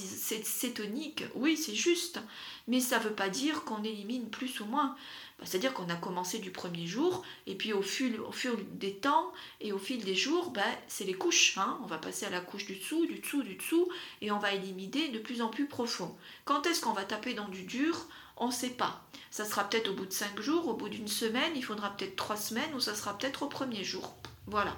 cétonique, 0.44 1.24
oui, 1.34 1.58
c'est 1.58 1.74
juste. 1.74 2.20
Mais 2.68 2.80
ça 2.80 3.00
ne 3.00 3.06
veut 3.06 3.14
pas 3.14 3.30
dire 3.30 3.64
qu'on 3.64 3.84
élimine 3.84 4.30
plus 4.30 4.60
ou 4.60 4.66
moins. 4.66 4.96
Bah, 5.40 5.46
c'est-à-dire 5.46 5.74
qu'on 5.74 5.90
a 5.90 5.96
commencé 5.96 6.38
du 6.38 6.52
premier 6.52 6.86
jour, 6.86 7.24
et 7.48 7.56
puis 7.56 7.74
au 7.74 7.82
fil, 7.82 8.20
au 8.20 8.32
des 8.74 8.96
temps 8.96 9.32
et 9.62 9.72
au 9.72 9.80
fil 9.80 10.04
des 10.04 10.16
jours, 10.16 10.52
bah, 10.52 10.62
c'est 10.88 11.06
les 11.06 11.14
couches. 11.14 11.58
Hein. 11.58 11.80
On 11.84 11.88
va 11.88 11.98
passer 11.98 12.28
à 12.28 12.30
la 12.30 12.40
couche 12.40 12.66
du 12.66 12.76
dessous, 12.76 13.08
du 13.08 13.20
dessous, 13.20 13.42
du 13.42 13.56
dessous, 13.56 13.88
et 14.22 14.32
on 14.32 14.40
va 14.40 14.54
éliminer 14.54 15.10
de 15.10 15.20
plus 15.20 15.42
en 15.42 15.50
plus 15.50 15.66
profond. 15.66 16.16
Quand 16.46 16.68
est-ce 16.68 16.82
qu'on 16.82 16.94
va 16.94 17.04
taper 17.04 17.34
dans 17.34 17.50
du 17.50 17.64
dur? 17.64 18.08
On 18.38 18.48
ne 18.48 18.52
sait 18.52 18.70
pas. 18.70 19.02
Ça 19.32 19.46
sera 19.46 19.70
peut-être 19.70 19.90
au 19.90 19.94
bout 19.94 20.06
de 20.06 20.14
5 20.14 20.40
jours, 20.40 20.68
au 20.68 20.74
bout 20.74 20.90
d'une 20.90 21.08
semaine, 21.08 21.52
il 21.56 21.64
faudra 21.64 21.96
peut-être 21.96 22.16
3 22.16 22.38
semaines, 22.38 22.74
ou 22.76 22.80
ça 22.80 22.96
sera 22.96 23.18
peut-être 23.18 23.44
au 23.44 23.48
premier 23.48 23.84
jour. 23.84 24.16
Voilà. 24.46 24.76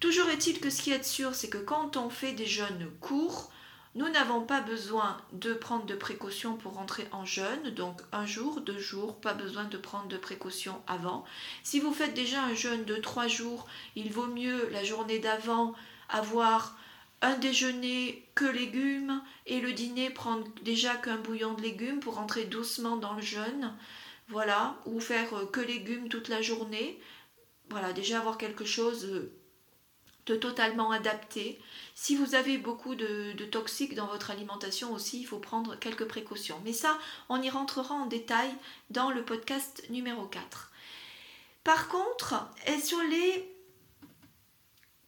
Toujours 0.00 0.28
est-il 0.28 0.60
que 0.60 0.70
ce 0.70 0.82
qui 0.82 0.90
est 0.90 1.02
sûr, 1.02 1.34
c'est 1.34 1.48
que 1.48 1.58
quand 1.58 1.96
on 1.96 2.10
fait 2.10 2.32
des 2.32 2.46
jeûnes 2.46 2.90
courts, 3.00 3.50
nous 3.94 4.08
n'avons 4.08 4.40
pas 4.40 4.60
besoin 4.60 5.16
de 5.32 5.54
prendre 5.54 5.86
de 5.86 5.94
précautions 5.94 6.56
pour 6.56 6.74
rentrer 6.74 7.06
en 7.12 7.24
jeûne, 7.24 7.70
donc 7.70 8.02
un 8.10 8.26
jour, 8.26 8.60
deux 8.60 8.78
jours, 8.78 9.20
pas 9.20 9.34
besoin 9.34 9.64
de 9.64 9.78
prendre 9.78 10.08
de 10.08 10.16
précautions 10.16 10.82
avant. 10.88 11.24
Si 11.62 11.78
vous 11.78 11.94
faites 11.94 12.12
déjà 12.12 12.42
un 12.42 12.54
jeûne 12.54 12.84
de 12.84 12.96
trois 12.96 13.28
jours, 13.28 13.66
il 13.94 14.12
vaut 14.12 14.26
mieux 14.26 14.68
la 14.70 14.82
journée 14.82 15.20
d'avant 15.20 15.74
avoir 16.08 16.76
un 17.22 17.36
déjeuner 17.38 18.28
que 18.34 18.44
légumes 18.44 19.22
et 19.46 19.60
le 19.60 19.72
dîner 19.72 20.10
prendre 20.10 20.46
déjà 20.62 20.94
qu'un 20.96 21.16
bouillon 21.16 21.54
de 21.54 21.62
légumes 21.62 22.00
pour 22.00 22.16
rentrer 22.16 22.44
doucement 22.44 22.96
dans 22.96 23.14
le 23.14 23.22
jeûne. 23.22 23.74
Voilà, 24.28 24.76
ou 24.86 25.00
faire 25.00 25.50
que 25.52 25.60
légumes 25.60 26.08
toute 26.08 26.28
la 26.28 26.42
journée. 26.42 27.00
Voilà, 27.70 27.92
déjà 27.92 28.18
avoir 28.18 28.38
quelque 28.38 28.64
chose 28.64 29.30
de 30.26 30.36
totalement 30.36 30.90
adapté. 30.90 31.60
Si 31.94 32.16
vous 32.16 32.34
avez 32.34 32.58
beaucoup 32.58 32.94
de, 32.94 33.32
toxiques 33.44 33.94
dans 33.94 34.06
votre 34.06 34.30
alimentation 34.30 34.92
aussi, 34.92 35.20
il 35.20 35.26
faut 35.26 35.38
prendre 35.38 35.76
quelques 35.76 36.06
précautions. 36.06 36.60
Mais 36.64 36.72
ça, 36.72 36.98
on 37.28 37.42
y 37.42 37.50
rentrera 37.50 37.94
en 37.94 38.06
détail 38.06 38.50
dans 38.90 39.10
le 39.10 39.24
podcast 39.24 39.84
numéro 39.90 40.24
4. 40.26 40.72
Par 41.62 41.88
contre, 41.88 42.34
sur 42.82 43.02
les 43.02 43.50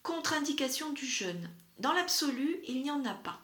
contre-indications 0.02 0.92
du 0.92 1.06
jeûne, 1.06 1.50
dans 1.78 1.92
l'absolu, 1.92 2.60
il 2.66 2.82
n'y 2.82 2.90
en 2.90 3.04
a 3.04 3.14
pas. 3.14 3.40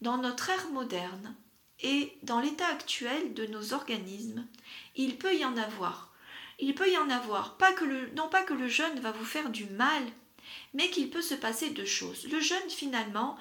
Dans 0.00 0.18
notre 0.18 0.50
ère 0.50 0.70
moderne 0.70 1.34
et 1.80 2.12
dans 2.22 2.40
l'état 2.40 2.66
actuel 2.68 3.34
de 3.34 3.46
nos 3.46 3.72
organismes, 3.72 4.46
il 4.96 5.16
peut 5.16 5.36
y 5.36 5.44
en 5.44 5.56
avoir. 5.56 6.12
Il 6.58 6.74
peut 6.74 6.90
y 6.90 6.98
en 6.98 7.08
avoir, 7.08 7.56
non 8.14 8.28
pas 8.28 8.42
que 8.42 8.54
le 8.54 8.68
jeûne 8.68 9.00
va 9.00 9.12
vous 9.12 9.24
faire 9.24 9.48
du 9.48 9.64
mal, 9.66 10.02
mais 10.74 10.90
qu'il 10.90 11.10
peut 11.10 11.22
se 11.22 11.34
passer 11.34 11.70
deux 11.70 11.86
choses. 11.86 12.28
Le 12.30 12.40
jeûne, 12.40 12.68
finalement, 12.68 13.38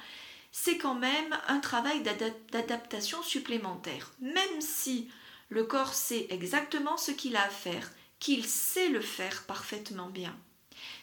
c'est 0.52 0.78
quand 0.78 0.96
même 0.96 1.38
un 1.48 1.60
travail 1.60 2.02
d'adaptation 2.02 3.22
supplémentaire. 3.22 4.14
Même 4.22 4.62
si 4.62 5.10
le 5.50 5.64
corps 5.66 5.94
sait 5.94 6.28
exactement 6.30 6.98
ce 6.98 7.12
qu'il 7.12 7.36
a 7.36 7.44
à 7.44 7.50
faire, 7.50 7.92
qu'il 8.20 8.46
sait 8.46 8.90
le 8.90 9.02
faire 9.02 9.44
parfaitement 9.46 10.10
bien. 10.10 10.38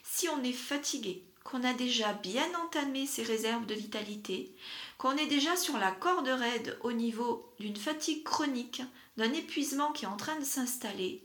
Si 0.02 0.28
on 0.28 0.42
est 0.42 0.52
fatigué, 0.52 1.22
qu'on 1.46 1.62
a 1.62 1.72
déjà 1.72 2.12
bien 2.12 2.46
entamé 2.64 3.06
ses 3.06 3.22
réserves 3.22 3.66
de 3.66 3.74
vitalité, 3.74 4.52
qu'on 4.98 5.16
est 5.16 5.28
déjà 5.28 5.54
sur 5.54 5.78
la 5.78 5.92
corde 5.92 6.26
raide 6.26 6.76
au 6.82 6.92
niveau 6.92 7.52
d'une 7.60 7.76
fatigue 7.76 8.24
chronique, 8.24 8.82
d'un 9.16 9.32
épuisement 9.32 9.92
qui 9.92 10.06
est 10.06 10.08
en 10.08 10.16
train 10.16 10.38
de 10.40 10.44
s'installer, 10.44 11.22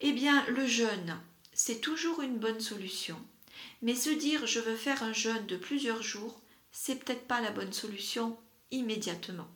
eh 0.00 0.12
bien 0.12 0.42
le 0.46 0.66
jeûne, 0.66 1.20
c'est 1.52 1.82
toujours 1.82 2.22
une 2.22 2.38
bonne 2.38 2.60
solution. 2.60 3.16
Mais 3.82 3.94
se 3.94 4.08
dire 4.08 4.46
je 4.46 4.58
veux 4.58 4.74
faire 4.74 5.02
un 5.02 5.12
jeûne 5.12 5.46
de 5.46 5.58
plusieurs 5.58 6.02
jours, 6.02 6.40
c'est 6.72 6.96
peut-être 6.96 7.26
pas 7.26 7.42
la 7.42 7.50
bonne 7.50 7.74
solution 7.74 8.38
immédiatement. 8.70 9.48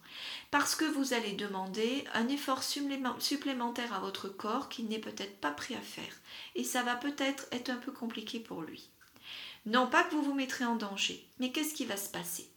Parce 0.50 0.74
que 0.74 0.84
vous 0.84 1.14
allez 1.14 1.32
demander 1.32 2.04
un 2.12 2.28
effort 2.28 2.62
supplémentaire 2.62 3.94
à 3.94 4.00
votre 4.00 4.28
corps 4.28 4.68
qu'il 4.68 4.88
n'est 4.88 4.98
peut-être 4.98 5.40
pas 5.40 5.50
prêt 5.50 5.74
à 5.74 5.80
faire. 5.80 6.14
Et 6.54 6.64
ça 6.64 6.82
va 6.82 6.96
peut-être 6.96 7.46
être 7.50 7.70
un 7.70 7.76
peu 7.76 7.92
compliqué 7.92 8.40
pour 8.40 8.60
lui. 8.60 8.90
Non 9.66 9.86
pas 9.86 10.04
que 10.04 10.14
vous 10.14 10.22
vous 10.22 10.34
mettrez 10.34 10.64
en 10.64 10.76
danger, 10.76 11.24
mais 11.38 11.52
qu'est-ce 11.52 11.74
qui 11.74 11.84
va 11.84 11.96
se 11.96 12.08
passer? 12.08 12.48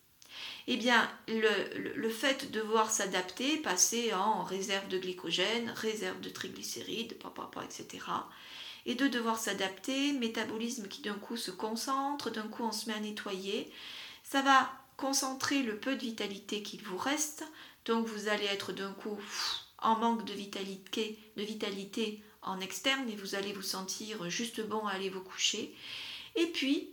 Eh 0.68 0.78
bien, 0.78 1.10
le, 1.28 2.10
fait 2.10 2.52
de 2.52 2.60
devoir 2.60 2.90
s'adapter, 2.90 3.58
passer 3.58 4.14
en 4.14 4.44
réserve 4.44 4.88
de 4.88 4.98
glycogène, 4.98 5.72
réserve 5.76 6.20
de 6.22 6.30
triglycérides, 6.30 7.18
etc., 7.64 8.06
et 8.86 8.96
de 8.96 9.08
devoir 9.08 9.40
s'adapter, 9.40 10.12
métabolisme 10.14 10.88
qui 10.88 11.02
d'un 11.02 11.14
coup 11.14 11.38
se 11.38 11.52
concentre, 11.52 12.30
d'un 12.30 12.48
coup 12.48 12.64
on 12.64 12.72
se 12.72 12.88
met 12.88 12.96
à 12.96 13.00
nettoyer. 13.00 13.72
Ça 14.24 14.42
va 14.42 14.70
concentrer 14.98 15.64
le 15.64 15.78
peu 15.78 15.96
de 15.96 16.02
vitalité 16.02 16.64
qu'il 16.64 16.82
vous 16.84 16.98
reste, 16.98 17.46
donc 17.86 18.08
vous 18.08 18.28
allez 18.28 18.46
être 18.46 18.74
d'un 18.74 18.92
coup 18.92 19.18
en 19.80 19.98
manque 19.98 20.26
de 20.26 20.34
vitalité, 20.34 21.18
de 21.38 21.44
vitalité 21.44 22.22
en 22.42 22.60
externe 22.60 23.10
et 23.10 23.16
vous 23.16 23.36
allez 23.36 23.54
vous 23.54 23.62
sentir 23.62 24.30
juste 24.30 24.62
bon 24.62 24.86
à 24.86 24.94
aller 24.94 25.10
vous 25.10 25.22
coucher. 25.22 25.74
Et 26.36 26.48
puis, 26.48 26.93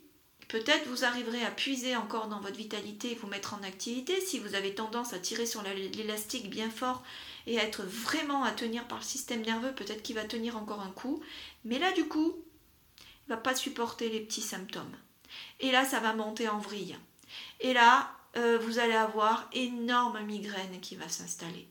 peut-être 0.50 0.88
vous 0.88 1.04
arriverez 1.04 1.44
à 1.44 1.50
puiser 1.50 1.96
encore 1.96 2.28
dans 2.28 2.40
votre 2.40 2.56
vitalité 2.56 3.12
et 3.12 3.14
vous 3.14 3.28
mettre 3.28 3.54
en 3.54 3.62
activité. 3.62 4.20
Si 4.20 4.38
vous 4.38 4.54
avez 4.54 4.74
tendance 4.74 5.12
à 5.12 5.18
tirer 5.18 5.46
sur 5.46 5.62
l'élastique 5.62 6.50
bien 6.50 6.70
fort, 6.70 7.02
et 7.46 7.56
être 7.56 7.82
vraiment 7.82 8.44
à 8.44 8.52
tenir 8.52 8.86
par 8.86 8.98
le 8.98 9.04
système 9.04 9.42
nerveux, 9.42 9.74
peut-être 9.74 10.02
qu'il 10.02 10.16
va 10.16 10.24
tenir 10.24 10.56
encore 10.56 10.80
un 10.80 10.90
coup, 10.90 11.22
mais 11.64 11.78
là 11.78 11.92
du 11.92 12.06
coup, 12.06 12.36
il 13.26 13.30
va 13.30 13.36
pas 13.36 13.54
supporter 13.54 14.08
les 14.08 14.20
petits 14.20 14.42
symptômes. 14.42 14.96
Et 15.60 15.70
là, 15.70 15.84
ça 15.84 16.00
va 16.00 16.12
monter 16.12 16.48
en 16.48 16.58
vrille. 16.58 16.98
Et 17.60 17.72
là, 17.72 18.12
euh, 18.36 18.58
vous 18.58 18.78
allez 18.78 18.94
avoir 18.94 19.48
énorme 19.52 20.20
migraine 20.22 20.80
qui 20.80 20.96
va 20.96 21.08
s'installer. 21.08 21.68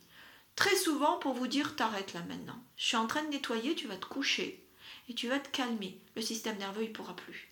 Très 0.56 0.76
souvent 0.76 1.18
pour 1.18 1.34
vous 1.34 1.48
dire 1.48 1.76
t'arrêtes 1.76 2.14
là 2.14 2.22
maintenant. 2.28 2.62
Je 2.76 2.86
suis 2.86 2.98
en 2.98 3.08
train 3.08 3.24
de 3.24 3.30
nettoyer, 3.30 3.76
tu 3.76 3.88
vas 3.88 3.98
te 3.98 4.06
coucher 4.06 4.66
et 5.08 5.14
tu 5.14 5.28
vas 5.28 5.40
te 5.40 5.50
calmer. 5.50 6.00
Le 6.16 6.22
système 6.22 6.58
nerveux 6.58 6.84
il 6.84 6.94
pourra 6.94 7.16
plus. 7.16 7.49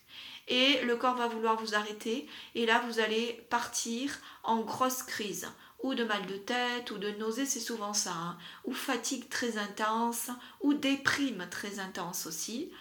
Et 0.48 0.82
le 0.84 0.96
corps 0.96 1.16
va 1.16 1.28
vouloir 1.28 1.58
vous 1.58 1.76
arrêter 1.76 2.28
et 2.56 2.66
là 2.66 2.82
vous 2.88 3.00
allez 3.00 3.46
partir 3.50 4.18
en 4.44 4.62
grosse 4.62 5.04
crise 5.04 5.48
ou 5.84 5.94
de 5.94 6.04
mal 6.04 6.26
de 6.26 6.38
tête, 6.38 6.92
ou 6.92 6.98
de 6.98 7.12
nausée, 7.12 7.46
c'est 7.46 7.60
souvent 7.60 7.94
ça, 7.94 8.12
hein. 8.12 8.38
ou 8.66 8.74
fatigue 8.74 9.30
très 9.30 9.58
intense, 9.58 10.30
ou 10.62 10.74
déprime 10.74 11.48
très 11.52 11.80
intense 11.80 12.26
aussi. 12.26 12.72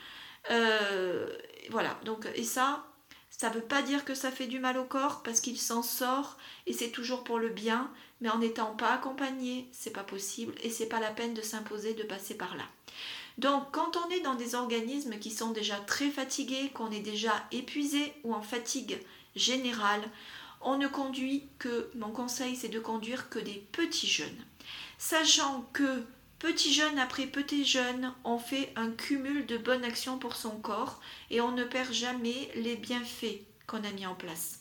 Euh, 0.50 1.28
voilà, 1.70 1.98
donc, 2.04 2.26
et 2.34 2.44
ça, 2.44 2.86
ça 3.30 3.50
ne 3.50 3.54
veut 3.56 3.60
pas 3.60 3.82
dire 3.82 4.04
que 4.04 4.14
ça 4.14 4.30
fait 4.30 4.46
du 4.46 4.60
mal 4.60 4.78
au 4.78 4.84
corps, 4.84 5.22
parce 5.22 5.40
qu'il 5.40 5.58
s'en 5.58 5.82
sort, 5.82 6.38
et 6.66 6.72
c'est 6.72 6.90
toujours 6.90 7.22
pour 7.22 7.38
le 7.38 7.50
bien, 7.50 7.90
mais 8.20 8.30
en 8.30 8.38
n'étant 8.38 8.74
pas 8.74 8.94
accompagné, 8.94 9.68
c'est 9.72 9.90
pas 9.90 10.04
possible, 10.04 10.54
et 10.62 10.70
c'est 10.70 10.86
pas 10.86 11.00
la 11.00 11.10
peine 11.10 11.34
de 11.34 11.42
s'imposer 11.42 11.92
de 11.92 12.02
passer 12.02 12.34
par 12.34 12.56
là. 12.56 12.64
Donc, 13.38 13.70
quand 13.70 13.96
on 13.96 14.10
est 14.10 14.20
dans 14.20 14.34
des 14.34 14.54
organismes 14.54 15.18
qui 15.18 15.30
sont 15.30 15.50
déjà 15.50 15.76
très 15.76 16.10
fatigués, 16.10 16.70
qu'on 16.70 16.90
est 16.90 17.00
déjà 17.00 17.32
épuisé 17.52 18.14
ou 18.24 18.34
en 18.34 18.40
fatigue 18.40 18.98
générale, 19.34 20.02
on 20.62 20.78
ne 20.78 20.88
conduit 20.88 21.44
que, 21.58 21.90
mon 21.94 22.10
conseil 22.10 22.56
c'est 22.56 22.68
de 22.68 22.80
conduire 22.80 23.28
que 23.28 23.38
des 23.38 23.66
petits 23.72 24.06
jeunes. 24.06 24.44
Sachant 24.98 25.68
que 25.74 26.04
petit 26.38 26.72
jeune 26.72 26.98
après 26.98 27.26
petit 27.26 27.64
jeune, 27.64 28.12
on 28.24 28.38
fait 28.38 28.72
un 28.76 28.90
cumul 28.90 29.44
de 29.46 29.58
bonnes 29.58 29.84
actions 29.84 30.18
pour 30.18 30.34
son 30.34 30.58
corps 30.58 31.00
et 31.30 31.40
on 31.42 31.52
ne 31.52 31.64
perd 31.64 31.92
jamais 31.92 32.50
les 32.54 32.76
bienfaits 32.76 33.42
qu'on 33.66 33.84
a 33.84 33.92
mis 33.92 34.06
en 34.06 34.14
place. 34.14 34.60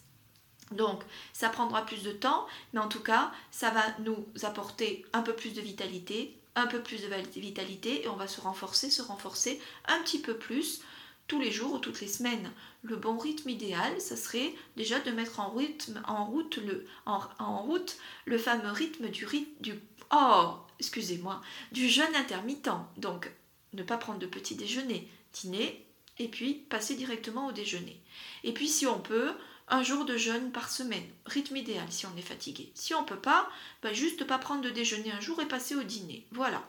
Donc, 0.71 1.03
ça 1.32 1.49
prendra 1.49 1.86
plus 1.86 2.03
de 2.03 2.11
temps, 2.11 2.47
mais 2.73 2.80
en 2.80 2.88
tout 2.89 3.01
cas, 3.01 3.32
ça 3.51 3.69
va 3.69 3.84
nous 3.99 4.26
apporter 4.43 5.05
un 5.13 5.21
peu 5.21 5.34
plus 5.34 5.53
de 5.53 5.61
vitalité, 5.61 6.38
un 6.56 6.68
peu 6.68 6.82
plus 6.82 7.01
de 7.01 7.39
vitalité, 7.39 8.03
et 8.03 8.08
on 8.08 8.16
va 8.16 8.28
se 8.28 8.41
renforcer, 8.41 8.89
se 8.89 9.01
renforcer 9.01 9.60
un 9.88 10.01
petit 10.01 10.20
peu 10.20 10.38
plus 10.38 10.82
tous 11.28 11.39
les 11.39 11.51
jours 11.51 11.74
ou 11.74 11.80
toutes 11.80 12.01
les 12.01 12.08
semaines. 12.08 12.51
Le 12.84 12.95
bon 12.95 13.18
rythme 13.18 13.49
idéal, 13.49 13.99
ça 13.99 14.16
serait 14.16 14.53
déjà 14.78 14.99
de 14.99 15.12
mettre 15.12 15.39
en, 15.39 15.51
rythme, 15.51 16.01
en, 16.08 16.26
route, 16.26 16.58
le, 16.58 16.86
en, 17.06 17.62
route 17.64 17.97
le 18.26 18.38
fameux 18.38 18.72
rythme 18.72 19.10
du, 19.10 19.26
du 19.60 19.80
oh, 20.12 20.53
excusez-moi, 20.80 21.41
du 21.72 21.89
jeûne 21.89 22.16
intermittent. 22.16 22.70
Donc, 22.97 23.32
ne 23.74 23.84
pas 23.84 23.97
prendre 23.97 24.20
de 24.20 24.28
petit 24.28 24.56
déjeuner, 24.56 25.10
dîner, 25.34 25.86
et 26.18 26.28
puis 26.28 26.53
passer 26.53 26.95
directement 26.95 27.47
au 27.47 27.51
déjeuner. 27.51 27.99
Et 28.43 28.53
puis, 28.53 28.70
si 28.70 28.88
on 28.88 28.99
peut, 28.99 29.34
un 29.68 29.84
jour 29.84 30.05
de 30.05 30.18
jeûne 30.18 30.51
par 30.51 30.70
semaine, 30.70 31.07
rythme 31.26 31.57
idéal 31.57 31.91
si 31.91 32.05
on 32.05 32.16
est 32.18 32.22
fatigué. 32.22 32.72
Si 32.76 32.93
on 32.93 33.03
peut 33.03 33.20
pas, 33.20 33.49
bah 33.82 33.93
juste 33.93 34.26
pas 34.26 34.38
prendre 34.38 34.61
de 34.61 34.70
déjeuner 34.70 35.11
un 35.11 35.20
jour 35.20 35.41
et 35.41 35.47
passer 35.47 35.76
au 35.76 35.84
dîner. 35.84 36.26
Voilà. 36.32 36.63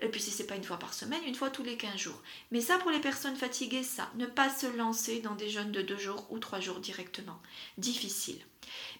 Et 0.00 0.08
puis 0.08 0.20
si 0.20 0.32
c'est 0.32 0.46
pas 0.46 0.56
une 0.56 0.64
fois 0.64 0.78
par 0.78 0.94
semaine, 0.94 1.22
une 1.26 1.36
fois 1.36 1.50
tous 1.50 1.62
les 1.62 1.76
15 1.76 1.96
jours. 1.96 2.20
Mais 2.50 2.60
ça 2.60 2.78
pour 2.78 2.90
les 2.90 3.00
personnes 3.00 3.36
fatiguées, 3.36 3.84
ça, 3.84 4.10
ne 4.16 4.26
pas 4.26 4.50
se 4.50 4.66
lancer 4.66 5.20
dans 5.20 5.36
des 5.36 5.48
jeûnes 5.48 5.70
de 5.70 5.82
2 5.82 5.96
jours 5.96 6.26
ou 6.30 6.40
3 6.40 6.58
jours 6.58 6.80
directement. 6.80 7.40
Difficile. 7.78 8.40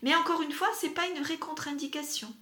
Mais 0.02 0.14
encore 0.14 0.42
une 0.42 0.52
fois, 0.52 0.68
c'est 0.78 0.90
pas 0.90 1.08
une 1.08 1.22
vraie 1.22 1.38
contre-indication. 1.38 2.32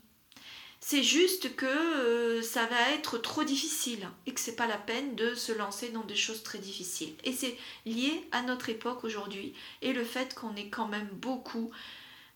C'est 0.82 1.02
juste 1.02 1.54
que 1.56 1.66
euh, 1.66 2.42
ça 2.42 2.64
va 2.66 2.90
être 2.92 3.18
trop 3.18 3.44
difficile 3.44 4.08
et 4.26 4.32
que 4.32 4.40
c'est 4.40 4.56
pas 4.56 4.66
la 4.66 4.78
peine 4.78 5.14
de 5.14 5.34
se 5.34 5.52
lancer 5.52 5.90
dans 5.90 6.04
des 6.04 6.16
choses 6.16 6.42
très 6.42 6.58
difficiles. 6.58 7.14
Et 7.22 7.32
c'est 7.32 7.56
lié 7.84 8.26
à 8.32 8.42
notre 8.42 8.70
époque 8.70 9.04
aujourd'hui 9.04 9.52
et 9.82 9.92
le 9.92 10.04
fait 10.04 10.34
qu'on 10.34 10.56
est 10.56 10.70
quand 10.70 10.88
même 10.88 11.08
beaucoup 11.12 11.70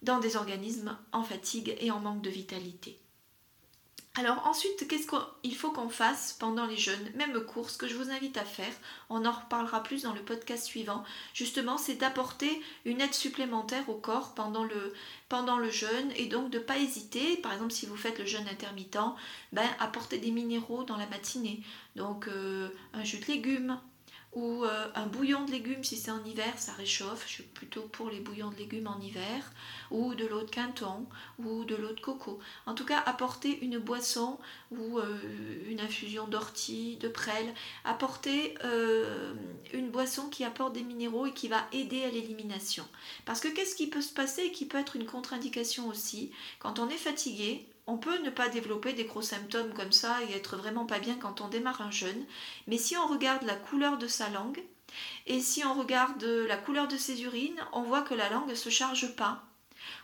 dans 0.03 0.21
des 0.21 0.37
organismes 0.37 0.97
en 1.13 1.25
fatigue 1.25 1.75
et 1.81 1.91
en 1.91 2.01
manque 2.01 2.23
de 2.23 2.31
vitalité. 2.31 2.99
Alors 4.17 4.47
ensuite, 4.47 4.87
qu'est-ce 4.87 5.09
qu'il 5.43 5.57
faut 5.57 5.73
qu'on 5.73 5.89
fasse 5.89 6.37
pendant 6.39 6.67
les 6.67 6.77
jeûnes? 6.77 7.11
Même 7.17 7.33
course 7.41 7.77
que 7.77 7.89
je 7.89 7.97
vous 7.97 8.11
invite 8.11 8.37
à 8.37 8.45
faire, 8.45 8.73
on 9.11 9.25
en 9.27 9.33
reparlera 9.33 9.83
plus 9.83 10.03
dans 10.03 10.12
le 10.12 10.23
podcast 10.23 10.65
suivant, 10.67 11.03
justement, 11.33 11.79
c'est 11.79 11.97
d'apporter 11.97 12.62
une 12.85 13.01
aide 13.01 13.12
supplémentaire 13.12 13.89
au 13.89 13.95
corps 13.95 14.35
pendant 14.37 14.62
le, 14.62 15.71
jeûne 15.71 16.12
et 16.15 16.27
donc 16.27 16.51
de 16.51 16.59
ne 16.59 16.62
pas 16.62 16.79
hésiter, 16.79 17.39
par 17.39 17.53
exemple 17.53 17.73
si 17.73 17.87
vous 17.87 17.97
faites 17.97 18.21
le 18.21 18.25
jeûne 18.25 18.47
intermittent, 18.47 18.99
ben, 19.53 19.69
apporter 19.81 20.19
des 20.19 20.31
minéraux 20.31 20.85
dans 20.85 20.97
la 20.97 21.09
matinée, 21.09 21.65
donc 21.97 22.29
euh, 22.29 22.69
un 22.93 23.03
jus 23.03 23.19
de 23.19 23.27
légumes, 23.27 23.81
ou 24.35 24.64
euh, 24.64 24.89
un 24.95 25.07
bouillon 25.07 25.45
de 25.45 25.53
légumes 25.53 25.85
si 25.85 25.97
c'est 25.97 26.11
en 26.11 26.24
hiver, 26.24 26.53
ça 26.59 26.72
réchauffe. 26.72 27.24
Je 27.26 27.32
suis 27.32 27.43
plutôt 27.43 27.82
pour 27.82 28.11
les 28.11 28.20
bouillons 28.20 28.51
de 28.51 28.57
légumes 28.57 28.89
en 28.89 29.01
hiver, 29.01 29.53
ou 29.91 30.14
de 30.14 30.26
l'eau 30.26 30.43
de 30.43 30.51
quinton, 30.51 31.07
ou 31.39 31.64
de 31.64 31.76
l'eau 31.76 31.93
de 31.93 32.01
coco. 32.01 32.41
En 32.66 32.74
tout 32.74 32.85
cas, 32.85 33.03
apporter 33.07 33.64
une 33.64 33.78
boisson 33.78 34.39
ou 34.72 34.99
euh, 34.99 35.18
une 35.68 35.80
infusion 35.80 36.26
d'ortie, 36.26 36.97
de 36.97 37.09
prêle, 37.09 37.55
apporter 37.85 38.57
euh, 38.64 39.35
une 39.72 39.91
boisson 39.91 40.28
qui 40.28 40.45
apporte 40.45 40.72
des 40.72 40.82
minéraux 40.82 41.26
et 41.26 41.32
qui 41.32 41.49
va 41.49 41.66
aider 41.72 42.03
à 42.05 42.11
l'élimination. 42.11 42.85
Parce 43.24 43.41
que 43.41 43.49
qu'est-ce 43.49 43.76
qui 43.76 43.87
peut 43.87 44.03
se 44.03 44.12
passer 44.12 44.43
et 44.43 44.53
qui 44.53 44.66
peut 44.66 44.78
être 44.78 44.97
une 44.97 45.07
contre-indication 45.07 45.89
aussi? 45.89 46.32
Quand 46.59 46.80
on 46.80 46.89
est 46.89 46.97
fatigué, 46.97 47.68
on 47.87 47.99
peut 47.99 48.18
ne 48.22 48.30
pas 48.30 48.49
développer 48.49 48.93
des 48.93 49.05
gros 49.05 49.22
symptômes 49.22 49.72
comme 49.74 49.93
ça 49.93 50.18
et 50.22 50.35
être 50.35 50.57
vraiment 50.57 50.87
pas 50.87 50.99
bien 50.99 51.16
quand 51.16 51.41
on 51.41 51.49
démarre 51.49 51.82
un 51.82 51.91
jeûne, 51.91 52.24
mais 52.66 52.78
si 52.78 52.97
on 52.97 53.07
regarde 53.07 53.43
la 53.43 53.57
couleur 53.57 53.99
de 53.99 54.07
sa 54.07 54.28
langue 54.30 54.62
et 55.26 55.41
si 55.41 55.64
on 55.64 55.74
regarde 55.74 56.22
la 56.22 56.57
couleur 56.57 56.89
de 56.89 56.97
ses 56.97 57.22
urines, 57.22 57.61
on 57.72 57.82
voit 57.82 58.03
que 58.03 58.14
la 58.14 58.30
langue 58.30 58.49
ne 58.49 58.55
se 58.55 58.70
charge 58.70 59.14
pas 59.16 59.45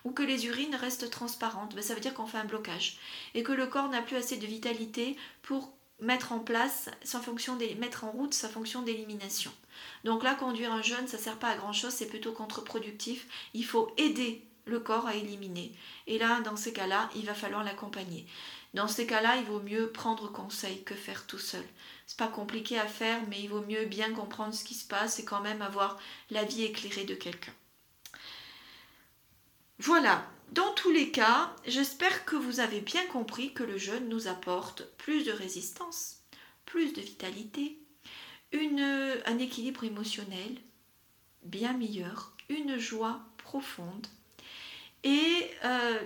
ou 0.04 0.12
que 0.12 0.22
les 0.22 0.46
urines 0.46 0.74
restent 0.74 1.10
transparentes, 1.10 1.74
ben, 1.74 1.82
ça 1.82 1.94
veut 1.94 2.00
dire 2.00 2.14
qu'on 2.14 2.26
fait 2.26 2.38
un 2.38 2.44
blocage 2.44 2.98
et 3.34 3.42
que 3.42 3.52
le 3.52 3.66
corps 3.66 3.88
n'a 3.88 4.02
plus 4.02 4.16
assez 4.16 4.36
de 4.36 4.46
vitalité 4.46 5.16
pour 5.42 5.72
mettre 6.00 6.32
en 6.32 6.38
place 6.38 6.88
fonction 7.22 7.58
mettre 7.78 8.04
en 8.04 8.10
route 8.10 8.34
sa 8.34 8.48
fonction 8.48 8.82
d'élimination. 8.82 9.52
Donc 10.04 10.22
là, 10.22 10.34
conduire 10.34 10.72
un 10.72 10.82
jeûne, 10.82 11.08
ça 11.08 11.18
ne 11.18 11.22
sert 11.22 11.38
pas 11.38 11.48
à 11.48 11.56
grand 11.56 11.72
chose, 11.72 11.92
c'est 11.92 12.08
plutôt 12.08 12.32
contre-productif. 12.32 13.26
Il 13.54 13.64
faut 13.64 13.92
aider 13.96 14.44
le 14.70 14.80
corps 14.80 15.06
à 15.06 15.14
éliminer. 15.14 15.72
Et 16.06 16.18
là, 16.18 16.40
dans 16.40 16.56
ces 16.56 16.72
cas-là, 16.72 17.10
il 17.14 17.26
va 17.26 17.34
falloir 17.34 17.62
l'accompagner. 17.62 18.26
Dans 18.72 18.88
ces 18.88 19.06
cas-là, 19.06 19.36
il 19.36 19.44
vaut 19.44 19.60
mieux 19.60 19.90
prendre 19.90 20.30
conseil 20.30 20.82
que 20.84 20.94
faire 20.94 21.26
tout 21.26 21.38
seul. 21.38 21.64
C'est 22.06 22.16
pas 22.16 22.28
compliqué 22.28 22.78
à 22.78 22.86
faire, 22.86 23.20
mais 23.28 23.40
il 23.40 23.48
vaut 23.48 23.62
mieux 23.62 23.84
bien 23.84 24.12
comprendre 24.12 24.54
ce 24.54 24.64
qui 24.64 24.74
se 24.74 24.86
passe 24.86 25.18
et 25.18 25.24
quand 25.24 25.40
même 25.40 25.60
avoir 25.60 25.98
l'avis 26.30 26.64
éclairé 26.64 27.04
de 27.04 27.14
quelqu'un. 27.14 27.52
Voilà, 29.78 30.26
dans 30.52 30.72
tous 30.74 30.90
les 30.90 31.10
cas, 31.10 31.54
j'espère 31.66 32.24
que 32.24 32.36
vous 32.36 32.60
avez 32.60 32.80
bien 32.80 33.04
compris 33.06 33.52
que 33.52 33.62
le 33.62 33.78
jeûne 33.78 34.08
nous 34.08 34.28
apporte 34.28 34.84
plus 34.98 35.24
de 35.24 35.32
résistance, 35.32 36.22
plus 36.64 36.92
de 36.92 37.00
vitalité, 37.00 37.76
un 38.52 39.38
équilibre 39.38 39.84
émotionnel 39.84 40.56
bien 41.42 41.72
meilleur, 41.72 42.32
une 42.48 42.78
joie 42.78 43.20
profonde 43.38 44.06
et 45.04 45.50
euh, 45.64 45.98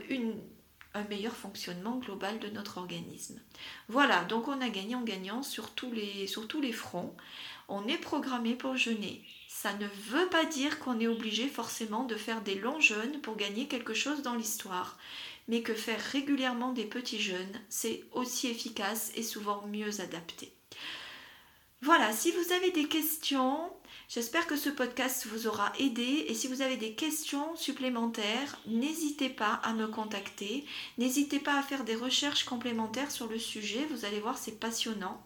un 0.94 1.04
meilleur 1.04 1.34
fonctionnement 1.34 1.96
global 1.98 2.38
de 2.38 2.48
notre 2.48 2.78
organisme. 2.78 3.40
Voilà, 3.88 4.24
donc 4.24 4.48
on 4.48 4.60
a 4.60 4.68
sur, 5.42 5.70
tous 5.70 5.90
les, 5.90 6.26
sur 6.26 6.46
tous 6.46 6.60
les 6.60 6.72
fronts. 6.72 7.14
On 7.68 7.88
est 7.88 7.98
programmé 7.98 8.54
pour 8.54 8.76
jeûner. 8.76 9.24
Ça 9.48 9.74
ne 9.74 9.86
veut 9.86 10.28
pas 10.28 10.44
dire 10.44 10.78
qu'on 10.78 11.00
est 11.00 11.08
obligé 11.08 11.48
forcément 11.48 12.04
de 12.04 12.16
faire 12.16 12.42
des 12.42 12.54
longs 12.54 12.80
jeûnes 12.80 13.20
pour 13.22 13.36
gagner 13.36 13.66
quelque 13.66 13.94
chose 13.94 14.22
dans 14.22 14.34
l'histoire, 14.34 14.98
mais 15.48 15.62
que 15.62 15.74
faire 15.74 16.00
régulièrement 16.12 16.72
des 16.72 16.84
petits 16.84 17.20
jeûnes, 17.20 17.60
c'est 17.68 18.04
aussi 18.12 18.48
efficace 18.48 19.10
et 19.14 19.22
souvent 19.22 19.66
mieux 19.66 20.00
adapté. 20.00 20.52
Voilà, 21.82 22.12
si 22.12 22.30
vous 22.30 22.52
avez 22.52 22.70
des 22.70 22.88
questions, 22.88 23.70
J'espère 24.08 24.46
que 24.46 24.56
ce 24.56 24.68
podcast 24.68 25.26
vous 25.26 25.46
aura 25.46 25.72
aidé 25.78 26.26
et 26.28 26.34
si 26.34 26.46
vous 26.46 26.60
avez 26.60 26.76
des 26.76 26.92
questions 26.92 27.56
supplémentaires, 27.56 28.58
n'hésitez 28.66 29.30
pas 29.30 29.54
à 29.64 29.72
me 29.72 29.88
contacter. 29.88 30.64
N'hésitez 30.98 31.40
pas 31.40 31.58
à 31.58 31.62
faire 31.62 31.84
des 31.84 31.96
recherches 31.96 32.44
complémentaires 32.44 33.10
sur 33.10 33.26
le 33.28 33.38
sujet, 33.38 33.86
vous 33.90 34.04
allez 34.04 34.20
voir, 34.20 34.36
c'est 34.36 34.60
passionnant. 34.60 35.20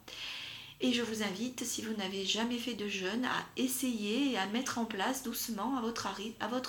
Et 0.80 0.92
je 0.92 1.02
vous 1.02 1.24
invite, 1.24 1.64
si 1.64 1.82
vous 1.82 1.92
n'avez 1.94 2.24
jamais 2.24 2.56
fait 2.56 2.74
de 2.74 2.86
jeûne, 2.86 3.24
à 3.24 3.44
essayer 3.56 4.32
et 4.32 4.38
à 4.38 4.46
mettre 4.46 4.78
en 4.78 4.84
place 4.84 5.24
doucement 5.24 5.76
à 5.76 5.80
votre, 5.80 6.06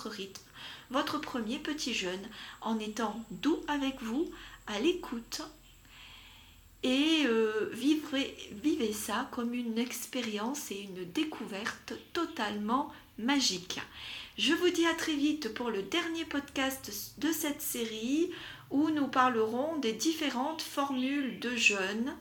rythme 0.10 0.41
votre 0.89 1.20
premier 1.20 1.60
petit 1.60 1.93
jeûne 1.93 2.28
en 2.62 2.80
étant 2.80 3.24
doux 3.30 3.60
avec 3.68 4.01
vous, 4.01 4.28
à 4.66 4.80
l'écoute 4.80 5.43
et 6.84 7.25
euh, 7.25 7.69
vivez, 7.73 8.93
ça 8.93 9.27
comme 9.32 9.53
une 9.53 9.77
expérience 9.77 10.71
et 10.71 10.82
une 10.82 11.05
découverte 11.11 11.93
totalement 12.13 12.91
magique. 13.17 13.82
Je 14.38 14.53
vous 14.53 14.69
dis 14.69 14.86
à 14.86 14.93
très 14.93 15.15
vite 15.15 15.53
pour 15.53 15.69
le 15.69 15.84
dernier 15.84 16.23
podcast 16.23 17.13
de 17.17 17.32
cette 17.34 17.61
série 17.61 18.32
où 18.71 18.89
nous 18.91 19.07
parlerons 19.07 19.77
des 19.80 19.91
différentes 19.91 20.61
formules 20.61 21.39
de 21.39 21.53
jeûne 21.55 22.15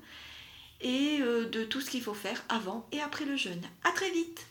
et 0.80 1.18
euh, 1.20 1.48
de 1.48 1.62
tout 1.62 1.80
ce 1.80 1.90
qu'il 1.90 2.02
faut 2.02 2.14
faire 2.14 2.42
avant 2.48 2.88
et 2.90 3.00
après 3.00 3.24
le 3.24 3.36
jeûne. 3.36 3.62
À 3.84 3.92
très 3.92 4.10
vite 4.10 4.47